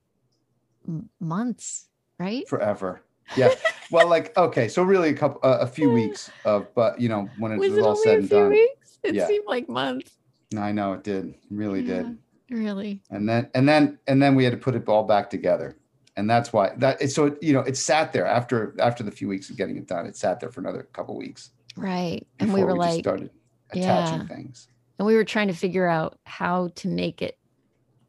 months 1.20 1.88
right 2.20 2.48
forever. 2.48 3.04
Yeah. 3.38 3.50
well, 3.92 4.10
like 4.10 4.36
okay, 4.36 4.68
so 4.68 4.84
really 4.84 5.10
a 5.10 5.14
couple, 5.14 5.40
uh, 5.48 5.60
a 5.62 5.68
few 5.68 5.92
weeks 6.02 6.32
of, 6.44 6.74
but 6.76 7.00
you 7.00 7.08
know, 7.08 7.32
when 7.38 7.52
it 7.54 7.58
was, 7.60 7.70
was 7.70 7.78
it 7.78 7.82
all 7.82 7.90
only 7.92 8.04
said 8.04 8.14
a 8.14 8.18
and 8.18 8.30
few 8.30 8.38
done, 8.40 8.50
weeks 8.50 8.98
it 9.04 9.16
Yeah. 9.16 9.28
seemed 9.28 9.46
like 9.48 9.70
months 9.70 10.12
No, 10.52 10.62
I 10.62 10.72
know 10.72 10.94
it 10.94 11.04
did, 11.04 11.36
really 11.50 11.82
did. 11.84 12.18
Really 12.50 13.02
and 13.10 13.30
then 13.30 13.50
and 13.56 13.70
then 13.70 14.00
and 14.08 14.22
then 14.22 14.36
we 14.36 14.44
had 14.44 14.52
to 14.52 14.58
put 14.58 14.76
it 14.76 14.90
all 14.90 15.04
back 15.04 15.30
together 15.30 15.78
and 16.18 16.30
that's 16.30 16.52
why 16.52 16.72
that 16.78 17.02
it's 17.02 17.16
so 17.16 17.26
it, 17.28 17.38
you 17.42 17.54
know 17.54 17.62
it 17.62 17.78
sat 17.78 18.12
there 18.14 18.26
after 18.26 18.76
after 18.80 19.04
the 19.04 19.12
few 19.12 19.28
weeks 19.28 19.50
of 19.50 19.58
getting 19.58 19.78
it 19.78 19.88
done 19.88 20.06
it 20.06 20.16
sat 20.16 20.40
there 20.40 20.50
for 20.50 20.60
another 20.62 20.84
couple 20.94 21.16
weeks. 21.18 21.52
Right. 21.78 22.28
And 22.40 22.54
we 22.54 22.64
were 22.64 22.72
just 22.76 22.80
like 22.80 23.00
started 23.00 23.30
attaching 23.72 24.22
yeah. 24.22 24.28
things. 24.28 24.68
And 25.00 25.06
we 25.06 25.16
were 25.16 25.24
trying 25.24 25.48
to 25.48 25.54
figure 25.54 25.88
out 25.88 26.20
how 26.26 26.70
to 26.76 26.88
make 26.90 27.22
it 27.22 27.38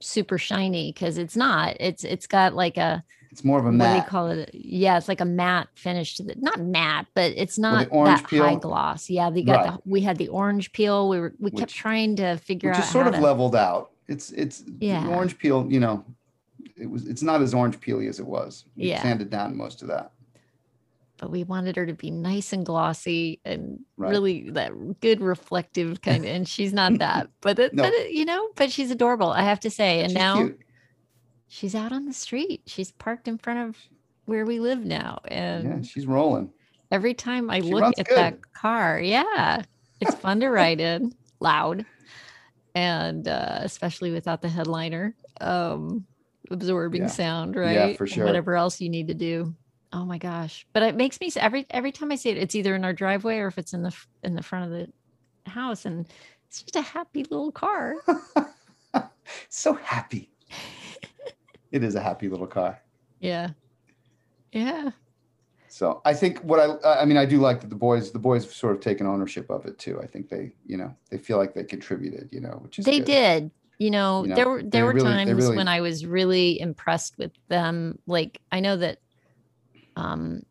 super 0.01 0.37
shiny 0.37 0.91
because 0.93 1.17
it's 1.17 1.37
not 1.37 1.77
it's 1.79 2.03
it's 2.03 2.27
got 2.27 2.55
like 2.55 2.77
a 2.77 3.05
it's 3.31 3.45
more 3.45 3.59
of 3.61 3.65
a 3.65 3.69
what 3.69 3.79
do 3.79 3.85
you 3.85 3.95
matte. 3.95 4.07
call 4.09 4.27
it? 4.27 4.51
Yeah 4.53 4.99
it's 4.99 5.07
like 5.09 5.21
a 5.21 5.25
matte 5.25 5.69
finish 5.75 6.17
to 6.17 6.25
the 6.25 6.35
not 6.39 6.61
matte 6.61 7.07
but 7.15 7.33
it's 7.37 7.57
Well, 7.57 7.73
not 7.73 7.89
orange 7.93 8.23
that 8.23 8.37
high 8.37 8.57
gloss. 8.57 9.09
Yeah 9.09 9.29
we 9.31 9.45
got 9.45 9.65
Right. 9.65 9.73
the, 9.75 9.79
we 9.91 10.01
had 10.01 10.19
the 10.19 10.29
orange 10.29 10.73
peel. 10.73 11.09
We 11.09 11.21
were 11.21 11.33
we 11.39 11.53
kept 11.53 11.73
trying 11.73 12.17
to 12.17 12.37
figure 12.39 12.71
which 12.71 12.79
out 12.79 12.85
is 12.85 12.91
sort 12.91 13.07
of 13.07 13.15
to, 13.15 13.21
leveled 13.21 13.55
out. 13.55 13.93
It's 14.09 14.33
it's 14.33 14.65
Yeah. 14.81 15.05
the 15.07 15.15
orange 15.15 15.39
peel 15.39 15.67
you 15.71 15.79
know 15.79 16.05
it 16.77 16.87
was 16.91 17.07
it's 17.07 17.23
not 17.23 17.43
as 17.43 17.55
orange 17.55 17.79
peely 17.81 18.09
as 18.09 18.19
it 18.21 18.27
was 18.27 18.65
we 18.77 18.85
Yeah. 18.89 19.03
sanded 19.03 19.31
down 19.31 19.57
most 19.57 19.83
of 19.83 19.89
that 19.89 20.13
but 21.19 21.31
we 21.31 21.45
wanted 21.45 21.77
her 21.77 21.87
to 21.87 21.95
be 21.95 22.11
nice 22.11 22.53
and 22.53 22.67
glossy 22.67 23.41
and 23.45 23.81
Right. 23.97 24.11
really 24.11 24.51
that 24.51 24.73
good 25.01 25.21
reflective 25.21 26.01
kind 26.03 26.25
of 26.25 26.31
and 26.31 26.49
she's 26.49 26.73
not 26.73 26.99
that 26.99 27.29
but 27.41 27.59
it, 27.59 27.75
No. 27.75 27.83
but 27.85 27.93
it, 27.93 28.13
you 28.13 28.25
know 28.25 28.49
but 28.57 28.71
she's 28.73 28.91
adorable 28.91 29.31
i 29.31 29.43
have 29.43 29.61
to 29.61 29.71
say 29.71 30.01
and 30.01 30.11
She's 30.11 30.19
now 30.19 30.37
cute. 30.37 30.61
she's 31.49 31.75
out 31.75 31.93
on 31.93 32.07
the 32.07 32.13
street 32.13 32.63
she's 32.67 32.91
parked 32.93 33.29
in 33.29 33.39
front 33.39 33.69
of 33.69 33.77
where 34.25 34.45
we 34.47 34.61
live 34.61 34.85
now 34.85 35.21
and 35.27 35.65
yeah 35.65 35.83
she's 35.83 36.07
rolling 36.07 36.51
every 36.91 37.15
time 37.15 37.49
I 37.51 37.61
She 37.61 37.73
look 37.73 37.99
at 37.99 38.07
good. 38.07 38.17
that 38.17 38.53
car, 38.53 39.01
yeah, 39.01 39.63
it's 39.99 40.15
fun 40.15 40.41
to 40.41 40.51
ride 40.51 40.79
in, 40.79 41.15
loud, 41.41 41.87
and 42.75 43.27
uh, 43.27 43.61
especially 43.63 44.11
without 44.11 44.43
the 44.43 44.51
headliner, 44.51 45.17
um, 45.41 46.05
absorbing 46.53 47.03
Yeah. 47.03 47.09
sound, 47.09 47.57
right? 47.57 47.91
Yeah, 47.91 47.97
for 47.97 48.05
And 48.05 48.13
sure. 48.13 48.25
Whatever 48.27 48.57
else 48.57 48.81
you 48.81 48.89
need 48.91 49.09
to 49.09 49.15
do. 49.15 49.55
Oh 49.93 50.05
my 50.07 50.19
gosh! 50.19 50.67
But 50.73 50.85
it 50.85 50.97
makes 50.97 51.21
me 51.21 51.31
every 51.37 51.67
every 51.71 51.93
time 51.93 52.13
I 52.13 52.17
see 52.17 52.31
it, 52.31 52.39
it's 52.39 52.55
either 52.55 52.75
in 52.75 52.85
our 52.85 52.95
driveway 52.95 53.39
or 53.39 53.49
if 53.49 53.59
it's 53.59 53.75
in 53.75 53.83
the 53.83 53.95
in 54.23 54.35
the 54.35 54.43
front 54.43 54.67
of 54.67 54.71
the 54.79 55.51
house, 55.51 55.85
and 55.85 56.07
it's 56.49 56.63
just 56.63 56.77
a 56.77 56.83
happy 56.83 57.25
little 57.25 57.53
car. 57.53 57.95
so 59.49 59.75
happy 59.75 60.31
it 61.73 61.83
is 61.85 61.95
a 61.95 62.01
happy 62.01 62.29
little 62.29 62.47
car 62.47 62.81
yeah, 63.21 63.51
yeah, 64.53 64.91
So 65.69 66.03
I 66.05 66.13
think 66.13 66.41
what 66.41 66.59
I 66.85 67.03
I 67.03 67.05
mean 67.05 67.17
I 67.17 67.25
do 67.25 67.39
like 67.39 67.61
that 67.61 67.71
the 67.71 67.77
boys 67.77 68.11
the 68.13 68.19
boys 68.19 68.45
have 68.45 68.53
sort 68.53 68.75
of 68.75 68.81
taken 68.83 69.07
ownership 69.07 69.49
of 69.51 69.65
it 69.65 69.79
too. 69.79 70.01
I 70.03 70.07
think 70.07 70.29
they 70.29 70.53
you 70.67 70.77
know 70.77 70.95
they 71.11 71.19
feel 71.19 71.39
like 71.39 71.55
they 71.55 71.65
contributed 71.65 72.29
you 72.33 72.41
know 72.41 72.59
which 72.63 72.79
is 72.79 72.85
they 72.85 72.99
good. 72.99 73.07
did 73.07 73.51
you 73.83 73.91
know, 73.91 74.23
You 74.23 74.29
know, 74.31 74.35
there 74.37 74.49
were 74.51 74.63
there 74.63 74.85
were 74.87 74.93
really- 74.95 75.11
times 75.13 75.33
really- 75.41 75.57
when 75.57 75.69
i 75.77 75.81
was 75.89 76.07
really 76.19 76.49
impressed 76.69 77.15
with 77.19 77.33
them 77.49 77.99
like 78.07 78.33
i 78.57 78.61
know 78.61 78.77
that 78.85 78.97
um 79.97 80.43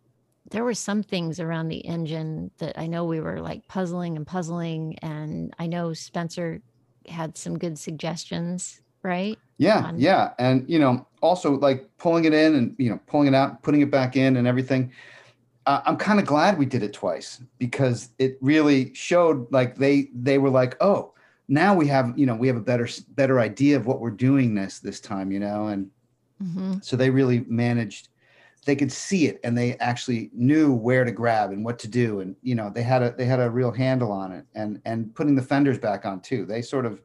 there 0.53 0.63
were 0.65 0.73
some 0.89 1.01
things 1.13 1.39
around 1.39 1.69
the 1.69 1.83
engine 1.95 2.51
that 2.61 2.77
i 2.77 2.85
know 2.87 3.03
we 3.05 3.19
were 3.21 3.39
like 3.49 3.61
puzzling 3.67 4.13
and 4.17 4.25
puzzling 4.27 4.83
and 5.01 5.53
i 5.59 5.65
know 5.73 5.93
spencer 5.93 6.61
had 7.07 7.37
some 7.37 7.55
good 7.57 7.77
suggestions 7.79 8.81
right 9.03 9.37
Yeah, 9.57 9.79
on- 9.87 9.99
yeah, 9.99 10.33
and 10.37 10.57
you 10.73 10.79
know 10.83 10.93
also 11.21 11.49
like 11.67 11.79
pulling 11.97 12.25
it 12.25 12.33
in 12.33 12.51
and 12.55 12.75
you 12.77 12.89
know 12.91 12.99
pulling 13.07 13.27
it 13.27 13.33
out, 13.41 13.61
putting 13.63 13.81
it 13.81 13.89
back 13.91 14.15
in, 14.15 14.37
and 14.37 14.45
everything. 14.47 14.91
Uh, 15.67 15.81
I'm 15.87 15.97
kind 15.97 16.19
of 16.19 16.25
glad 16.25 16.57
we 16.57 16.65
did 16.65 16.81
it 16.83 16.93
twice 16.93 17.29
because 17.59 18.09
it 18.19 18.37
really 18.41 18.93
showed 18.93 19.51
like 19.51 19.75
they 19.77 20.09
they 20.27 20.37
were 20.43 20.49
like 20.61 20.73
oh 20.81 21.13
now 21.51 21.75
we 21.75 21.87
have 21.87 22.17
you 22.17 22.25
know 22.25 22.35
we 22.35 22.47
have 22.47 22.57
a 22.57 22.61
better 22.61 22.87
better 23.09 23.39
idea 23.39 23.75
of 23.77 23.85
what 23.85 23.99
we're 23.99 24.09
doing 24.09 24.55
this 24.55 24.79
this 24.79 24.99
time 24.99 25.31
you 25.31 25.39
know 25.39 25.67
and 25.67 25.89
hmm 26.39 26.77
so 26.81 26.95
they 26.95 27.09
really 27.11 27.45
managed 27.47 28.09
they 28.65 28.75
could 28.75 28.91
see 28.91 29.25
it 29.25 29.39
and 29.43 29.57
they 29.57 29.75
actually 29.77 30.29
knew 30.33 30.71
where 30.71 31.03
to 31.03 31.11
grab 31.11 31.51
and 31.51 31.65
what 31.65 31.79
to 31.79 31.87
do. 31.87 32.19
And 32.19 32.35
you 32.43 32.55
know 32.55 32.69
they 32.69 32.83
had 32.83 33.01
a 33.01 33.11
they 33.11 33.25
had 33.25 33.39
a 33.39 33.49
real 33.49 33.71
handle 33.71 34.11
on 34.11 34.31
it 34.31 34.45
and 34.55 34.79
and 34.85 35.13
putting 35.15 35.35
the 35.35 35.41
fenders 35.41 35.79
back 35.79 36.05
on 36.05 36.21
too. 36.21 36.45
They 36.45 36.61
sort 36.61 36.85
of 36.85 37.01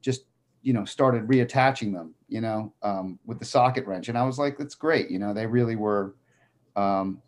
just 0.00 0.26
you 0.62 0.72
know 0.72 0.84
started 0.84 1.26
reattaching 1.26 1.92
them 1.92 2.14
you 2.28 2.40
know 2.40 2.72
um, 2.82 3.18
with 3.26 3.38
the 3.38 3.44
socket 3.44 3.86
wrench. 3.86 4.08
And 4.08 4.16
i 4.16 4.22
was 4.22 4.38
like 4.38 4.58
that's 4.58 4.76
great. 4.76 5.10
You 5.10 5.18
know 5.18 5.34
they 5.34 5.46
really 5.46 5.76
were 5.76 6.14
um, 6.76 7.20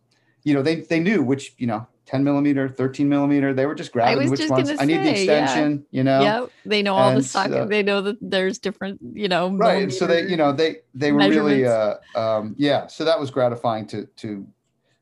you 0.44 0.54
know 0.54 0.62
they 0.62 0.76
they 0.76 1.00
knew 1.00 1.22
which 1.22 1.54
you 1.58 1.66
know 1.66 1.86
10 2.06 2.22
millimeter 2.22 2.68
13 2.68 3.08
millimeter 3.08 3.54
they 3.54 3.66
were 3.66 3.74
just 3.74 3.92
grabbing 3.92 4.18
was 4.22 4.30
which 4.30 4.40
just 4.40 4.50
ones 4.50 4.68
gonna 4.68 4.82
i 4.82 4.84
need 4.84 4.98
the 4.98 5.16
say, 5.16 5.26
yeah. 5.26 5.42
extension 5.42 5.86
you 5.90 6.04
know? 6.04 6.22
Yeah 6.22 6.46
they 6.66 6.82
know 6.82 6.94
all 6.94 7.10
the 7.10 7.16
and 7.16 7.24
socket 7.24 7.52
so- 7.52 7.66
they 7.66 7.82
know 7.82 8.00
that 8.02 8.16
there's 8.20 8.58
different 8.58 9.00
you 9.12 9.28
know 9.28 9.50
right 9.50 9.92
so 9.92 10.06
they 10.06 10.26
you 10.26 10.36
know 10.36 10.52
they 10.52 10.76
they 10.94 11.12
were 11.12 11.20
really 11.20 11.66
uh 11.66 11.94
um 12.14 12.54
yeah 12.58 12.86
so 12.86 13.04
that 13.04 13.18
was 13.18 13.30
gratifying 13.30 13.86
to 13.86 14.06
to 14.16 14.46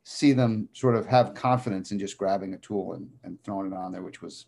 see 0.04 0.32
them 0.32 0.68
sort 0.72 0.94
of 0.96 1.06
have 1.06 1.34
confidence 1.34 1.92
in 1.92 1.98
just 1.98 2.18
grabbing 2.18 2.54
a 2.54 2.58
tool 2.58 2.94
and, 2.94 3.08
and 3.22 3.42
throwing 3.44 3.70
it 3.70 3.74
on 3.74 3.92
there 3.92 4.02
which 4.02 4.20
was 4.20 4.46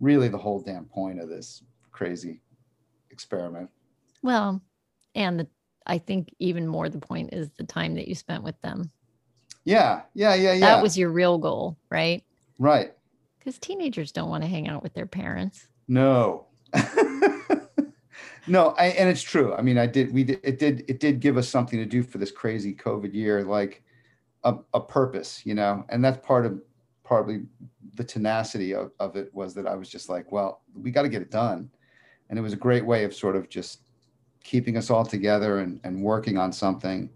really 0.00 0.28
the 0.28 0.38
whole 0.38 0.60
damn 0.60 0.84
point 0.84 1.20
of 1.20 1.28
this 1.28 1.62
crazy 1.90 2.40
experiment. 3.10 3.68
Well 4.22 4.62
and 5.14 5.40
the 5.40 5.48
i 5.86 5.98
think 5.98 6.34
even 6.38 6.66
more 6.66 6.88
the 6.88 6.98
point 6.98 7.32
is 7.32 7.50
the 7.56 7.64
time 7.64 7.94
that 7.94 8.08
you 8.08 8.14
spent 8.14 8.42
with 8.42 8.60
them 8.62 8.90
yeah 9.68 10.00
yeah 10.14 10.34
yeah 10.34 10.52
yeah. 10.52 10.60
that 10.60 10.82
was 10.82 10.96
your 10.96 11.10
real 11.10 11.38
goal 11.38 11.76
right? 11.90 12.24
Right. 12.58 12.92
Because 13.38 13.58
teenagers 13.58 14.12
don't 14.12 14.28
want 14.28 14.42
to 14.42 14.48
hang 14.48 14.68
out 14.68 14.82
with 14.82 14.94
their 14.94 15.06
parents. 15.06 15.68
No. 15.86 16.46
No 18.46 18.70
I, 18.78 18.86
and 18.86 19.10
it's 19.10 19.20
true. 19.20 19.52
I 19.54 19.60
mean 19.60 19.76
i 19.76 19.86
did 19.86 20.10
we 20.12 20.24
did 20.24 20.40
it 20.42 20.58
did 20.58 20.82
it 20.88 21.00
did 21.00 21.20
give 21.20 21.36
us 21.36 21.46
something 21.46 21.78
to 21.78 21.84
do 21.84 22.02
for 22.02 22.16
this 22.16 22.30
crazy 22.30 22.74
covid 22.74 23.12
year 23.12 23.44
like 23.44 23.82
a, 24.42 24.54
a 24.72 24.80
purpose 24.80 25.42
you 25.44 25.54
know? 25.54 25.84
And 25.90 26.02
that's 26.02 26.26
part 26.26 26.46
of 26.46 26.58
probably 27.04 27.42
the 27.94 28.04
tenacity 28.04 28.74
of, 28.74 28.92
of 29.00 29.16
it 29.16 29.28
was 29.34 29.52
that 29.54 29.66
i 29.66 29.74
was 29.74 29.90
just 29.90 30.08
like 30.08 30.32
well 30.32 30.62
we 30.74 30.90
got 30.90 31.02
to 31.02 31.10
get 31.10 31.20
it 31.20 31.30
done. 31.30 31.70
And 32.30 32.38
it 32.38 32.42
was 32.42 32.54
a 32.54 32.56
great 32.56 32.86
way 32.86 33.04
of 33.04 33.14
sort 33.14 33.36
of 33.36 33.50
just 33.50 33.80
keeping 34.42 34.78
us 34.78 34.88
all 34.88 35.04
together 35.04 35.58
and, 35.58 35.78
and 35.84 36.02
working 36.02 36.38
on 36.38 36.50
something 36.50 37.10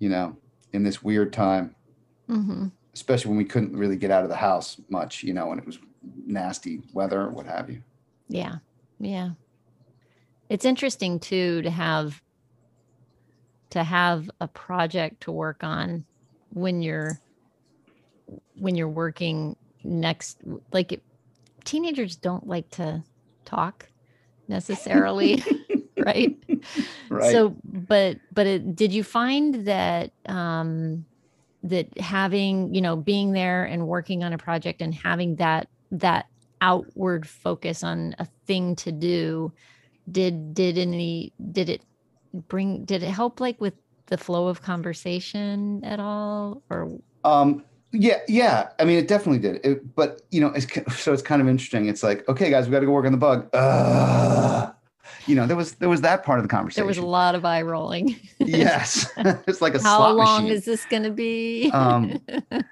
you 0.00 0.08
know 0.08 0.36
in 0.72 0.82
this 0.82 1.02
weird 1.02 1.32
time 1.32 1.74
hmm 2.26 2.68
especially 2.92 3.28
when 3.28 3.38
we 3.38 3.44
couldn't 3.44 3.76
really 3.76 3.96
get 3.96 4.10
out 4.10 4.24
of 4.24 4.28
the 4.28 4.36
house 4.36 4.80
much 4.88 5.22
you 5.22 5.32
know 5.32 5.46
when 5.46 5.58
it 5.58 5.66
was 5.66 5.78
nasty 6.26 6.80
weather 6.92 7.22
or 7.22 7.30
what 7.30 7.46
have 7.46 7.70
you 7.70 7.82
Yeah. 8.28 8.56
Yeah. 8.98 9.30
It's 10.48 10.64
interesting 10.64 11.18
too 11.20 11.62
to 11.62 11.70
have 11.70 12.20
to 13.70 13.84
have 13.84 14.30
a 14.40 14.48
project 14.48 15.22
to 15.22 15.32
work 15.32 15.62
on 15.62 16.04
when 16.50 16.82
you're 16.82 17.20
when 18.56 18.74
you're 18.74 18.88
working 18.88 19.56
next 19.84 20.38
like 20.72 20.92
it, 20.92 21.02
teenagers 21.64 22.16
don't 22.16 22.46
like 22.46 22.70
to 22.70 23.02
talk 23.44 23.88
necessarily, 24.48 25.42
right? 26.06 26.36
Right. 27.08 27.32
So, 27.32 27.56
but 27.64 28.18
but 28.32 28.46
it, 28.46 28.76
did 28.76 28.92
you 28.92 29.02
find 29.02 29.66
that 29.66 30.12
um, 30.26 31.04
that 31.62 31.98
having 31.98 32.74
you 32.74 32.80
know 32.80 32.96
being 32.96 33.32
there 33.32 33.64
and 33.64 33.86
working 33.86 34.24
on 34.24 34.32
a 34.32 34.38
project 34.38 34.80
and 34.82 34.94
having 34.94 35.36
that 35.36 35.68
that 35.92 36.26
outward 36.60 37.26
focus 37.26 37.82
on 37.82 38.14
a 38.18 38.26
thing 38.46 38.76
to 38.76 38.92
do 38.92 39.52
did 40.10 40.54
did 40.54 40.78
any 40.78 41.32
did 41.52 41.68
it 41.68 41.82
bring 42.48 42.84
did 42.84 43.02
it 43.02 43.10
help 43.10 43.40
like 43.40 43.60
with 43.60 43.74
the 44.06 44.18
flow 44.18 44.48
of 44.48 44.60
conversation 44.62 45.82
at 45.84 46.00
all 46.00 46.62
or 46.68 46.90
Um, 47.24 47.64
yeah, 47.92 48.18
yeah. 48.28 48.68
I 48.78 48.84
mean, 48.84 48.98
it 48.98 49.08
definitely 49.08 49.40
did. 49.40 49.64
It, 49.64 49.94
but 49.94 50.22
you 50.30 50.40
know, 50.40 50.48
it's 50.48 50.66
so 50.96 51.12
it's 51.12 51.22
kind 51.22 51.42
of 51.42 51.48
interesting. 51.48 51.88
It's 51.88 52.02
like, 52.02 52.28
okay, 52.28 52.50
guys, 52.50 52.66
we 52.66 52.72
got 52.72 52.80
to 52.80 52.86
go 52.86 52.92
work 52.92 53.06
on 53.06 53.12
the 53.12 53.18
bug. 53.18 53.48
Uh, 53.52 54.70
you 55.30 55.36
know, 55.36 55.46
there 55.46 55.56
was 55.56 55.74
there 55.74 55.88
was 55.88 56.00
that 56.00 56.24
part 56.24 56.40
of 56.40 56.42
the 56.42 56.48
conversation. 56.48 56.80
there 56.80 56.88
was 56.88 56.98
a 56.98 57.06
lot 57.06 57.36
of 57.36 57.44
eye 57.44 57.62
rolling 57.62 58.16
yes, 58.40 59.08
it's 59.46 59.62
like 59.62 59.76
a 59.76 59.82
how 59.82 60.10
long 60.10 60.42
machine. 60.42 60.56
is 60.56 60.64
this 60.64 60.84
going 60.86 61.04
to 61.04 61.10
be 61.10 61.70
um, 61.72 62.20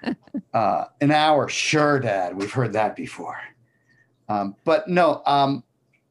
uh, 0.53 0.85
an 0.99 1.11
hour, 1.11 1.47
sure, 1.47 2.01
Dad. 2.01 2.35
We've 2.35 2.51
heard 2.51 2.73
that 2.73 2.97
before. 2.97 3.39
Um, 4.27 4.57
but 4.65 4.89
no, 4.89 5.21
um, 5.25 5.63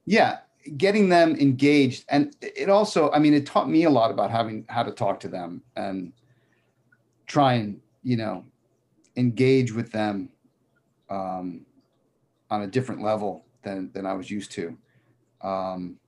yeah, 0.06 0.38
getting 0.78 1.10
them 1.10 1.36
engaged, 1.36 2.06
and 2.08 2.34
it 2.40 2.70
also, 2.70 3.10
I 3.12 3.18
mean, 3.18 3.34
it 3.34 3.44
taught 3.44 3.68
me 3.68 3.84
a 3.84 3.90
lot 3.90 4.10
about 4.10 4.30
having 4.30 4.64
how 4.70 4.82
to 4.82 4.90
talk 4.90 5.20
to 5.20 5.28
them 5.28 5.62
and 5.76 6.14
try 7.26 7.54
and 7.54 7.78
you 8.02 8.16
know 8.16 8.42
engage 9.16 9.74
with 9.74 9.92
them 9.92 10.30
um, 11.10 11.66
on 12.50 12.62
a 12.62 12.66
different 12.66 13.02
level 13.02 13.44
than 13.62 13.92
than 13.92 14.06
I 14.06 14.14
was 14.14 14.30
used 14.30 14.50
to. 14.52 14.78
Um, 15.42 15.98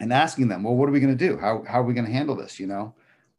and 0.00 0.12
asking 0.12 0.48
them, 0.48 0.62
well, 0.62 0.74
what 0.74 0.88
are 0.88 0.92
we 0.92 1.00
going 1.00 1.16
to 1.16 1.28
do? 1.28 1.36
How, 1.38 1.62
how 1.68 1.80
are 1.80 1.84
we 1.84 1.94
going 1.94 2.06
to 2.06 2.12
handle 2.12 2.34
this? 2.36 2.58
You 2.58 2.66
know, 2.66 2.94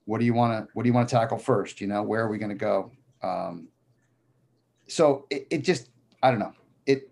what 0.06 0.20
do 0.20 0.26
you 0.26 0.34
want 0.34 0.54
to, 0.68 0.72
what 0.74 0.84
do 0.84 0.90
you 0.90 0.94
want 0.94 1.10
to 1.10 1.16
tackle 1.16 1.38
first? 1.38 1.82
You 1.82 1.88
know, 1.88 2.02
where 2.04 2.22
are 2.24 2.30
we 2.30 2.38
going 2.38 2.50
to 2.50 2.56
go? 2.56 2.92
Um, 3.22 3.68
so 4.88 5.26
it, 5.30 5.48
it 5.50 5.58
just, 5.64 5.90
I 6.24 6.32
don't 6.32 6.40
know. 6.40 6.54
It, 6.86 7.10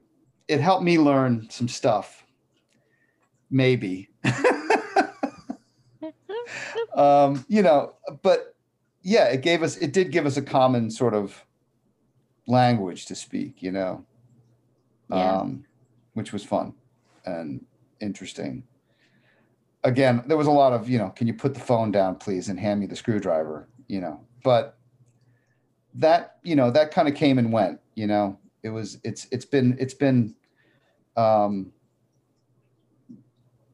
it 0.47 0.59
helped 0.59 0.83
me 0.83 0.97
learn 0.99 1.47
some 1.49 1.67
stuff. 1.67 2.25
Maybe, 3.49 4.09
um, 6.95 7.45
you 7.47 7.61
know, 7.61 7.93
but 8.23 8.55
yeah, 9.03 9.25
it 9.25 9.41
gave 9.41 9.61
us, 9.61 9.77
it 9.77 9.93
did 9.93 10.11
give 10.11 10.25
us 10.25 10.37
a 10.37 10.41
common 10.41 10.89
sort 10.89 11.13
of 11.13 11.45
language 12.47 13.05
to 13.07 13.15
speak, 13.15 13.61
you 13.61 13.71
know, 13.71 14.05
Yeah. 15.09 15.41
um, 15.41 15.65
which 16.13 16.33
was 16.33 16.43
fun 16.43 16.73
and 17.25 17.63
interesting. 17.99 18.63
Again, 19.84 20.23
there 20.27 20.38
was 20.38 20.47
a 20.47 20.51
lot 20.51 20.73
of, 20.73 20.89
you 20.89 20.97
know, 20.97 21.09
can 21.09 21.27
you 21.27 21.34
put 21.34 21.53
the 21.53 21.59
phone 21.59 21.91
down, 21.91 22.15
please, 22.15 22.49
and 22.49 22.59
hand 22.59 22.79
me 22.79 22.86
the 22.86 22.95
screwdriver, 22.95 23.67
you 23.88 23.99
know, 23.99 24.21
but 24.43 24.77
that, 25.95 26.38
you 26.43 26.55
know, 26.55 26.71
that 26.71 26.91
kind 26.91 27.07
of 27.07 27.15
came 27.15 27.38
and 27.38 27.51
went, 27.51 27.79
you 27.95 28.07
know, 28.07 28.39
it 28.63 28.69
was, 28.69 28.99
it's, 29.03 29.27
it's 29.31 29.45
been, 29.45 29.75
it's 29.79 29.93
been, 29.93 30.36
um, 31.17 31.71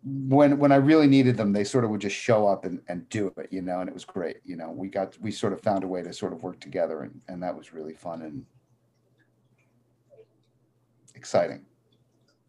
when 0.04 0.58
when 0.58 0.72
I 0.72 0.78
really 0.78 1.08
needed 1.08 1.36
them, 1.36 1.52
they 1.52 1.64
sort 1.64 1.84
of 1.84 1.90
would 1.90 2.02
just 2.02 2.16
show 2.16 2.48
up 2.48 2.64
and, 2.66 2.82
and 2.88 3.08
do 3.10 3.32
it, 3.38 3.50
you 3.52 3.62
know, 3.62 3.82
and 3.82 3.90
it 3.90 3.94
was 3.94 4.06
great. 4.06 4.38
You 4.46 4.56
know, 4.56 4.72
we 4.72 4.88
got 4.88 5.18
we 5.20 5.30
sort 5.30 5.54
of 5.54 5.62
found 5.62 5.84
a 5.84 5.88
way 5.88 6.02
to 6.02 6.14
sort 6.14 6.32
of 6.32 6.42
work 6.42 6.60
together 6.60 7.02
and, 7.02 7.20
and 7.28 7.44
that 7.44 7.56
was 7.56 7.74
really 7.74 7.94
fun 7.94 8.22
and 8.22 8.46
exciting, 11.16 11.66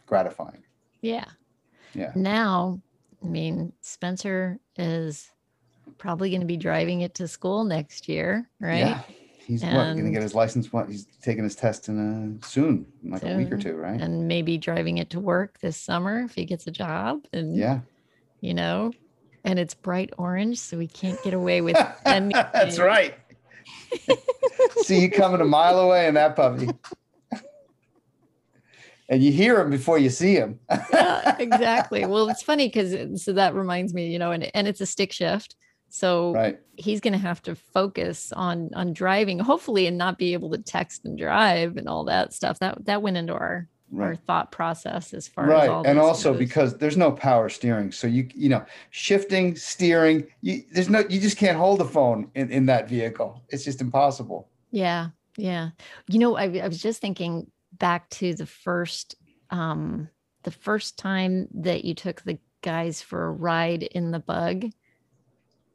gratifying. 0.06 0.62
yeah 1.02 1.24
Yeah. 1.92 2.12
now 2.14 2.80
i 3.22 3.26
mean 3.26 3.72
spencer 3.80 4.58
is 4.76 5.30
probably 5.98 6.30
going 6.30 6.40
to 6.40 6.46
be 6.46 6.56
driving 6.56 7.00
it 7.00 7.14
to 7.14 7.26
school 7.28 7.64
next 7.64 8.08
year 8.08 8.48
right 8.60 8.78
Yeah. 8.78 9.02
He's 9.46 9.64
what, 9.64 9.72
gonna 9.72 10.12
get 10.12 10.22
his 10.22 10.34
license 10.34 10.72
what 10.72 10.88
he's 10.88 11.08
taking 11.22 11.42
his 11.42 11.56
test 11.56 11.88
in 11.88 12.38
a 12.40 12.46
soon, 12.46 12.86
in 13.02 13.10
like 13.10 13.24
a 13.24 13.36
week 13.36 13.50
or 13.50 13.58
two, 13.58 13.74
right? 13.74 14.00
and 14.00 14.28
maybe 14.28 14.56
driving 14.56 14.98
it 14.98 15.10
to 15.10 15.18
work 15.18 15.58
this 15.58 15.76
summer 15.76 16.20
if 16.20 16.36
he 16.36 16.44
gets 16.44 16.68
a 16.68 16.70
job 16.70 17.26
and 17.32 17.56
yeah. 17.56 17.80
you 18.42 18.54
know 18.54 18.92
and 19.42 19.58
it's 19.58 19.74
bright 19.74 20.10
orange 20.18 20.58
so 20.58 20.78
we 20.78 20.86
can't 20.86 21.20
get 21.24 21.34
away 21.34 21.62
with 21.62 21.76
any 22.04 22.32
That's 22.52 22.78
right. 22.78 23.14
See 24.82 25.00
you 25.00 25.10
coming 25.10 25.40
a 25.40 25.44
mile 25.44 25.80
away 25.80 26.06
in 26.06 26.14
that 26.14 26.36
puppy. 26.36 26.68
And 29.10 29.22
you 29.22 29.32
hear 29.32 29.60
him 29.60 29.68
before 29.70 29.98
you 29.98 30.08
see 30.08 30.34
him. 30.34 30.58
yeah, 30.92 31.36
exactly 31.38 32.06
well 32.06 32.28
it's 32.30 32.42
funny 32.42 32.68
because 32.68 33.22
so 33.22 33.32
that 33.32 33.54
reminds 33.54 33.92
me 33.92 34.08
you 34.10 34.18
know 34.18 34.30
and, 34.30 34.50
and 34.54 34.66
it's 34.66 34.80
a 34.80 34.86
stick 34.86 35.12
shift 35.12 35.56
so 35.88 36.32
right. 36.32 36.60
he's 36.76 37.00
going 37.00 37.12
to 37.12 37.18
have 37.18 37.42
to 37.42 37.54
focus 37.54 38.32
on 38.32 38.70
on 38.74 38.92
driving 38.92 39.38
hopefully 39.38 39.86
and 39.86 39.98
not 39.98 40.16
be 40.18 40.32
able 40.32 40.50
to 40.50 40.58
text 40.58 41.04
and 41.04 41.18
drive 41.18 41.76
and 41.76 41.88
all 41.88 42.04
that 42.04 42.32
stuff 42.32 42.58
that 42.60 42.82
that 42.86 43.02
went 43.02 43.16
into 43.16 43.34
our 43.34 43.68
our 43.98 44.10
Right. 44.10 44.18
thought 44.24 44.52
process 44.52 45.12
as 45.12 45.26
far 45.26 45.46
as 45.46 45.50
right 45.50 45.68
all 45.68 45.84
and 45.84 45.98
also 45.98 46.30
goes. 46.30 46.38
because 46.38 46.78
there's 46.78 46.96
no 46.96 47.10
power 47.10 47.48
steering 47.48 47.90
so 47.90 48.06
you 48.06 48.28
you 48.32 48.48
know 48.48 48.64
shifting 48.90 49.56
steering 49.56 50.28
you 50.42 50.62
there's 50.72 50.88
no 50.88 51.00
you 51.08 51.18
just 51.20 51.36
can't 51.36 51.58
hold 51.58 51.80
the 51.80 51.84
phone 51.84 52.30
in, 52.36 52.52
in 52.52 52.66
that 52.66 52.88
vehicle 52.88 53.42
it's 53.48 53.64
just 53.64 53.80
impossible 53.80 54.48
yeah 54.70 55.08
yeah 55.36 55.70
you 56.08 56.20
know 56.20 56.36
I, 56.36 56.60
I 56.62 56.68
was 56.68 56.80
just 56.80 57.00
thinking 57.00 57.50
back 57.80 58.08
to 58.10 58.34
the 58.34 58.46
first 58.46 59.16
um 59.50 60.08
the 60.44 60.52
first 60.52 60.96
time 60.96 61.48
that 61.52 61.84
you 61.84 61.94
took 61.94 62.22
the 62.22 62.38
guys 62.62 63.02
for 63.02 63.26
a 63.26 63.32
ride 63.32 63.82
in 63.82 64.10
the 64.12 64.20
bug? 64.20 64.66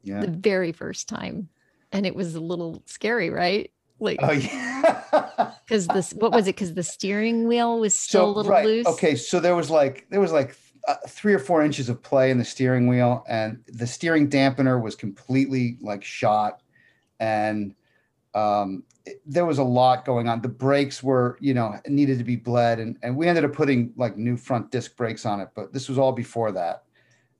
Yeah. 0.02 0.20
The 0.20 0.30
very 0.30 0.72
first 0.72 1.08
time. 1.08 1.48
And 1.92 2.06
it 2.06 2.14
was 2.14 2.34
a 2.34 2.40
little 2.40 2.82
scary 2.86 3.28
right? 3.28 3.70
Like 4.00 4.18
oh 4.22 4.32
yeah. 4.32 5.52
Because 5.64 5.86
this 5.88 6.12
what 6.14 6.32
was 6.32 6.46
it 6.46 6.56
because 6.56 6.74
the 6.74 6.82
steering 6.82 7.46
wheel 7.46 7.78
was 7.78 7.96
still 7.96 8.30
a 8.30 8.32
little 8.32 8.52
right, 8.52 8.64
loose? 8.64 8.86
Okay 8.86 9.14
so 9.14 9.38
there 9.38 9.56
was 9.56 9.70
like 9.70 10.06
there 10.10 10.20
was 10.20 10.32
like 10.32 10.56
uh, 10.88 10.94
three 11.08 11.34
or 11.34 11.38
four 11.38 11.62
inches 11.62 11.88
of 11.88 12.00
play 12.02 12.30
in 12.30 12.38
the 12.38 12.44
steering 12.44 12.86
wheel 12.86 13.24
and 13.28 13.62
the 13.66 13.86
steering 13.86 14.30
dampener 14.30 14.80
was 14.80 14.94
completely 14.94 15.78
like 15.80 16.02
shot. 16.04 16.62
And 17.18 17.74
um 18.34 18.84
there 19.24 19.46
was 19.46 19.58
a 19.58 19.64
lot 19.64 20.04
going 20.04 20.28
on 20.28 20.40
the 20.40 20.48
brakes 20.48 21.02
were 21.02 21.36
you 21.40 21.54
know 21.54 21.74
needed 21.86 22.18
to 22.18 22.24
be 22.24 22.36
bled 22.36 22.80
and, 22.80 22.98
and 23.02 23.16
we 23.16 23.26
ended 23.26 23.44
up 23.44 23.52
putting 23.52 23.92
like 23.96 24.16
new 24.16 24.36
front 24.36 24.70
disc 24.70 24.96
brakes 24.96 25.24
on 25.24 25.40
it 25.40 25.48
but 25.54 25.72
this 25.72 25.88
was 25.88 25.98
all 25.98 26.12
before 26.12 26.52
that 26.52 26.84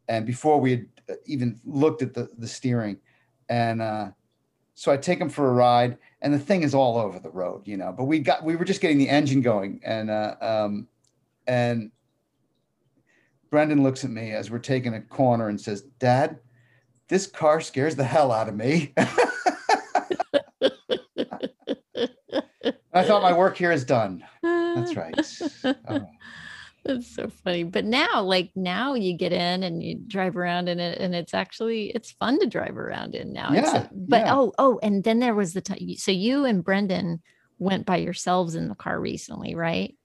and 0.08 0.26
before 0.26 0.60
we 0.60 0.70
had 0.70 0.86
uh, 1.10 1.14
even 1.26 1.60
looked 1.64 2.02
at 2.02 2.14
the 2.14 2.28
the 2.38 2.48
steering 2.48 2.96
and 3.48 3.82
uh 3.82 4.08
so 4.76 4.92
I 4.92 4.98
take 4.98 5.18
him 5.18 5.30
for 5.30 5.48
a 5.48 5.52
ride, 5.52 5.96
and 6.20 6.34
the 6.34 6.38
thing 6.38 6.62
is 6.62 6.74
all 6.74 6.98
over 6.98 7.18
the 7.18 7.30
road, 7.30 7.66
you 7.66 7.78
know. 7.78 7.92
But 7.96 8.04
we 8.04 8.18
got 8.18 8.44
we 8.44 8.56
were 8.56 8.64
just 8.64 8.82
getting 8.82 8.98
the 8.98 9.08
engine 9.08 9.40
going, 9.40 9.80
and 9.82 10.10
uh, 10.10 10.36
um, 10.42 10.86
and 11.46 11.90
Brendan 13.50 13.82
looks 13.82 14.04
at 14.04 14.10
me 14.10 14.32
as 14.32 14.50
we're 14.50 14.58
taking 14.58 14.92
a 14.92 15.00
corner 15.00 15.48
and 15.48 15.58
says, 15.58 15.80
"Dad, 15.98 16.38
this 17.08 17.26
car 17.26 17.62
scares 17.62 17.96
the 17.96 18.04
hell 18.04 18.30
out 18.30 18.50
of 18.50 18.54
me." 18.54 18.92
I 22.96 23.04
thought 23.04 23.22
my 23.22 23.32
work 23.32 23.56
here 23.56 23.72
is 23.72 23.84
done. 23.84 24.24
That's 24.42 24.96
right. 24.96 25.14
Oh, 25.88 26.06
That's 26.84 27.14
so 27.16 27.28
funny. 27.28 27.64
But 27.64 27.84
now, 27.84 28.22
like 28.22 28.52
now 28.54 28.94
you 28.94 29.16
get 29.16 29.32
in 29.32 29.64
and 29.64 29.82
you 29.82 29.96
drive 30.06 30.36
around 30.36 30.68
in 30.68 30.78
it 30.78 30.98
and 30.98 31.14
it's 31.16 31.34
actually 31.34 31.90
it's 31.90 32.12
fun 32.12 32.38
to 32.38 32.46
drive 32.46 32.76
around 32.76 33.16
in 33.16 33.32
now. 33.32 33.50
Yeah, 33.52 33.88
but 33.92 34.26
yeah. 34.26 34.34
oh, 34.36 34.52
oh, 34.58 34.78
and 34.82 35.02
then 35.02 35.18
there 35.18 35.34
was 35.34 35.52
the 35.52 35.60
time 35.60 35.78
so 35.96 36.12
you 36.12 36.44
and 36.44 36.62
Brendan 36.62 37.22
went 37.58 37.86
by 37.86 37.96
yourselves 37.96 38.54
in 38.54 38.68
the 38.68 38.74
car 38.76 39.00
recently, 39.00 39.56
right? 39.56 39.96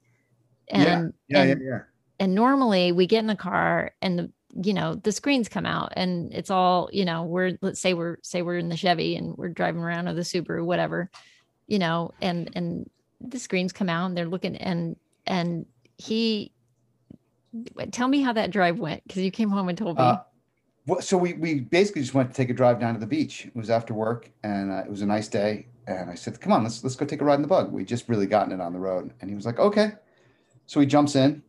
Yeah, 0.70 0.78
And 0.78 1.14
yeah, 1.28 1.44
yeah, 1.44 1.52
and, 1.52 1.62
yeah. 1.62 1.80
and 2.20 2.34
normally 2.34 2.92
we 2.92 3.06
get 3.06 3.20
in 3.20 3.28
the 3.28 3.36
car 3.36 3.92
and 4.02 4.18
the 4.18 4.32
you 4.64 4.74
know 4.74 4.96
the 4.96 5.12
screens 5.12 5.48
come 5.48 5.66
out 5.66 5.94
and 5.96 6.34
it's 6.34 6.50
all 6.50 6.90
you 6.92 7.06
know 7.06 7.24
we're 7.24 7.58
let's 7.62 7.80
say 7.80 7.94
we're 7.94 8.18
say 8.22 8.42
we're 8.42 8.58
in 8.58 8.70
the 8.70 8.76
chevy 8.76 9.16
and 9.16 9.36
we're 9.38 9.50
driving 9.50 9.82
around 9.82 10.08
or 10.08 10.14
the 10.14 10.22
subaru 10.22 10.66
whatever 10.66 11.10
you 11.72 11.80
know 11.80 12.14
and 12.22 12.52
and 12.54 12.90
the 13.22 13.40
screens 13.40 13.72
come 13.72 13.88
out 13.88 14.06
and 14.08 14.18
they're 14.18 14.28
looking 14.28 14.58
and 14.58 14.98
and 15.26 15.66
he 15.98 16.52
tell 17.92 18.10
me 18.10 18.22
how 18.22 18.34
that 18.34 18.52
drive 18.52 18.78
went 18.78 19.02
because 19.08 19.24
you 19.24 19.32
came 19.32 19.50
home 19.50 19.70
and 19.70 19.78
told 19.78 19.98
me 19.98 20.04
Uh, 20.04 20.18
well, 20.88 21.02
so 21.02 21.16
we 21.16 21.34
we 21.34 21.62
basically 21.62 22.02
just 22.02 22.14
went 22.14 22.30
to 22.30 22.36
take 22.36 22.50
a 22.50 22.54
drive 22.54 22.80
down 22.80 22.96
to 22.96 23.00
the 23.00 23.06
beach. 23.06 23.46
It 23.46 23.56
was 23.56 23.70
after 23.70 23.94
work, 23.94 24.32
and 24.44 24.72
uh, 24.72 24.84
it 24.84 24.90
was 24.90 25.04
a 25.04 25.06
nice 25.06 25.28
day. 25.28 25.68
And 25.86 26.10
I 26.10 26.16
said, 26.16 26.42
"Come 26.42 26.52
on, 26.52 26.64
let's 26.64 26.84
let's 26.84 26.96
go 26.96 27.06
take 27.06 27.22
a 27.22 27.26
ride 27.26 27.36
in 27.36 27.44
the 27.44 27.48
bug." 27.48 27.72
We 27.72 27.86
just 27.86 28.10
really 28.10 28.26
gotten 28.26 28.52
it 28.52 28.60
on 28.60 28.74
the 28.74 28.80
road, 28.80 29.14
and 29.22 29.30
he 29.30 29.36
was 29.36 29.46
like, 29.46 29.60
"Okay." 29.60 29.92
So 30.66 30.80
he 30.80 30.88
jumps 30.88 31.16
in, 31.16 31.44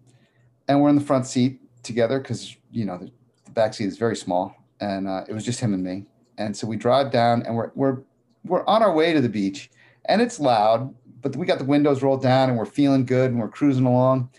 and 0.69 0.83
we're 0.83 0.91
in 0.91 0.97
the 0.97 1.07
front 1.11 1.27
seat 1.27 1.61
together 1.83 2.21
because 2.21 2.55
you 2.71 2.85
know 2.85 2.99
the, 2.99 3.11
the 3.47 3.51
back 3.53 3.73
seat 3.73 3.87
is 3.87 3.97
very 3.97 4.17
small, 4.17 4.55
and 4.81 5.09
uh, 5.09 5.25
it 5.27 5.33
was 5.33 5.47
just 5.47 5.61
him 5.61 5.73
and 5.73 5.83
me. 5.83 6.05
And 6.37 6.55
so 6.55 6.67
we 6.67 6.77
drive 6.77 7.11
down, 7.11 7.43
and 7.43 7.57
we're 7.57 7.71
we're 7.75 8.03
we're 8.45 8.67
on 8.67 8.83
our 8.83 8.93
way 8.93 9.15
to 9.15 9.23
the 9.23 9.31
beach, 9.31 9.71
and 10.07 10.21
it's 10.21 10.41
loud, 10.41 10.95
but 11.21 11.37
we 11.37 11.47
got 11.47 11.59
the 11.59 11.65
windows 11.65 12.03
rolled 12.03 12.23
down 12.23 12.49
and 12.49 12.59
we're 12.59 12.65
feeling 12.65 13.07
good 13.07 13.31
and 13.31 13.41
we're 13.41 13.49
cruising 13.49 13.87
along. 13.87 14.31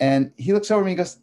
And 0.00 0.32
he 0.36 0.52
looks 0.52 0.70
over 0.70 0.80
at 0.80 0.84
me 0.84 0.92
and 0.92 0.98
goes, 0.98 1.18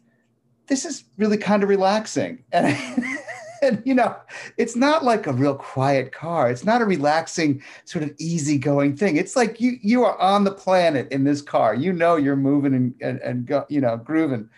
This 0.66 0.84
is 0.84 1.04
really 1.16 1.36
kind 1.36 1.62
of 1.62 1.68
relaxing. 1.68 2.44
And, 2.52 3.78
and 3.78 3.82
you 3.86 3.94
know, 3.94 4.14
it's 4.58 4.76
not 4.76 5.04
like 5.04 5.26
a 5.26 5.32
real 5.32 5.54
quiet 5.54 6.12
car. 6.12 6.50
It's 6.50 6.64
not 6.64 6.82
a 6.82 6.84
relaxing, 6.84 7.62
sort 7.86 8.04
of 8.04 8.12
easygoing 8.18 8.94
thing. 8.94 9.16
It's 9.16 9.36
like 9.36 9.58
you 9.58 9.78
you 9.80 10.04
are 10.04 10.18
on 10.20 10.44
the 10.44 10.52
planet 10.52 11.10
in 11.10 11.24
this 11.24 11.40
car. 11.40 11.74
You 11.74 11.94
know 11.94 12.16
you're 12.16 12.36
moving 12.36 12.74
and 12.74 12.94
and, 13.00 13.20
and 13.20 13.46
go, 13.46 13.64
you 13.70 13.80
know, 13.80 13.96
grooving. 13.96 14.50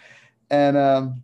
And 0.50 0.76
um 0.76 1.22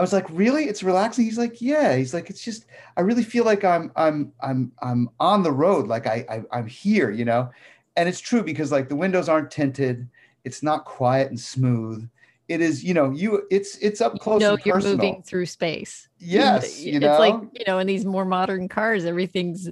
I 0.00 0.02
was 0.02 0.14
like, 0.14 0.24
really? 0.30 0.64
It's 0.64 0.82
relaxing. 0.82 1.26
He's 1.26 1.36
like, 1.36 1.60
yeah. 1.60 1.94
He's 1.94 2.14
like, 2.14 2.30
it's 2.30 2.42
just, 2.42 2.64
I 2.96 3.02
really 3.02 3.22
feel 3.22 3.44
like 3.44 3.64
I'm, 3.66 3.92
I'm, 3.96 4.32
I'm, 4.40 4.72
I'm 4.80 5.10
on 5.20 5.42
the 5.42 5.52
road. 5.52 5.88
Like 5.88 6.06
I, 6.06 6.24
I 6.30 6.42
I'm 6.56 6.66
here, 6.66 7.10
you 7.10 7.26
know? 7.26 7.50
And 7.96 8.08
it's 8.08 8.18
true 8.18 8.42
because 8.42 8.72
like 8.72 8.88
the 8.88 8.96
windows 8.96 9.28
aren't 9.28 9.50
tinted. 9.50 10.08
It's 10.42 10.62
not 10.62 10.86
quiet 10.86 11.28
and 11.28 11.38
smooth. 11.38 12.08
It 12.48 12.62
is, 12.62 12.82
you 12.82 12.94
know, 12.94 13.10
you, 13.10 13.42
it's, 13.50 13.76
it's 13.76 14.00
up 14.00 14.18
close. 14.20 14.40
You 14.40 14.48
know, 14.48 14.58
you're 14.64 14.76
personal. 14.76 14.96
moving 14.96 15.22
through 15.22 15.44
space. 15.44 16.08
Yes. 16.18 16.80
You 16.80 16.98
know, 16.98 17.10
it's 17.10 17.20
like 17.20 17.34
you 17.52 17.64
know, 17.66 17.78
in 17.78 17.86
these 17.86 18.06
more 18.06 18.24
modern 18.24 18.68
cars, 18.68 19.04
everything's 19.04 19.68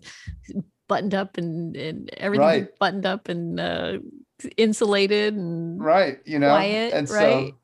buttoned 0.89 1.15
up 1.15 1.39
and 1.39 1.75
and 1.75 2.11
everything's 2.19 2.69
Right. 2.69 2.79
buttoned 2.79 3.07
up 3.07 3.31
and 3.31 3.59
uh, 3.59 3.99
insulated 4.59 5.35
and 5.35 5.83
right. 5.83 6.19
You 6.27 6.39
know, 6.39 6.51
quiet, 6.51 6.93
and 6.93 7.09
so, 7.09 7.15
right? 7.15 7.55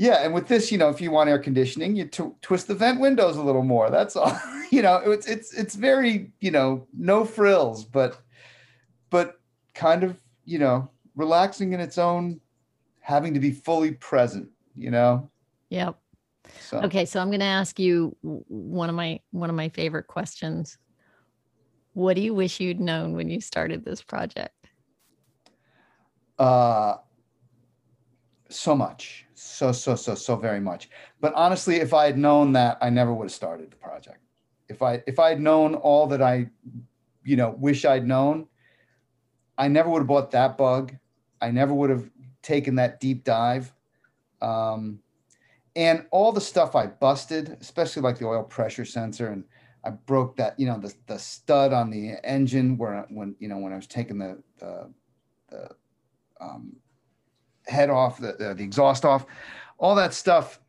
Yeah. 0.00 0.24
And 0.24 0.32
with 0.32 0.48
this, 0.48 0.72
you 0.72 0.78
know, 0.78 0.88
if 0.88 0.98
you 0.98 1.10
want 1.10 1.28
air 1.28 1.38
conditioning, 1.38 1.94
you 1.94 2.06
tw- 2.06 2.40
twist 2.40 2.68
the 2.68 2.74
vent 2.74 3.00
windows 3.00 3.36
a 3.36 3.42
little 3.42 3.62
more. 3.62 3.90
That's 3.90 4.16
all, 4.16 4.34
you 4.70 4.80
know, 4.80 4.96
it's, 4.96 5.26
it's, 5.26 5.52
it's 5.52 5.74
very, 5.74 6.32
you 6.40 6.50
know, 6.50 6.86
no 6.96 7.26
frills, 7.26 7.84
but, 7.84 8.18
but 9.10 9.38
kind 9.74 10.02
of, 10.02 10.18
you 10.46 10.58
know, 10.58 10.88
relaxing 11.16 11.74
in 11.74 11.80
its 11.80 11.98
own, 11.98 12.40
having 13.00 13.34
to 13.34 13.40
be 13.40 13.50
fully 13.50 13.90
present, 13.92 14.48
you 14.74 14.90
know? 14.90 15.30
Yep. 15.68 15.98
So, 16.60 16.78
Okay, 16.78 17.04
so 17.04 17.20
I'm 17.20 17.28
going 17.28 17.40
to 17.40 17.44
ask 17.44 17.78
you 17.78 18.16
one 18.22 18.88
of 18.88 18.94
my 18.94 19.20
one 19.32 19.50
of 19.50 19.56
my 19.56 19.68
favorite 19.68 20.06
questions. 20.06 20.78
What 21.92 22.16
do 22.16 22.22
you 22.22 22.32
wish 22.32 22.58
you'd 22.58 22.80
known 22.80 23.12
when 23.12 23.28
you 23.28 23.42
started 23.42 23.84
this 23.84 24.02
project? 24.02 24.54
uh, 26.38 26.96
so 28.48 28.74
much, 28.74 29.26
so, 29.40 29.72
so, 29.72 29.94
so, 29.94 30.14
so 30.14 30.36
very 30.36 30.60
much. 30.60 30.90
But 31.20 31.32
honestly, 31.34 31.76
if 31.76 31.94
I 31.94 32.04
had 32.04 32.18
known 32.18 32.52
that, 32.52 32.76
I 32.82 32.90
never 32.90 33.14
would 33.14 33.24
have 33.24 33.32
started 33.32 33.70
the 33.70 33.76
project. 33.76 34.18
If 34.68 34.82
I, 34.82 35.02
if 35.06 35.18
I 35.18 35.30
had 35.30 35.40
known 35.40 35.74
all 35.74 36.06
that 36.08 36.20
I, 36.20 36.48
you 37.24 37.36
know, 37.36 37.56
wish 37.58 37.86
I'd 37.86 38.06
known, 38.06 38.46
I 39.56 39.68
never 39.68 39.88
would 39.88 40.00
have 40.00 40.06
bought 40.06 40.30
that 40.32 40.58
bug. 40.58 40.94
I 41.40 41.50
never 41.50 41.72
would 41.72 41.88
have 41.88 42.10
taken 42.42 42.74
that 42.76 43.00
deep 43.00 43.24
dive. 43.24 43.72
Um, 44.42 45.00
and 45.74 46.06
all 46.10 46.32
the 46.32 46.40
stuff 46.40 46.76
I 46.76 46.86
busted, 46.86 47.56
especially 47.60 48.02
like 48.02 48.18
the 48.18 48.26
oil 48.26 48.42
pressure 48.42 48.84
sensor, 48.84 49.28
and 49.28 49.44
I 49.84 49.90
broke 49.90 50.36
that, 50.36 50.60
you 50.60 50.66
know, 50.66 50.78
the, 50.78 50.92
the 51.06 51.18
stud 51.18 51.72
on 51.72 51.90
the 51.90 52.14
engine 52.24 52.76
where 52.76 53.06
when 53.08 53.36
you 53.38 53.48
know 53.48 53.56
when 53.56 53.72
I 53.72 53.76
was 53.76 53.86
taking 53.86 54.18
the 54.18 54.42
the, 54.58 54.92
the 55.48 55.68
um, 56.40 56.76
head 57.70 57.90
off, 57.90 58.18
the, 58.18 58.34
the 58.38 58.54
the 58.54 58.64
exhaust 58.64 59.04
off, 59.04 59.26
all 59.78 59.94
that 59.94 60.14
stuff. 60.14 60.60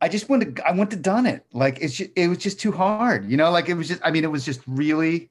I 0.00 0.08
just 0.08 0.28
went 0.28 0.56
to 0.56 0.68
I 0.68 0.72
went 0.72 0.90
to 0.92 0.96
done 0.96 1.26
it. 1.26 1.44
Like 1.52 1.80
it's 1.80 1.94
just, 1.94 2.10
it 2.16 2.28
was 2.28 2.38
just 2.38 2.60
too 2.60 2.72
hard, 2.72 3.28
you 3.30 3.36
know. 3.36 3.50
Like 3.50 3.68
it 3.68 3.74
was 3.74 3.88
just 3.88 4.00
I 4.04 4.10
mean 4.10 4.24
it 4.24 4.30
was 4.30 4.44
just 4.44 4.60
really 4.66 5.30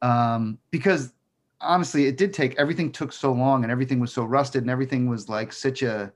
um, 0.00 0.58
because 0.70 1.12
honestly 1.60 2.06
it 2.06 2.16
did 2.16 2.32
take 2.34 2.56
everything 2.58 2.90
took 2.90 3.12
so 3.12 3.32
long 3.32 3.62
and 3.62 3.70
everything 3.70 4.00
was 4.00 4.12
so 4.12 4.24
rusted 4.24 4.62
and 4.62 4.70
everything 4.70 5.08
was 5.08 5.28
like 5.28 5.52
such 5.52 5.82
a 5.82 6.12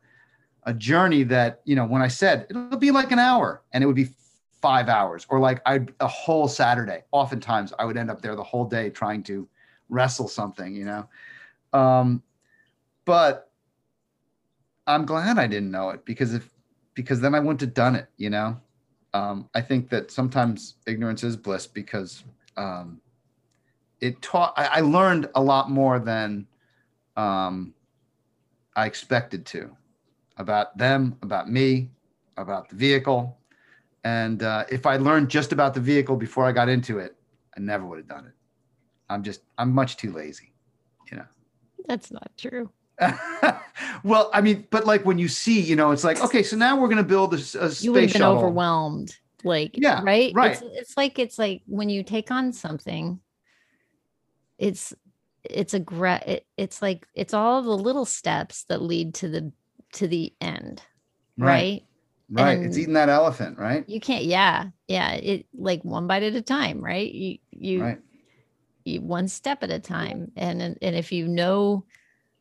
a 0.64 0.74
journey 0.74 1.22
that 1.22 1.60
you 1.64 1.76
know 1.76 1.86
when 1.86 2.02
I 2.02 2.08
said 2.08 2.46
it'll 2.50 2.76
be 2.76 2.90
like 2.90 3.12
an 3.12 3.20
hour 3.20 3.62
and 3.72 3.82
it 3.82 3.86
would 3.86 3.96
be 3.96 4.08
five 4.60 4.88
hours 4.88 5.26
or 5.28 5.38
like 5.38 5.60
I 5.66 5.86
a 6.00 6.08
whole 6.08 6.48
Saturday. 6.48 7.04
Oftentimes 7.12 7.72
I 7.78 7.84
would 7.84 7.96
end 7.96 8.10
up 8.10 8.22
there 8.22 8.34
the 8.34 8.42
whole 8.42 8.64
day 8.64 8.90
trying 8.90 9.22
to 9.24 9.48
wrestle 9.88 10.28
something, 10.28 10.74
you 10.74 10.84
know. 10.84 11.08
Um, 11.72 12.22
but 13.06 13.50
I'm 14.86 15.06
glad 15.06 15.38
I 15.38 15.46
didn't 15.46 15.70
know 15.70 15.90
it 15.90 16.04
because 16.04 16.34
if 16.34 16.50
because 16.94 17.20
then 17.20 17.34
I 17.34 17.40
wouldn't 17.40 17.60
have 17.62 17.74
done 17.74 17.94
it, 17.94 18.08
you 18.18 18.30
know. 18.30 18.60
Um, 19.14 19.48
I 19.54 19.60
think 19.62 19.88
that 19.90 20.10
sometimes 20.10 20.76
ignorance 20.86 21.24
is 21.24 21.36
bliss 21.36 21.66
because 21.66 22.24
um, 22.56 23.00
it 24.00 24.20
taught. 24.20 24.52
I, 24.56 24.66
I 24.66 24.80
learned 24.80 25.28
a 25.34 25.42
lot 25.42 25.70
more 25.70 25.98
than 25.98 26.46
um, 27.16 27.74
I 28.74 28.86
expected 28.86 29.46
to 29.46 29.74
about 30.36 30.76
them, 30.76 31.16
about 31.22 31.50
me, 31.50 31.90
about 32.36 32.68
the 32.68 32.76
vehicle. 32.76 33.38
And 34.04 34.42
uh, 34.42 34.64
if 34.70 34.86
I 34.86 34.96
learned 34.96 35.30
just 35.30 35.52
about 35.52 35.74
the 35.74 35.80
vehicle 35.80 36.16
before 36.16 36.44
I 36.44 36.52
got 36.52 36.68
into 36.68 36.98
it, 36.98 37.16
I 37.56 37.60
never 37.60 37.86
would 37.86 37.98
have 37.98 38.08
done 38.08 38.26
it. 38.26 38.34
I'm 39.08 39.22
just 39.22 39.42
I'm 39.58 39.72
much 39.72 39.96
too 39.96 40.12
lazy, 40.12 40.52
you 41.10 41.18
know. 41.18 41.26
That's 41.88 42.10
not 42.10 42.30
true. 42.36 42.70
well, 44.04 44.30
I 44.32 44.40
mean, 44.40 44.66
but 44.70 44.86
like 44.86 45.04
when 45.04 45.18
you 45.18 45.28
see, 45.28 45.60
you 45.60 45.76
know, 45.76 45.90
it's 45.90 46.04
like, 46.04 46.20
okay, 46.22 46.42
so 46.42 46.56
now 46.56 46.76
we're 46.76 46.88
going 46.88 46.96
to 46.98 47.02
build 47.04 47.34
a, 47.34 47.36
a 47.36 47.40
You 47.40 47.56
would 47.58 47.64
have 47.64 47.72
space 47.72 48.12
been 48.12 48.22
shuttle. 48.22 48.38
overwhelmed. 48.38 49.16
Like, 49.44 49.76
Yeah, 49.76 50.02
right? 50.02 50.32
right. 50.34 50.52
It's, 50.52 50.62
it's 50.62 50.96
like 50.96 51.18
it's 51.18 51.38
like 51.38 51.62
when 51.66 51.88
you 51.88 52.02
take 52.02 52.30
on 52.30 52.52
something, 52.52 53.20
it's 54.58 54.94
it's 55.44 55.74
a 55.74 55.80
gra- 55.80 56.22
it, 56.26 56.46
it's 56.56 56.82
like 56.82 57.06
it's 57.14 57.34
all 57.34 57.62
the 57.62 57.76
little 57.76 58.06
steps 58.06 58.64
that 58.64 58.82
lead 58.82 59.14
to 59.16 59.28
the 59.28 59.52
to 59.94 60.08
the 60.08 60.32
end, 60.40 60.82
right? 61.38 61.82
Right. 62.30 62.58
it's 62.58 62.76
eating 62.76 62.94
that 62.94 63.08
elephant, 63.08 63.58
right? 63.58 63.84
You 63.88 64.00
can't, 64.00 64.24
yeah, 64.24 64.64
yeah. 64.88 65.12
It 65.12 65.46
like 65.54 65.84
one 65.84 66.06
bite 66.06 66.24
at 66.24 66.34
a 66.34 66.42
time, 66.42 66.82
right? 66.82 67.12
You 67.12 67.38
you 67.52 67.80
Right. 67.82 67.98
you 68.84 69.00
one 69.00 69.28
step 69.28 69.62
at 69.62 69.70
a 69.70 69.78
time 69.78 70.32
and 70.36 70.60
and 70.60 70.96
if 70.96 71.12
you 71.12 71.28
know 71.28 71.84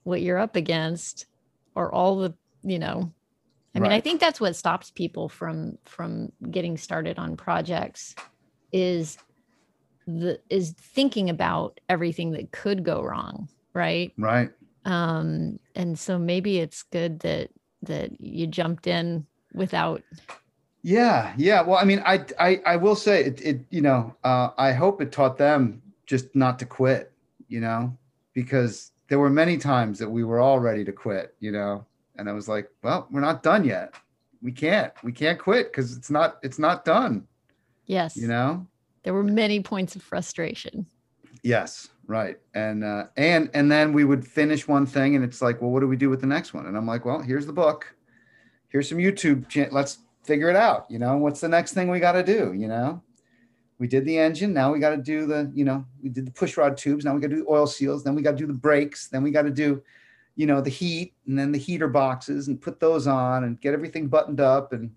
what 0.05 0.21
you're 0.21 0.37
up 0.37 0.55
against 0.55 1.25
or 1.75 1.93
all 1.93 2.17
the 2.17 2.33
you 2.63 2.79
know 2.79 3.11
i 3.75 3.79
mean 3.79 3.91
i 3.91 3.99
think 3.99 4.21
that's 4.21 4.39
what 4.39 4.55
stops 4.55 4.89
people 4.91 5.27
from 5.27 5.77
from 5.83 6.31
getting 6.49 6.77
started 6.77 7.19
on 7.19 7.35
projects 7.35 8.15
is 8.71 9.17
the 10.07 10.39
is 10.49 10.71
thinking 10.71 11.29
about 11.29 11.79
everything 11.89 12.31
that 12.31 12.51
could 12.51 12.83
go 12.83 13.01
wrong 13.03 13.49
right 13.73 14.13
Right. 14.17 14.51
um 14.85 15.59
and 15.75 15.99
so 15.99 16.17
maybe 16.17 16.59
it's 16.59 16.83
good 16.83 17.19
that 17.19 17.49
that 17.81 18.21
you 18.21 18.47
jumped 18.47 18.87
in 18.87 19.25
without 19.53 20.01
Yeah, 20.81 21.33
yeah. 21.35 21.61
Well, 21.63 21.79
I 21.79 21.83
mean, 21.83 22.01
I, 22.05 22.23
I, 22.39 22.61
I 22.63 22.75
will 22.77 22.95
say 22.95 23.23
it. 23.25 23.41
It, 23.41 23.65
you 23.71 23.81
know, 23.81 24.13
uh, 24.23 24.49
I 24.55 24.71
hope 24.71 25.01
it 25.01 25.11
taught 25.11 25.35
them 25.35 25.81
just 26.05 26.35
not 26.35 26.59
to 26.59 26.65
quit. 26.67 27.11
You 27.47 27.59
know, 27.61 27.97
because 28.33 28.91
there 29.07 29.19
were 29.19 29.29
many 29.29 29.57
times 29.57 29.99
that 29.99 30.09
we 30.09 30.23
were 30.23 30.39
all 30.39 30.59
ready 30.59 30.83
to 30.85 30.91
quit. 30.91 31.35
You 31.39 31.51
know, 31.51 31.85
and 32.17 32.29
I 32.29 32.33
was 32.33 32.47
like, 32.47 32.69
well, 32.83 33.07
we're 33.11 33.21
not 33.21 33.43
done 33.43 33.63
yet. 33.65 33.93
We 34.41 34.51
can't. 34.51 34.93
We 35.03 35.11
can't 35.11 35.39
quit 35.39 35.71
because 35.71 35.95
it's 35.97 36.09
not. 36.09 36.37
It's 36.43 36.59
not 36.59 36.85
done. 36.85 37.27
yes 37.85 38.15
You 38.17 38.27
know. 38.27 38.65
there 39.03 39.13
were 39.13 39.23
many 39.23 39.61
points 39.61 39.95
of 39.95 40.01
frustration 40.01 40.85
Yes, 41.45 41.89
right. 42.07 42.39
And 42.55 42.83
uh, 42.83 43.03
and 43.17 43.51
and 43.53 43.71
then 43.71 43.93
we 43.93 44.03
would 44.03 44.25
finish 44.27 44.67
one 44.67 44.87
thing, 44.87 45.15
and 45.15 45.23
it's 45.23 45.43
like, 45.43 45.61
well, 45.61 45.69
what 45.69 45.81
do 45.81 45.87
we 45.87 45.95
do 45.95 46.09
with 46.09 46.19
the 46.19 46.25
next 46.25 46.55
one? 46.55 46.65
And 46.65 46.75
I'm 46.75 46.87
like, 46.87 47.05
well, 47.05 47.21
here's 47.21 47.45
the 47.45 47.53
book. 47.53 47.93
Here's 48.69 48.89
some 48.89 48.97
YouTube. 48.97 49.45
Let's 49.71 49.99
figure 50.23 50.49
it 50.49 50.55
out. 50.55 50.89
You 50.89 50.97
know, 50.97 51.17
what's 51.17 51.39
the 51.41 51.47
next 51.47 51.73
thing 51.73 51.87
we 51.87 51.99
got 51.99 52.13
to 52.13 52.23
do? 52.23 52.53
You 52.53 52.67
know, 52.67 53.03
we 53.77 53.87
did 53.87 54.05
the 54.05 54.17
engine. 54.17 54.53
Now 54.53 54.71
we 54.71 54.79
got 54.79 54.91
to 54.91 54.97
do 54.97 55.25
the. 55.25 55.51
You 55.53 55.65
know, 55.65 55.85
we 56.01 56.09
did 56.09 56.25
the 56.25 56.31
push 56.31 56.57
rod 56.57 56.77
tubes. 56.77 57.03
Now 57.05 57.13
we 57.13 57.21
got 57.21 57.29
to 57.29 57.35
do 57.35 57.43
the 57.43 57.49
oil 57.49 57.67
seals. 57.67 58.03
Then 58.03 58.15
we 58.15 58.21
got 58.21 58.31
to 58.31 58.37
do 58.37 58.47
the 58.47 58.53
brakes. 58.53 59.07
Then 59.07 59.23
we 59.23 59.31
got 59.31 59.43
to 59.43 59.49
do, 59.49 59.83
you 60.35 60.45
know, 60.45 60.61
the 60.61 60.69
heat, 60.69 61.13
and 61.27 61.37
then 61.37 61.51
the 61.51 61.57
heater 61.57 61.87
boxes, 61.87 62.47
and 62.47 62.61
put 62.61 62.79
those 62.79 63.05
on, 63.07 63.43
and 63.43 63.59
get 63.59 63.73
everything 63.73 64.07
buttoned 64.07 64.39
up, 64.39 64.71
and 64.73 64.95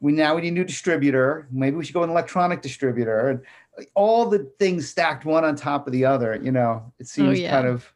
we 0.00 0.12
now 0.12 0.34
we 0.34 0.42
need 0.42 0.48
a 0.48 0.52
new 0.52 0.64
distributor. 0.64 1.48
Maybe 1.50 1.76
we 1.76 1.84
should 1.84 1.94
go 1.94 2.04
an 2.04 2.10
electronic 2.10 2.62
distributor, 2.62 3.28
and 3.30 3.40
like, 3.76 3.90
all 3.94 4.26
the 4.26 4.50
things 4.58 4.88
stacked 4.88 5.24
one 5.24 5.44
on 5.44 5.56
top 5.56 5.86
of 5.86 5.92
the 5.92 6.04
other. 6.04 6.38
You 6.40 6.52
know, 6.52 6.92
it 6.98 7.08
seems 7.08 7.40
yeah. 7.40 7.50
kind 7.50 7.66
of. 7.66 7.92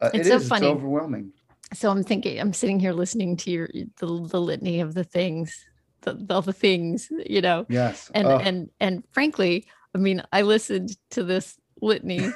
Uh, 0.00 0.10
It's 0.12 0.26
it 0.26 0.30
so 0.30 0.36
is, 0.36 0.48
funny. 0.48 0.66
It's 0.66 0.76
overwhelming. 0.76 1.32
so 1.72 1.90
i'm 1.90 2.04
thinking 2.04 2.38
i'm 2.38 2.52
sitting 2.52 2.78
here 2.78 2.92
listening 2.92 3.36
to 3.36 3.50
your 3.50 3.68
the, 3.98 4.28
the 4.28 4.40
litany 4.40 4.78
of 4.80 4.94
the 4.94 5.02
things 5.02 5.66
the, 6.06 6.26
all 6.34 6.42
the 6.42 6.52
things 6.52 7.08
you 7.26 7.40
know 7.40 7.66
Yes. 7.68 8.10
and 8.14 8.26
Oh, 8.26 8.38
and 8.38 8.70
and 8.80 9.04
frankly 9.12 9.66
i 9.94 9.98
mean 9.98 10.22
i 10.32 10.42
listened 10.42 10.96
to 11.10 11.22
this 11.24 11.58
litany 11.82 12.30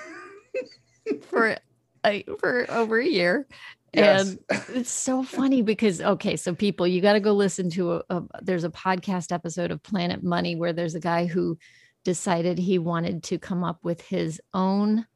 for 1.22 1.56
a, 2.04 2.24
for 2.38 2.70
over 2.70 2.98
a 2.98 3.06
year 3.06 3.46
yes. 3.94 4.36
and 4.50 4.60
it's 4.74 4.90
so 4.90 5.22
funny 5.22 5.62
because 5.62 6.00
okay 6.00 6.36
so 6.36 6.54
people 6.54 6.86
you 6.86 7.00
got 7.00 7.14
to 7.14 7.20
go 7.20 7.32
listen 7.32 7.70
to 7.70 7.94
a, 7.94 8.02
a 8.10 8.22
there's 8.42 8.64
a 8.64 8.70
podcast 8.70 9.32
episode 9.32 9.70
of 9.70 9.82
planet 9.82 10.22
money 10.22 10.56
where 10.56 10.72
there's 10.72 10.94
a 10.94 11.00
guy 11.00 11.26
who 11.26 11.58
decided 12.04 12.58
he 12.58 12.78
wanted 12.78 13.22
to 13.22 13.38
come 13.38 13.62
up 13.64 13.78
with 13.82 14.00
his 14.00 14.40
own 14.54 15.06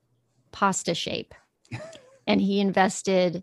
pasta 0.53 0.95
shape. 0.95 1.35
and 2.27 2.41
he 2.41 2.61
invested 2.61 3.43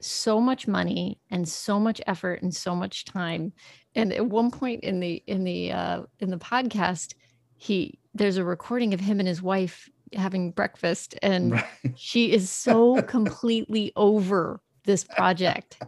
so 0.00 0.40
much 0.40 0.68
money 0.68 1.18
and 1.30 1.48
so 1.48 1.80
much 1.80 2.00
effort 2.06 2.42
and 2.42 2.54
so 2.54 2.74
much 2.74 3.04
time. 3.04 3.52
And 3.96 4.12
at 4.12 4.26
one 4.26 4.50
point 4.50 4.84
in 4.84 5.00
the 5.00 5.22
in 5.26 5.44
the 5.44 5.72
uh 5.72 6.02
in 6.20 6.30
the 6.30 6.36
podcast, 6.38 7.14
he 7.56 7.98
there's 8.14 8.36
a 8.36 8.44
recording 8.44 8.94
of 8.94 9.00
him 9.00 9.18
and 9.18 9.28
his 9.28 9.42
wife 9.42 9.88
having 10.14 10.52
breakfast 10.52 11.18
and 11.22 11.52
Right. 11.52 11.64
she 11.96 12.32
is 12.32 12.48
so 12.50 13.02
completely 13.08 13.92
over 13.96 14.60
this 14.84 15.02
project 15.02 15.78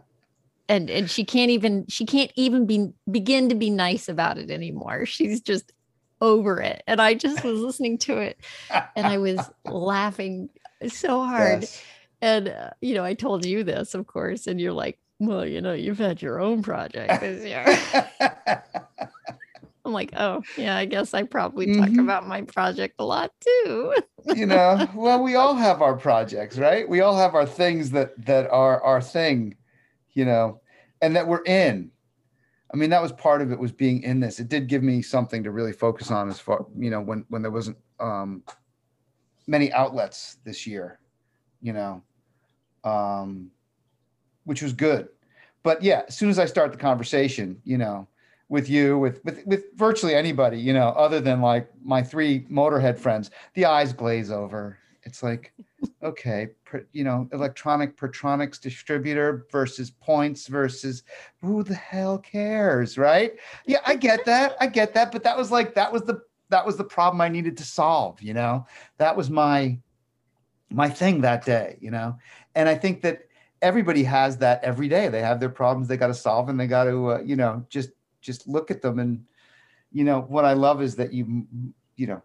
and 0.68 0.90
and 0.90 1.08
she 1.08 1.24
can't 1.24 1.50
even 1.50 1.86
she 1.88 2.04
can't 2.04 2.32
even 2.34 2.66
be 2.66 2.88
begin 3.10 3.48
to 3.48 3.54
be 3.54 3.70
nice 3.70 4.08
about 4.08 4.36
it 4.36 4.50
anymore 4.50 5.06
she's 5.06 5.40
just 5.40 5.72
over 6.20 6.60
it 6.60 6.82
and 6.88 7.00
i 7.00 7.14
just 7.14 7.44
was 7.44 7.60
listening 7.60 7.96
to 7.96 8.18
it 8.18 8.36
and 8.96 9.06
i 9.06 9.18
was 9.18 9.48
laughing 9.64 10.48
so 10.88 11.22
hard 11.24 11.60
Yes. 11.62 11.82
And 12.20 12.48
uh, 12.48 12.70
you 12.80 12.94
know 12.94 13.04
i 13.04 13.14
told 13.14 13.44
you 13.44 13.62
this 13.64 13.94
of 13.94 14.06
course 14.06 14.46
and 14.46 14.60
you're 14.60 14.72
like 14.72 14.98
well 15.20 15.44
you 15.46 15.60
know 15.60 15.72
you've 15.72 15.98
had 15.98 16.20
your 16.22 16.40
own 16.40 16.62
project 16.62 17.20
this 17.20 17.44
year 17.44 17.64
i'm 19.84 19.92
like 19.92 20.10
oh 20.16 20.42
yeah 20.56 20.76
i 20.76 20.84
guess 20.84 21.14
i 21.14 21.22
probably 21.22 21.66
talk 21.66 21.88
Mhm. 21.88 22.02
about 22.02 22.26
my 22.26 22.42
project 22.42 22.94
a 22.98 23.04
lot 23.04 23.32
too 23.40 23.94
you 24.34 24.44
know, 24.44 24.86
well, 24.94 25.22
we 25.22 25.36
all 25.36 25.54
have 25.54 25.80
our 25.80 25.96
projects, 25.96 26.58
right? 26.58 26.86
We 26.86 27.00
all 27.00 27.16
have 27.16 27.34
our 27.34 27.46
things 27.46 27.90
that 27.92 28.10
that 28.26 28.50
are 28.50 28.82
our 28.82 29.00
thing, 29.00 29.56
you 30.12 30.26
know, 30.26 30.60
and 31.00 31.16
that 31.16 31.26
we're 31.26 31.44
in. 31.44 31.90
I 32.74 32.76
mean, 32.76 32.90
that 32.90 33.00
was 33.00 33.12
part 33.12 33.40
of 33.40 33.52
it 33.52 33.58
was 33.58 33.72
being 33.72 34.02
in 34.02 34.20
this. 34.20 34.38
It 34.38 34.48
did 34.48 34.66
give 34.68 34.82
me 34.82 35.00
something 35.00 35.42
to 35.44 35.50
really 35.50 35.72
focus 35.72 36.10
on 36.10 36.28
as 36.28 36.38
far, 36.38 36.66
you 36.76 36.90
know, 36.90 37.00
when 37.00 37.24
when 37.30 37.40
there 37.40 37.50
wasn't 37.50 37.78
um 38.00 38.42
many 39.46 39.72
outlets 39.72 40.36
this 40.44 40.66
year, 40.66 41.00
you 41.62 41.72
know. 41.72 42.02
Um 42.84 43.50
which 44.44 44.62
was 44.62 44.72
good. 44.72 45.08
But 45.62 45.82
yeah, 45.82 46.02
as 46.08 46.16
soon 46.16 46.30
as 46.30 46.38
I 46.38 46.46
start 46.46 46.72
the 46.72 46.78
conversation, 46.78 47.60
you 47.64 47.76
know, 47.76 48.08
with 48.48 48.70
you, 48.70 48.98
with 48.98 49.22
with 49.24 49.46
with 49.46 49.64
virtually 49.74 50.14
anybody, 50.14 50.58
you 50.58 50.72
know, 50.72 50.88
other 50.88 51.20
than 51.20 51.42
like 51.42 51.68
my 51.84 52.02
three 52.02 52.46
motorhead 52.50 52.98
friends, 52.98 53.30
the 53.54 53.66
eyes 53.66 53.92
glaze 53.92 54.30
over. 54.30 54.78
It's 55.02 55.22
like, 55.22 55.52
okay, 56.02 56.48
pr- 56.64 56.88
you 56.92 57.04
know, 57.04 57.28
electronic 57.32 57.96
Pertronix 57.96 58.58
distributor 58.60 59.46
versus 59.52 59.90
points 59.90 60.46
versus 60.46 61.02
who 61.42 61.62
the 61.62 61.74
hell 61.74 62.18
cares, 62.18 62.96
right? 62.96 63.32
Yeah, 63.66 63.80
I 63.86 63.96
get 63.96 64.24
that. 64.24 64.56
I 64.60 64.66
get 64.66 64.94
that. 64.94 65.12
But 65.12 65.22
that 65.24 65.36
was 65.36 65.50
like 65.50 65.74
that 65.74 65.92
was 65.92 66.02
the 66.02 66.22
that 66.48 66.64
was 66.64 66.78
the 66.78 66.84
problem 66.84 67.20
I 67.20 67.28
needed 67.28 67.58
to 67.58 67.64
solve, 67.64 68.22
you 68.22 68.32
know. 68.32 68.66
That 68.96 69.14
was 69.14 69.28
my 69.28 69.78
my 70.70 70.88
thing 70.88 71.20
that 71.22 71.44
day, 71.44 71.78
you 71.80 71.90
know. 71.90 72.16
And 72.58 72.68
I 72.68 72.74
think 72.74 73.02
that 73.02 73.28
everybody 73.62 74.02
has 74.02 74.36
that 74.38 74.62
every 74.64 74.88
day. 74.88 75.06
They 75.06 75.22
have 75.22 75.38
their 75.38 75.48
problems 75.48 75.86
they 75.86 75.96
got 75.96 76.08
to 76.08 76.14
solve 76.14 76.48
and 76.48 76.58
they 76.58 76.66
got 76.66 76.84
to 76.84 77.12
uh, 77.12 77.20
you 77.20 77.36
know, 77.36 77.64
just 77.70 77.90
just 78.20 78.48
look 78.48 78.72
at 78.72 78.82
them. 78.82 78.98
And 78.98 79.24
you 79.92 80.02
know, 80.02 80.22
what 80.22 80.44
I 80.44 80.54
love 80.54 80.82
is 80.82 80.96
that 80.96 81.12
you 81.12 81.46
you 81.94 82.08
know, 82.08 82.20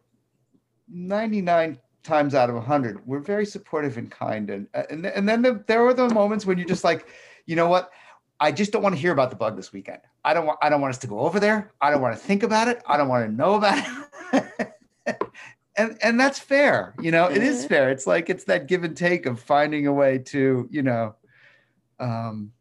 99 0.90 1.78
times 2.02 2.34
out 2.34 2.50
of 2.50 2.56
100 2.56 3.06
we're 3.08 3.20
very 3.20 3.46
supportive 3.46 3.98
and 3.98 4.10
kind. 4.10 4.50
And 4.50 4.68
and, 4.74 5.06
and 5.06 5.30
then 5.30 5.44
the, 5.44 5.64
there 5.68 5.86
are 5.86 5.94
the 5.94 6.10
moments 6.10 6.48
when 6.48 6.58
you're 6.58 6.68
just 6.68 6.84
like 6.84 7.08
you 7.46 7.56
know 7.56 7.70
what? 7.70 7.92
I 8.40 8.52
just 8.52 8.72
don't 8.72 8.82
want 8.82 8.96
to 8.96 9.00
hear 9.00 9.12
about 9.12 9.30
the 9.30 9.36
bug 9.36 9.56
this 9.56 9.72
weekend. 9.72 10.02
I 10.26 10.34
don't 10.34 10.48
want 10.48 10.58
i 10.64 10.70
don't 10.70 10.82
want 10.82 10.96
us 10.96 11.00
to 11.02 11.08
go 11.08 11.20
over 11.20 11.40
there. 11.40 11.74
I 11.80 11.92
don't 11.92 12.02
want 12.02 12.16
to 12.16 12.20
think 12.20 12.42
about 12.42 12.68
it. 12.70 12.82
I 12.88 12.98
don't 12.98 13.08
want 13.08 13.28
to 13.28 13.32
know 13.32 13.54
about 13.54 13.86
it 14.34 14.74
and 15.78 15.98
and 16.04 16.20
that's 16.20 16.40
fair 16.40 16.94
you 17.00 17.12
know 17.12 17.26
it 17.28 17.42
is 17.42 17.66
fair 17.66 17.90
it's 17.90 18.06
like 18.06 18.30
it's 18.30 18.44
that 18.46 18.68
give 18.68 18.84
and 18.84 18.96
take 18.96 19.26
of 19.26 19.40
finding 19.40 19.88
a 19.88 19.94
way 19.94 20.18
to 20.18 20.68
you 20.72 20.82
know 20.84 21.16
um 22.00 22.52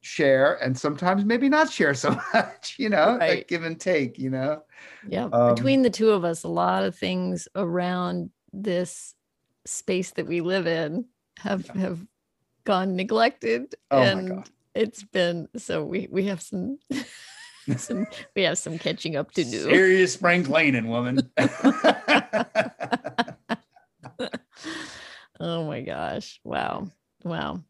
share 0.00 0.54
and 0.62 0.76
sometimes 0.76 1.24
maybe 1.24 1.48
not 1.48 1.70
share 1.70 1.94
so 1.94 2.10
much 2.34 2.76
you 2.78 2.88
know 2.88 3.16
Right. 3.18 3.46
give 3.48 3.64
and 3.64 3.80
take 3.80 4.18
you 4.18 4.30
know 4.30 4.62
Yeah. 5.08 5.24
Um, 5.32 5.54
Between 5.54 5.82
the 5.82 5.90
two 5.90 6.10
of 6.10 6.24
us, 6.24 6.44
a 6.44 6.48
lot 6.48 6.84
of 6.84 6.96
things 6.96 7.48
around 7.56 8.30
this 8.52 9.14
space 9.66 10.10
that 10.12 10.26
we 10.26 10.40
live 10.40 10.66
in 10.66 11.06
have 11.38 11.66
Yeah. 11.66 11.80
have 11.82 12.06
gone 12.64 12.94
neglected. 12.96 13.74
Oh 13.90 14.02
and 14.02 14.50
it's 14.74 15.02
been 15.02 15.48
so 15.56 15.84
we 15.84 16.08
we 16.10 16.24
have 16.26 16.40
some 16.40 16.78
some 17.76 18.06
we 18.34 18.42
have 18.42 18.58
some 18.58 18.78
catching 18.78 19.16
up 19.16 19.32
to 19.32 19.44
do. 19.44 19.62
Serious 19.62 20.12
spring 20.14 20.44
cleaning, 20.44 20.88
woman. 20.88 21.30
oh 25.40 25.66
my 25.66 25.82
gosh. 25.82 26.40
Wow. 26.44 26.88
Wow. 27.24 27.62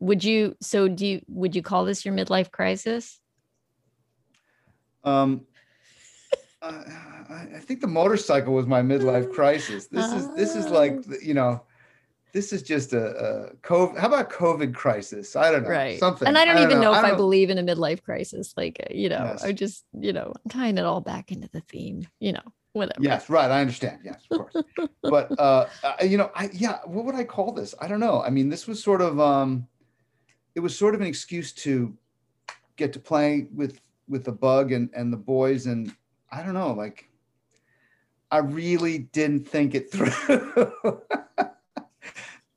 Would 0.00 0.24
you 0.24 0.56
so 0.60 0.88
do 0.88 1.06
you 1.06 1.22
would 1.28 1.54
you 1.56 1.62
call 1.62 1.84
this 1.84 2.04
your 2.04 2.14
midlife 2.14 2.50
crisis? 2.50 3.20
um, 5.04 5.46
I, 6.62 7.58
think 7.60 7.80
the 7.80 7.86
motorcycle 7.86 8.54
was 8.54 8.66
my 8.66 8.80
midlife 8.80 9.32
crisis. 9.32 9.86
This 9.88 10.12
is 10.12 10.34
this 10.34 10.56
is 10.56 10.68
like 10.68 10.92
Oh. 11.06 11.14
you 11.22 11.34
know, 11.34 11.62
this 12.34 12.52
is 12.52 12.62
just 12.62 12.92
a, 12.92 13.04
a 13.50 13.54
COVID. 13.62 13.96
How 13.96 14.08
about 14.08 14.28
COVID 14.28 14.74
crisis? 14.74 15.34
I 15.36 15.50
don't 15.52 15.62
know. 15.62 15.68
right 15.70 15.98
Something. 15.98 16.28
and 16.28 16.36
i 16.36 16.44
don't, 16.44 16.58
even 16.62 16.80
know, 16.80 16.92
if 16.92 16.98
i 16.98 17.08
don't- 17.08 17.16
believe 17.16 17.48
in 17.48 17.56
a 17.58 17.62
midlife 17.62 18.02
crisis 18.02 18.52
like 18.56 18.76
uh, 18.84 18.92
you 18.92 19.08
know 19.08 19.24
Yes. 19.24 19.44
i 19.44 19.52
just 19.52 19.84
you 19.98 20.12
know 20.12 20.32
i'm 20.44 20.50
tying 20.50 20.76
it 20.76 20.84
all 20.84 21.00
back 21.00 21.30
into 21.32 21.48
the 21.52 21.60
theme 21.62 22.06
you 22.20 22.32
know 22.32 22.42
whatever 22.74 23.00
Yes, 23.00 23.30
right. 23.30 23.50
I 23.52 23.60
understand. 23.60 24.00
Yes, 24.04 24.20
of 24.32 24.38
course. 24.40 24.56
but 25.04 25.30
uh, 25.38 25.66
you 26.02 26.18
know, 26.18 26.30
I 26.34 26.50
yeah. 26.52 26.78
What 26.84 27.04
would 27.06 27.14
I 27.14 27.22
call 27.22 27.52
this? 27.52 27.72
I 27.80 27.86
don't 27.86 28.00
know. 28.00 28.20
I 28.20 28.30
mean, 28.30 28.48
this 28.48 28.66
was 28.66 28.82
sort 28.82 29.00
of 29.00 29.20
um, 29.20 29.68
it 30.56 30.60
was 30.60 30.76
sort 30.76 30.96
of 30.96 31.00
an 31.00 31.06
excuse 31.06 31.52
to 31.64 31.96
get 32.74 32.92
to 32.94 32.98
play 32.98 33.46
with 33.54 33.80
with 34.08 34.24
the 34.24 34.32
bug 34.32 34.72
and 34.72 34.90
and 34.92 35.12
the 35.12 35.16
boys, 35.16 35.66
and 35.66 35.94
I 36.32 36.42
don't 36.42 36.54
know, 36.54 36.72
like 36.72 37.08
I 38.32 38.38
really 38.38 38.98
didn't 38.98 39.46
think 39.46 39.76
it 39.76 39.92
through. 39.92 40.10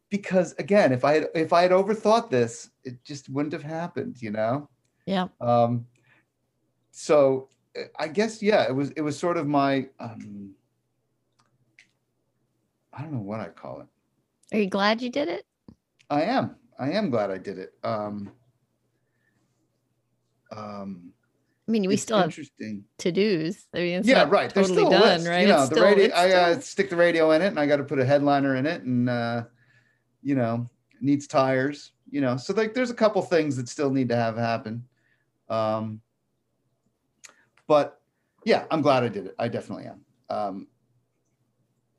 because 0.09 0.53
again, 0.59 0.91
if 0.91 1.03
I 1.05 1.13
had 1.15 1.27
if 1.35 1.51
I 1.53 1.61
had 1.63 1.71
overthought 1.71 2.29
this, 2.29 2.69
it 2.83 3.03
just 3.03 3.29
wouldn't 3.29 3.53
have 3.53 3.63
happened, 3.63 4.21
you 4.21 4.31
know. 4.31 4.69
yeah 5.05 5.27
Um, 5.41 5.85
so 6.91 7.49
I 7.99 8.07
guess 8.07 8.41
yeah, 8.41 8.63
it 8.67 8.73
was 8.75 8.91
it 8.91 9.01
was 9.01 9.17
sort 9.17 9.37
of 9.37 9.47
my 9.47 9.87
um, 9.99 10.51
I 12.93 13.01
don't 13.01 13.13
know 13.13 13.19
what 13.19 13.39
I 13.39 13.49
call 13.49 13.81
it. 13.81 13.87
are 14.55 14.59
you 14.59 14.69
glad 14.69 15.01
you 15.01 15.09
did 15.09 15.27
it 15.27 15.45
I 16.09 16.23
am 16.23 16.55
I 16.79 16.91
am 16.91 17.09
glad 17.09 17.29
I 17.31 17.37
did 17.37 17.57
it. 17.59 17.73
Um, 17.83 18.31
um, 20.55 21.11
i 21.67 21.71
mean 21.71 21.85
we 21.87 21.97
still 21.97 22.17
have 22.17 22.27
interesting. 22.27 22.85
to-dos 22.97 23.67
i 23.75 23.79
mean 23.79 24.01
yeah, 24.05 24.23
right. 24.29 24.53
There's 24.53 24.69
totally 24.69 24.89
done 24.89 25.01
list, 25.01 25.27
right 25.27 25.41
You 25.41 25.47
know, 25.49 25.59
It's 25.61 25.69
the 25.69 25.75
still- 25.75 25.85
radio. 25.85 26.15
I 26.15 26.31
uh, 26.31 26.59
stick 26.61 26.89
the 26.89 26.95
radio 26.95 27.31
in 27.31 27.41
it, 27.41 27.47
and 27.47 27.59
I 27.59 27.65
got 27.67 27.77
to 27.77 27.83
put 27.83 27.99
a 27.99 28.05
headliner 28.05 28.55
in 28.55 28.65
it, 28.65 28.83
and 28.83 29.09
uh, 29.09 29.43
you 30.27 30.35
know, 30.35 30.69
needs 30.99 31.25
tires. 31.25 31.93
You 32.09 32.19
know, 32.19 32.35
so 32.35 32.53
like 32.53 32.73
there's 32.73 32.89
a 32.89 32.93
couple 33.03 33.21
things 33.21 33.55
that 33.55 33.69
still 33.69 33.89
need 33.89 34.09
to 34.09 34.15
have 34.15 34.35
happen. 34.37 34.83
Um, 35.49 36.01
but 37.65 38.01
yeah, 38.43 38.65
I'm 38.71 38.81
glad 38.81 39.03
I 39.03 39.07
did 39.07 39.25
it. 39.27 39.35
I 39.39 39.47
definitely 39.47 39.85
am. 39.85 40.01
Um, 40.29 40.67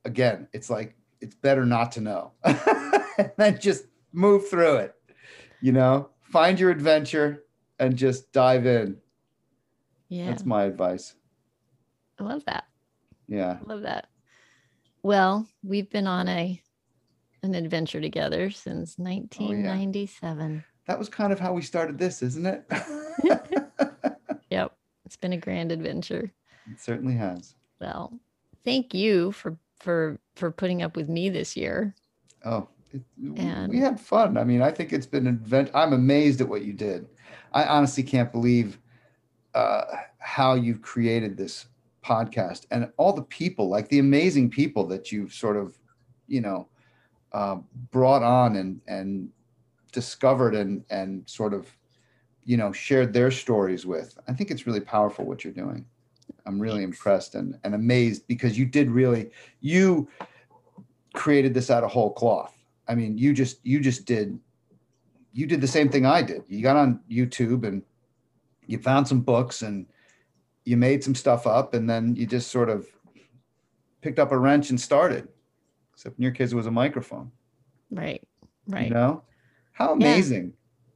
again, 0.04 0.46
it's 0.52 0.68
like 0.68 0.94
it's 1.22 1.34
better 1.34 1.64
not 1.64 1.92
to 1.92 2.00
know, 2.02 2.32
and 2.44 3.32
then 3.38 3.58
just 3.58 3.86
move 4.12 4.48
through 4.48 4.76
it. 4.76 4.94
You 5.62 5.72
know, 5.72 6.10
find 6.22 6.60
your 6.60 6.70
adventure 6.70 7.44
and 7.78 7.96
just 7.96 8.30
dive 8.32 8.66
in. 8.66 8.98
yeah 10.08 10.26
That's 10.26 10.44
my 10.44 10.64
advice. 10.64 11.14
i 12.18 12.24
love 12.24 12.44
that 12.46 12.64
Yeah. 13.28 13.56
I 13.60 13.64
love 13.72 13.82
that 13.82 14.08
well 15.02 15.46
we've 15.62 15.88
been 15.90 16.06
on 16.08 16.28
a 16.28 16.60
an 17.42 17.54
adventure 17.54 18.00
together 18.00 18.50
since 18.50 18.96
Oh, 18.98 19.04
1997 19.04 20.64
That 20.86 20.98
was 20.98 21.08
kind 21.08 21.32
of 21.32 21.38
how 21.40 21.52
we 21.52 21.62
started 21.62 21.98
this, 21.98 22.22
isn't 22.22 22.46
it? 22.46 22.64
yep 24.50 24.74
it's 25.04 25.16
been 25.16 25.32
a 25.32 25.36
grand 25.38 25.72
adventure 25.72 26.30
it 26.70 26.80
certainly 26.80 27.14
has. 27.14 27.54
well 27.80 28.12
thank 28.64 28.94
you 28.94 29.32
for 29.32 29.56
for 29.78 30.18
for 30.36 30.50
putting 30.50 30.82
up 30.82 30.96
with 30.96 31.08
me 31.08 31.28
this 31.28 31.56
year 31.56 31.94
Oh, 32.44 32.68
it, 32.92 33.02
And- 33.36 33.70
we 33.72 33.78
had 33.80 33.98
fun. 33.98 34.36
I 34.38 34.44
mean, 34.44 34.62
I 34.62 34.70
think 34.70 34.92
it's 34.92 35.06
been 35.06 35.26
an 35.26 35.40
advent. 35.42 35.70
I'm 35.74 35.92
amazed 35.92 36.40
at 36.40 36.48
what 36.48 36.62
you 36.64 36.72
did. 36.72 37.08
I 37.52 37.64
honestly 37.64 38.04
can't 38.04 38.30
believe 38.30 38.78
uh, 39.54 39.82
how 40.18 40.54
you've 40.54 40.80
created 40.80 41.36
this 41.36 41.66
podcast 42.02 42.66
and 42.70 42.92
all 42.96 43.12
the 43.12 43.22
people, 43.24 43.68
like 43.68 43.88
the 43.88 43.98
amazing 43.98 44.50
people 44.50 44.86
that 44.86 45.10
you've 45.10 45.34
sort 45.34 45.56
of, 45.56 45.76
you 46.28 46.40
know, 46.40 46.68
uh, 47.32 47.56
brought 47.90 48.22
on 48.22 48.56
and 48.56 48.80
and 48.86 49.28
discovered 49.92 50.54
and 50.54 50.84
and 50.90 51.28
sort 51.28 51.54
of, 51.54 51.66
you 52.44 52.56
know, 52.56 52.72
shared 52.72 53.12
their 53.12 53.30
stories 53.30 53.86
with. 53.86 54.18
I 54.28 54.32
think 54.32 54.50
it's 54.50 54.66
really 54.66 54.80
powerful 54.80 55.24
what 55.24 55.44
you're 55.44 55.52
doing. 55.52 55.86
I'm 56.46 56.60
really 56.60 56.82
impressed 56.82 57.34
and 57.34 57.58
and 57.64 57.74
amazed 57.74 58.26
because 58.26 58.58
you 58.58 58.64
did 58.64 58.90
really 58.90 59.30
you 59.60 60.08
created 61.14 61.54
this 61.54 61.70
out 61.70 61.84
of 61.84 61.90
whole 61.90 62.12
cloth. 62.12 62.54
I 62.86 62.94
mean, 62.94 63.18
you 63.18 63.32
just 63.32 63.64
you 63.64 63.80
just 63.80 64.04
did 64.04 64.38
you 65.32 65.46
did 65.46 65.60
the 65.60 65.68
same 65.68 65.88
thing 65.88 66.06
I 66.06 66.22
did. 66.22 66.42
You 66.48 66.62
got 66.62 66.76
on 66.76 67.00
YouTube 67.10 67.66
and 67.66 67.82
you 68.66 68.78
found 68.78 69.06
some 69.06 69.20
books 69.20 69.62
and 69.62 69.86
you 70.64 70.76
made 70.76 71.02
some 71.04 71.14
stuff 71.14 71.46
up 71.46 71.74
and 71.74 71.88
then 71.88 72.16
you 72.16 72.26
just 72.26 72.50
sort 72.50 72.68
of 72.68 72.86
picked 74.00 74.18
up 74.18 74.32
a 74.32 74.38
wrench 74.38 74.70
and 74.70 74.80
started. 74.80 75.28
Except 75.98 76.16
in 76.16 76.22
your 76.22 76.30
case 76.30 76.52
it 76.52 76.54
was 76.54 76.66
a 76.66 76.70
microphone. 76.70 77.32
Right. 77.90 78.22
Right. 78.68 78.86
You 78.86 78.94
know? 78.94 79.24
How 79.72 79.94
amazing. 79.94 80.52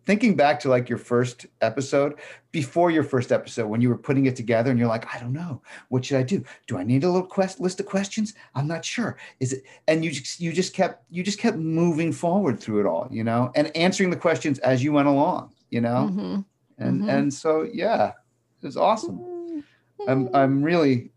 Thinking 0.07 0.37
back 0.37 0.61
to 0.61 0.69
like 0.69 0.89
your 0.89 0.99
first 0.99 1.47
episode, 1.61 2.21
before 2.53 2.93
your 2.93 3.03
first 3.03 3.33
episode, 3.33 3.67
when 3.67 3.81
you 3.81 3.89
were 3.89 3.99
putting 3.99 4.27
it 4.27 4.37
together 4.37 4.71
and 4.71 4.79
you're 4.79 4.87
like, 4.89 5.13
I 5.13 5.19
don't 5.19 5.33
know, 5.33 5.61
what 5.89 6.05
should 6.05 6.19
I 6.19 6.23
do? 6.23 6.45
Do 6.69 6.79
I 6.79 6.85
need 6.85 7.03
a 7.03 7.11
little 7.11 7.27
quest 7.27 7.59
list 7.59 7.81
of 7.81 7.87
questions? 7.87 8.35
I'm 8.55 8.69
not 8.69 8.85
sure. 8.85 9.17
Is 9.41 9.53
it 9.55 9.65
and 9.89 10.05
you 10.05 10.13
just 10.13 10.39
you 10.39 10.53
just 10.53 10.73
kept 10.73 11.03
you 11.11 11.25
just 11.25 11.41
kept 11.41 11.57
moving 11.57 12.13
forward 12.13 12.61
through 12.61 12.79
it 12.81 12.87
all, 12.87 13.09
you 13.11 13.25
know, 13.25 13.51
and 13.57 13.77
answering 13.77 14.11
the 14.11 14.17
questions 14.17 14.61
as 14.61 14.85
you 14.85 14.93
went 14.93 15.09
along, 15.09 15.53
you 15.71 15.81
know? 15.81 16.11
Mhm. 16.13 16.45
And 16.79 17.03
Mhm. 17.03 17.09
and 17.09 17.35
so 17.35 17.63
yeah, 17.73 18.13
it 18.63 18.67
was 18.67 18.77
awesome. 18.77 19.19
Mm-hmm. 19.19 20.09
I'm 20.09 20.29
I'm 20.33 20.63
really 20.63 21.11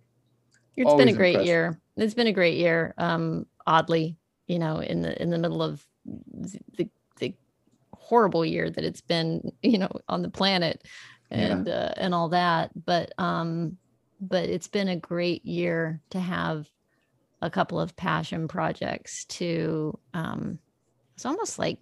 It's 0.76 0.92
been 0.96 1.08
a 1.10 1.14
great 1.14 1.36
impressed. 1.36 1.48
year. 1.48 1.80
It's 1.98 2.14
been 2.16 2.28
a 2.28 2.34
great 2.34 2.58
year. 2.58 2.94
Um, 2.98 3.46
oddly, 3.68 4.20
you 4.48 4.60
know, 4.60 4.80
in 4.80 5.02
the 5.02 5.22
in 5.22 5.30
the 5.30 5.38
middle 5.38 5.64
of 5.64 5.86
the 6.06 6.90
the 7.20 7.36
horrible 7.94 8.46
year 8.46 8.70
that 8.70 8.84
it's 8.84 9.02
been, 9.02 9.52
you 9.62 9.78
know, 9.78 9.92
on 10.10 10.22
the 10.22 10.30
planet 10.30 10.84
Yeah. 11.34 11.64
and 11.64 11.68
uh, 11.68 11.94
and 11.98 12.14
all 12.14 12.30
that. 12.30 12.72
But 12.86 13.12
um, 13.20 13.78
but 14.20 14.50
it's 14.50 14.68
been 14.68 14.90
a 14.90 14.98
great 15.00 15.46
year 15.46 16.02
to 16.12 16.20
have 16.20 16.70
a 17.42 17.50
couple 17.50 17.80
of 17.80 17.96
passion 17.96 18.48
projects 18.48 19.26
to 19.26 20.00
um, 20.14 20.60
it's 21.18 21.26
almost 21.26 21.60
like 21.60 21.80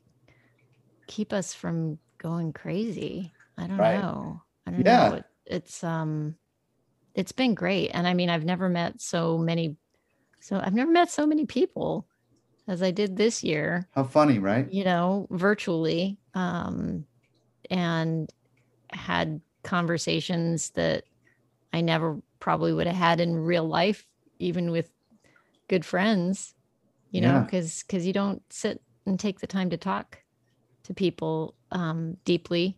keep 1.08 1.34
us 1.34 1.54
from 1.54 2.00
going 2.18 2.54
crazy. 2.54 3.34
I 3.58 3.68
don't 3.68 3.86
Right. 3.86 3.90
know. 3.90 4.42
I 4.66 4.72
don't 4.72 4.86
Yeah. 4.86 4.86
know. 4.86 5.14
It, 5.14 5.26
it's 5.46 5.84
um 5.84 6.38
it's 7.16 7.32
been 7.34 7.56
great. 7.56 7.90
And 7.90 8.08
I 8.08 8.14
mean, 8.14 8.30
I've 8.30 8.46
never 8.46 8.70
met 8.70 9.02
so 9.02 9.38
many 9.38 9.78
so 10.44 10.60
I've 10.62 10.74
never 10.74 10.92
met 10.92 11.10
so 11.10 11.26
many 11.26 11.46
people 11.46 12.08
as 12.68 12.82
I 12.84 12.92
did 12.92 13.18
this 13.18 13.44
year, 13.44 13.90
how 13.92 14.04
funny, 14.04 14.40
right? 14.40 14.68
you 14.72 14.84
know, 14.84 15.28
virtually. 15.32 16.20
Um 16.34 17.06
and 17.70 18.30
had 18.92 19.42
conversations 19.64 20.72
that 20.72 21.06
I 21.74 21.82
never 21.82 22.22
probably 22.40 22.74
would 22.74 22.88
have 22.88 22.96
had 22.96 23.20
in 23.20 23.36
real 23.36 23.68
life, 23.68 24.06
even 24.40 24.72
with 24.72 24.92
good 25.70 25.86
friends, 25.86 26.54
you 27.12 27.22
know, 27.22 27.42
because 27.42 27.84
because 27.84 28.06
you 28.06 28.14
don't 28.14 28.42
sit 28.52 28.82
and 29.06 29.20
take 29.20 29.40
the 29.40 29.48
time 29.48 29.70
to 29.72 29.78
talk 29.78 30.24
to 30.86 30.94
people 30.94 31.56
um, 31.72 32.18
deeply. 32.26 32.78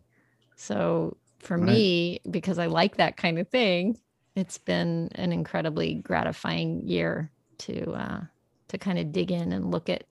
So 0.56 1.16
for 1.40 1.56
Right. 1.58 1.66
me, 1.66 2.20
because 2.30 2.58
I 2.58 2.66
like 2.66 2.96
that 2.96 3.16
kind 3.16 3.38
of 3.38 3.48
thing, 3.48 3.98
it's 4.36 4.58
been 4.58 5.10
an 5.14 5.32
incredibly 5.32 5.94
gratifying 5.94 6.86
year 6.88 7.32
to 7.58 7.92
uh, 7.92 8.20
to 8.68 8.78
kind 8.78 8.98
of 8.98 9.12
dig 9.12 9.30
in 9.30 9.52
and 9.52 9.70
look 9.70 9.88
at 9.88 10.04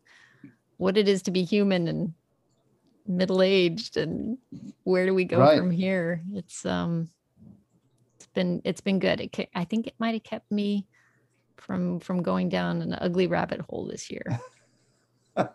what 0.77 0.97
it 0.97 1.07
is 1.07 1.21
to 1.23 1.31
be 1.31 1.43
human 1.43 1.87
and 1.87 2.13
middle 3.07 3.41
aged 3.41 3.97
and 3.97 4.37
where 4.83 5.05
do 5.05 5.13
we 5.13 5.25
go 5.25 5.39
Right. 5.39 5.57
from 5.57 5.71
here. 5.71 6.23
It's 6.33 6.65
um 6.65 7.09
it's 8.17 8.27
been 8.27 8.61
it's 8.63 8.81
been 8.81 8.99
good. 8.99 9.21
It, 9.21 9.49
I 9.53 9.63
think 9.65 9.87
it 9.87 9.95
might 9.99 10.13
have 10.15 10.23
kept 10.23 10.51
me 10.51 10.87
from 11.57 11.99
from 11.99 12.23
going 12.23 12.49
down 12.49 12.81
an 12.81 12.93
ugly 12.93 13.27
rabbit 13.27 13.61
hole 13.61 13.87
this 13.87 14.09
year. 14.11 14.23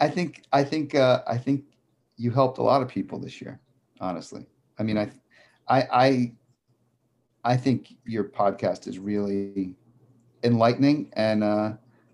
I 0.00 0.08
think 0.08 0.42
I 0.52 0.64
think 0.64 0.94
uh, 0.94 1.22
I 1.26 1.38
think 1.38 1.64
you 2.16 2.30
helped 2.30 2.58
a 2.58 2.62
lot 2.62 2.82
of 2.82 2.88
people 2.88 3.18
this 3.18 3.40
year. 3.40 3.60
Honestly, 4.00 4.46
I 4.78 4.82
mean, 4.82 4.98
I, 4.98 5.10
I, 5.68 5.82
I, 5.92 6.32
I 7.44 7.56
think 7.56 7.94
your 8.04 8.24
podcast 8.24 8.88
is 8.88 8.98
really 8.98 9.76
enlightening 10.42 11.10
and 11.14 11.44
uh, 11.44 11.72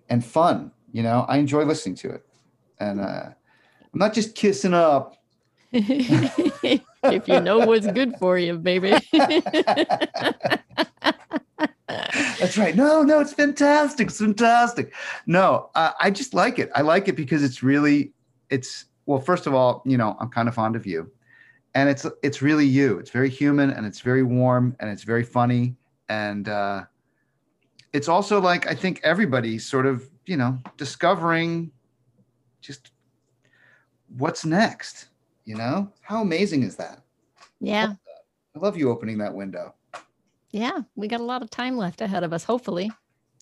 and 0.09 0.25
fun. 0.25 0.73
You 0.93 1.03
know, 1.03 1.25
I 1.29 1.39
enjoy 1.39 1.65
listening 1.65 1.97
to 1.97 2.11
it, 2.11 2.27
and 2.79 3.01
uh, 3.01 3.31
I'm 3.93 3.99
not 3.99 4.15
just 4.15 4.35
kissing 4.35 4.75
up. 4.75 5.17
if 5.73 7.29
you 7.29 7.41
know 7.41 7.59
what's 7.67 7.87
good 7.89 8.15
for 8.19 8.39
you, 8.39 8.57
baby. 8.59 8.95
That's 12.39 12.57
right. 12.57 12.75
No, 12.75 13.03
no, 13.03 13.21
it's 13.21 13.35
fantastic. 13.35 14.09
It's 14.09 14.19
fantastic. 14.19 14.95
No, 15.27 15.71
uh, 15.75 15.93
I 16.01 16.11
just 16.11 16.33
like 16.33 16.59
it. 16.59 16.71
I 16.75 16.81
like 16.83 17.09
it 17.09 17.17
because 17.17 17.43
it's 17.43 17.63
really, 17.63 18.13
it's 18.49 18.87
well. 19.07 19.21
First 19.21 19.47
of 19.47 19.55
all, 19.55 19.83
you 19.85 19.99
know, 19.99 20.17
I'm 20.21 20.31
kind 20.31 20.49
of 20.49 20.55
fond 20.55 20.75
of 20.77 20.87
you, 20.87 21.11
and 21.75 21.89
it's 21.89 22.07
it's 22.23 22.41
really 22.41 22.67
you. 22.67 22.99
It's 22.99 23.11
very 23.11 23.29
human 23.29 23.71
and 23.71 23.85
it's 23.85 24.01
very 24.01 24.23
warm 24.23 24.75
and 24.81 24.89
it's 24.91 25.03
very 25.03 25.25
funny 25.25 25.77
and 26.09 26.49
uh, 26.49 26.85
it's 27.99 28.09
also 28.09 28.41
like 28.41 28.67
I 28.71 28.75
think 28.75 29.01
everybody 29.03 29.59
sort 29.59 29.85
of 29.87 30.09
you 30.27 30.37
know 30.37 30.59
discovering 30.77 31.73
just 32.61 32.93
what's 34.17 34.45
next. 34.45 35.09
You 35.45 35.57
know, 35.57 35.93
how 36.03 36.23
amazing 36.23 36.63
is 36.63 36.77
that? 36.77 37.03
yeah. 37.61 37.95
I 38.57 38.59
love 38.61 38.77
you 38.77 38.91
opening 38.91 39.19
that 39.19 39.35
window. 39.35 39.75
Yeah. 40.51 40.81
We 40.97 41.07
got 41.09 41.21
a 41.21 41.25
lot 41.33 41.43
of 41.43 41.51
time 41.51 41.77
left 41.77 42.01
ahead 42.01 42.25
of 42.25 42.33
us, 42.33 42.43
hopefully. 42.45 42.91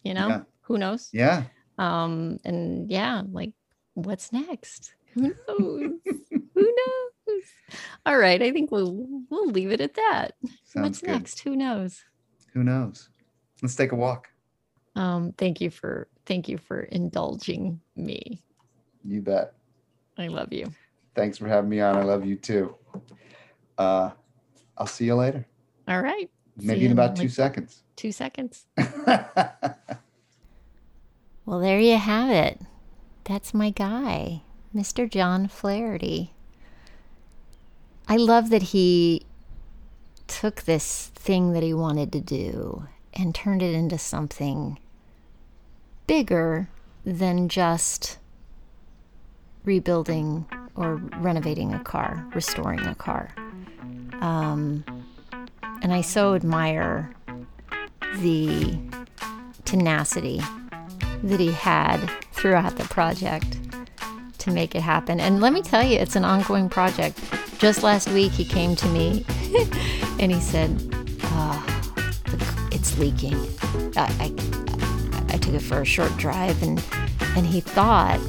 You 0.03 0.15
know, 0.15 0.29
Yeah. 0.29 0.41
who 0.63 0.79
knows? 0.79 1.09
Yeah. 1.13 1.45
Um, 1.79 2.39
and 2.45 2.91
yeah, 2.91 3.23
like 3.31 3.53
what's 3.95 4.33
next? 4.33 4.95
Who 5.15 5.23
knows? 5.49 5.91
who 6.55 6.75
knows? 6.79 7.45
All 8.05 8.19
right. 8.19 8.41
I 8.43 8.53
think 8.53 8.71
we'll 8.71 9.07
we'll 9.31 9.51
leave 9.51 9.71
it 9.73 9.81
at 9.81 9.95
that. 9.95 10.35
Sounds 10.65 10.85
what's 10.85 11.01
good. 11.01 11.11
next? 11.11 11.41
Who 11.41 11.57
knows? 11.57 12.05
Who 12.53 12.63
knows? 12.63 13.09
Let's 13.63 13.75
take 13.77 13.93
a 13.93 13.97
walk. 13.97 14.29
Um, 14.97 15.33
thank 15.39 15.61
you 15.61 15.71
for 15.71 16.09
thank 16.25 16.49
you 16.49 16.59
for 16.59 16.81
indulging 16.81 17.81
me. 17.95 18.43
You 19.05 19.21
bet. 19.23 19.55
I 20.19 20.27
love 20.27 20.53
you. 20.53 20.67
Thanks 21.15 21.39
for 21.39 21.47
having 21.47 21.71
me 21.71 21.81
on. 21.81 21.97
I 21.97 22.03
love 22.03 22.27
you 22.27 22.37
too. 22.37 22.75
Uh, 23.79 24.11
I'll 24.77 24.87
see 24.87 25.05
you 25.05 25.15
later. 25.15 25.47
All 25.87 26.03
right. 26.03 26.29
Maybe 26.57 26.81
you 26.81 26.87
in 26.87 26.93
about 26.93 27.15
two 27.15 27.25
like 27.25 27.31
seconds. 27.31 27.85
two 27.95 28.11
seconds. 28.13 28.67
Well, 31.47 31.61
there 31.61 31.79
you 31.79 31.97
have 31.97 32.29
it. 32.29 32.61
That's 33.23 33.55
my 33.55 33.71
guy, 33.71 34.43
Mr. 34.75 35.09
John 35.09 35.47
Flaherty. 35.47 36.33
I 38.09 38.17
love 38.17 38.51
that 38.51 38.63
he 38.63 39.27
took 40.27 40.63
this 40.63 41.07
thing 41.15 41.53
that 41.53 41.63
he 41.63 41.73
wanted 41.73 42.11
to 42.13 42.21
do 42.21 42.89
and 43.15 43.33
turned 43.33 43.63
it 43.63 43.75
into 43.75 43.97
something 43.97 44.81
bigger 46.07 46.69
than 47.05 47.49
just 47.49 48.19
rebuilding 49.65 50.47
or 50.75 50.97
renovating 51.19 51.75
a 51.75 51.81
car, 51.81 52.27
restoring 52.35 52.81
a 52.81 52.95
car. 52.95 53.35
Um, 54.21 54.85
and 55.83 55.93
I 55.93 56.01
so 56.01 56.35
admire 56.35 57.15
the 58.19 58.79
tenacity 59.65 60.41
that 61.23 61.41
he 61.41 61.53
had 61.53 62.11
throughout 62.33 62.77
the 62.77 62.85
project 62.85 63.59
to 64.39 64.51
make 64.51 64.75
it 64.75 64.83
happen. 64.83 65.21
And 65.21 65.41
let 65.41 65.53
me 65.53 65.63
tell 65.63 65.83
you, 65.83 65.99
it's 65.99 66.17
an 66.17 66.25
ongoing 66.25 66.69
project. 66.69 67.19
Just 67.59 67.83
last 67.83 68.09
week, 68.11 68.33
he 68.33 68.45
came 68.45 68.77
to 68.77 68.89
me 68.89 69.25
and 70.21 70.33
he 70.33 70.41
said, 70.41 70.71
oh, 71.25 71.65
"It's 72.71 72.99
leaking." 72.99 73.35
I, 73.97 74.13
I 74.21 74.56
It 75.55 75.61
for 75.61 75.81
a 75.81 75.85
short 75.85 76.17
drive, 76.17 76.63
and 76.63 76.83
and 77.37 77.47
he 77.47 77.61
thought 77.61 78.21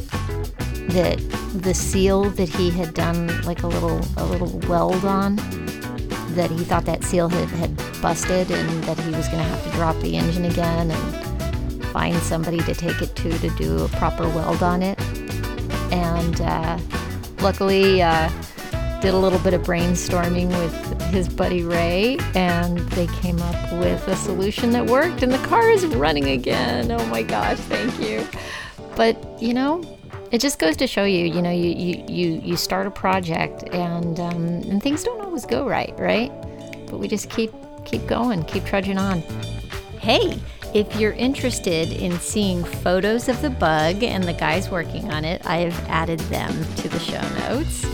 that 0.90 1.20
the 1.54 1.74
seal 1.74 2.26
that 2.32 2.50
he 2.50 2.70
had 2.70 2.94
done 2.94 3.42
like 3.44 3.64
a 3.64 3.68
little 3.68 4.02
a 4.18 4.26
little 4.26 4.60
weld 4.70 5.04
on 5.04 5.36
that 6.36 6.52
he 6.52 6.64
thought 6.64 6.86
that 6.86 7.04
seal 7.04 7.28
had, 7.28 7.50
had 7.50 7.76
busted 8.02 8.52
and 8.52 8.84
that 8.84 8.98
he 9.00 9.10
was 9.12 9.28
going 9.28 9.44
to 9.44 9.50
have 9.50 9.64
to 9.64 9.72
drop 9.72 9.96
the 10.02 10.16
engine 10.16 10.46
again 10.46 10.92
and 10.92 11.86
find 11.88 12.16
somebody 12.18 12.60
to 12.60 12.76
take 12.76 13.02
it 13.02 13.16
to 13.16 13.38
to 13.40 13.50
do 13.52 13.84
a 13.84 13.88
proper 13.90 14.28
weld 14.30 14.62
on 14.62 14.84
it. 14.84 15.00
And 15.92 16.40
uh, 16.42 16.78
luckily, 17.40 18.02
uh, 18.02 18.30
did 19.02 19.14
a 19.14 19.18
little 19.18 19.40
bit 19.40 19.54
of 19.54 19.62
brainstorming 19.62 20.48
with 20.50 21.02
his 21.12 21.30
buddy 21.30 21.64
Ray, 21.64 22.18
and 22.34 22.80
they 22.92 23.08
came 23.22 23.40
up 23.42 23.72
with 23.74 24.08
a 24.08 24.16
solution 24.16 24.72
that 24.72 24.86
worked, 24.86 25.22
and 25.24 25.32
the 25.32 25.38
car 25.48 25.70
is 25.70 25.86
running 25.86 26.30
again. 26.30 26.92
Oh 26.92 27.06
my 27.08 27.22
gosh, 27.22 27.58
thank 27.60 28.00
you. 28.00 28.28
But 28.96 29.16
you 29.42 29.54
know, 29.54 29.84
it 30.32 30.42
just 30.42 30.58
goes 30.60 30.76
to 30.78 30.88
show 30.88 31.04
you, 31.04 31.26
you 31.26 31.42
know, 31.42 31.52
you 31.52 31.70
you 31.70 32.04
you, 32.08 32.42
you 32.44 32.58
start 32.58 32.88
a 32.88 32.92
project, 32.92 33.64
and 33.72 34.20
um, 34.20 34.46
and 34.70 34.82
things 34.82 35.04
don't 35.04 35.22
always 35.22 35.46
go 35.46 35.68
right, 35.68 35.94
right? 36.00 36.32
But 36.88 36.98
we 37.00 37.08
just 37.08 37.30
keep 37.30 37.54
keep 37.86 38.08
going, 38.08 38.44
keep 38.46 38.66
trudging 38.66 38.98
on. 38.98 39.20
Hey, 40.00 40.40
If 40.74 40.98
you're 40.98 41.14
interested 41.14 41.94
in 41.94 42.20
seeing 42.20 42.64
photos 42.64 43.30
of 43.30 43.42
the 43.42 43.50
bug 43.50 44.04
and 44.04 44.24
the 44.24 44.34
guys 44.34 44.70
working 44.70 45.12
on 45.12 45.24
it, 45.24 45.42
I 45.46 45.58
have 45.60 45.90
added 45.90 46.20
them 46.20 46.52
to 46.76 46.90
the 46.90 47.00
show 47.00 47.22
notes. 47.40 47.86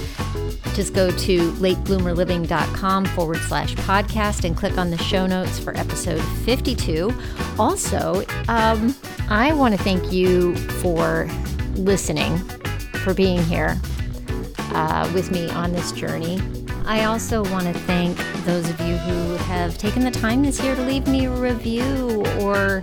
Just 0.74 0.94
go 0.94 1.12
to 1.12 1.52
latebloomerliving.com 1.54 3.06
forward 3.06 3.38
slash 3.38 3.76
podcast 3.76 4.44
and 4.44 4.58
click 4.58 4.78
on 4.78 4.90
the 4.90 4.98
show 4.98 5.28
notes 5.28 5.60
for 5.60 5.78
episode 5.78 6.22
52. 6.46 7.14
Also, 7.60 8.24
um, 8.48 8.96
I 9.30 9.54
want 9.54 9.76
to 9.78 9.84
thank 9.84 10.12
you 10.12 10.56
for 10.56 11.30
listening, 11.76 12.38
for 13.04 13.14
being 13.14 13.44
here 13.44 13.80
uh, 14.74 15.12
with 15.14 15.32
me 15.32 15.50
on 15.52 15.74
this 15.74 15.92
journey. 15.92 16.42
I 16.86 17.06
also 17.06 17.44
want 17.52 17.66
to 17.66 17.74
thank 17.82 18.18
those 18.46 18.70
of 18.70 18.80
you 18.82 18.98
who 18.98 19.36
have 19.36 19.78
taken 19.78 20.04
the 20.04 20.12
time 20.12 20.42
this 20.44 20.62
year 20.62 20.76
to 20.76 20.82
leave 20.82 21.08
me 21.08 21.26
a 21.26 21.32
review 21.32 22.26
or, 22.42 22.82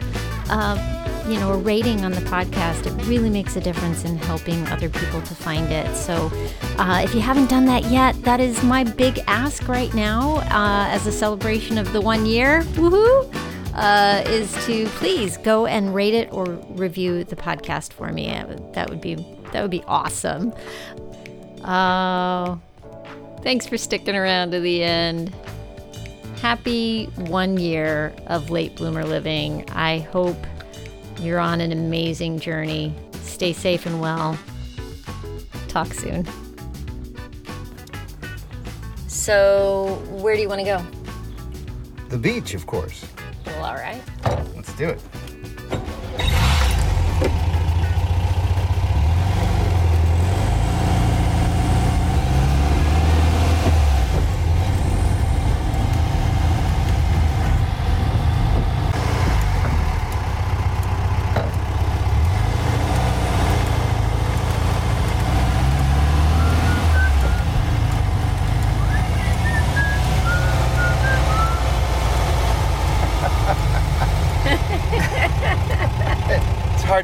uh, 0.48 0.99
you 1.28 1.38
know, 1.38 1.52
a 1.52 1.56
rating 1.58 2.04
on 2.04 2.12
the 2.12 2.20
podcast. 2.22 2.86
It 2.86 3.06
really 3.06 3.30
makes 3.30 3.56
a 3.56 3.60
difference 3.60 4.04
in 4.04 4.16
helping 4.16 4.66
other 4.68 4.88
people 4.88 5.20
to 5.22 5.34
find 5.34 5.70
it. 5.72 5.94
So, 5.96 6.30
uh, 6.78 7.02
if 7.04 7.14
you 7.14 7.20
haven't 7.20 7.48
done 7.48 7.66
that 7.66 7.84
yet, 7.84 8.20
that 8.22 8.40
is 8.40 8.62
my 8.62 8.84
big 8.84 9.20
ask 9.26 9.68
right 9.68 9.92
now 9.94 10.36
uh, 10.50 10.88
as 10.88 11.06
a 11.06 11.12
celebration 11.12 11.78
of 11.78 11.92
the 11.92 12.00
one 12.00 12.26
year. 12.26 12.62
Woohoo! 12.74 13.32
Uh, 13.74 14.24
is 14.26 14.52
to 14.66 14.86
please 14.98 15.36
go 15.38 15.66
and 15.66 15.94
rate 15.94 16.12
it 16.12 16.32
or 16.32 16.44
review 16.70 17.22
the 17.24 17.36
podcast 17.36 17.92
for 17.92 18.12
me. 18.12 18.26
That 18.72 18.90
would 18.90 19.00
be 19.00 19.14
that 19.52 19.62
would 19.62 19.70
be 19.70 19.84
awesome. 19.86 20.52
Uh, 21.62 22.56
Thanks 23.42 23.66
for 23.66 23.78
sticking 23.78 24.14
around 24.14 24.50
to 24.50 24.60
the 24.60 24.82
end. 24.82 25.34
Happy 26.42 27.06
one 27.16 27.56
year 27.56 28.12
of 28.26 28.50
late 28.50 28.76
bloomer 28.76 29.04
living. 29.04 29.68
I 29.70 30.00
hope 30.00 30.36
you're 31.20 31.38
on 31.38 31.60
an 31.60 31.72
amazing 31.72 32.38
journey. 32.38 32.94
Stay 33.22 33.52
safe 33.52 33.86
and 33.86 34.00
well. 34.00 34.38
Talk 35.68 35.92
soon. 35.92 36.26
So, 39.06 40.02
where 40.08 40.34
do 40.34 40.40
you 40.42 40.48
want 40.48 40.60
to 40.60 40.64
go? 40.64 40.84
The 42.08 42.18
beach, 42.18 42.54
of 42.54 42.66
course. 42.66 43.04
Well, 43.46 43.64
all 43.64 43.74
right. 43.74 44.02
Let's 44.56 44.72
do 44.74 44.88
it. 44.88 45.00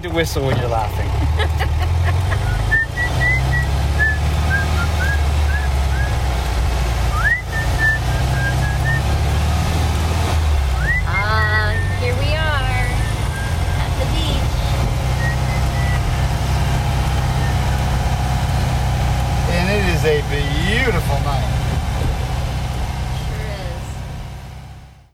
To 0.06 0.12
whistle 0.12 0.46
when 0.46 0.56
you're 0.58 0.68
laughing. 0.68 0.95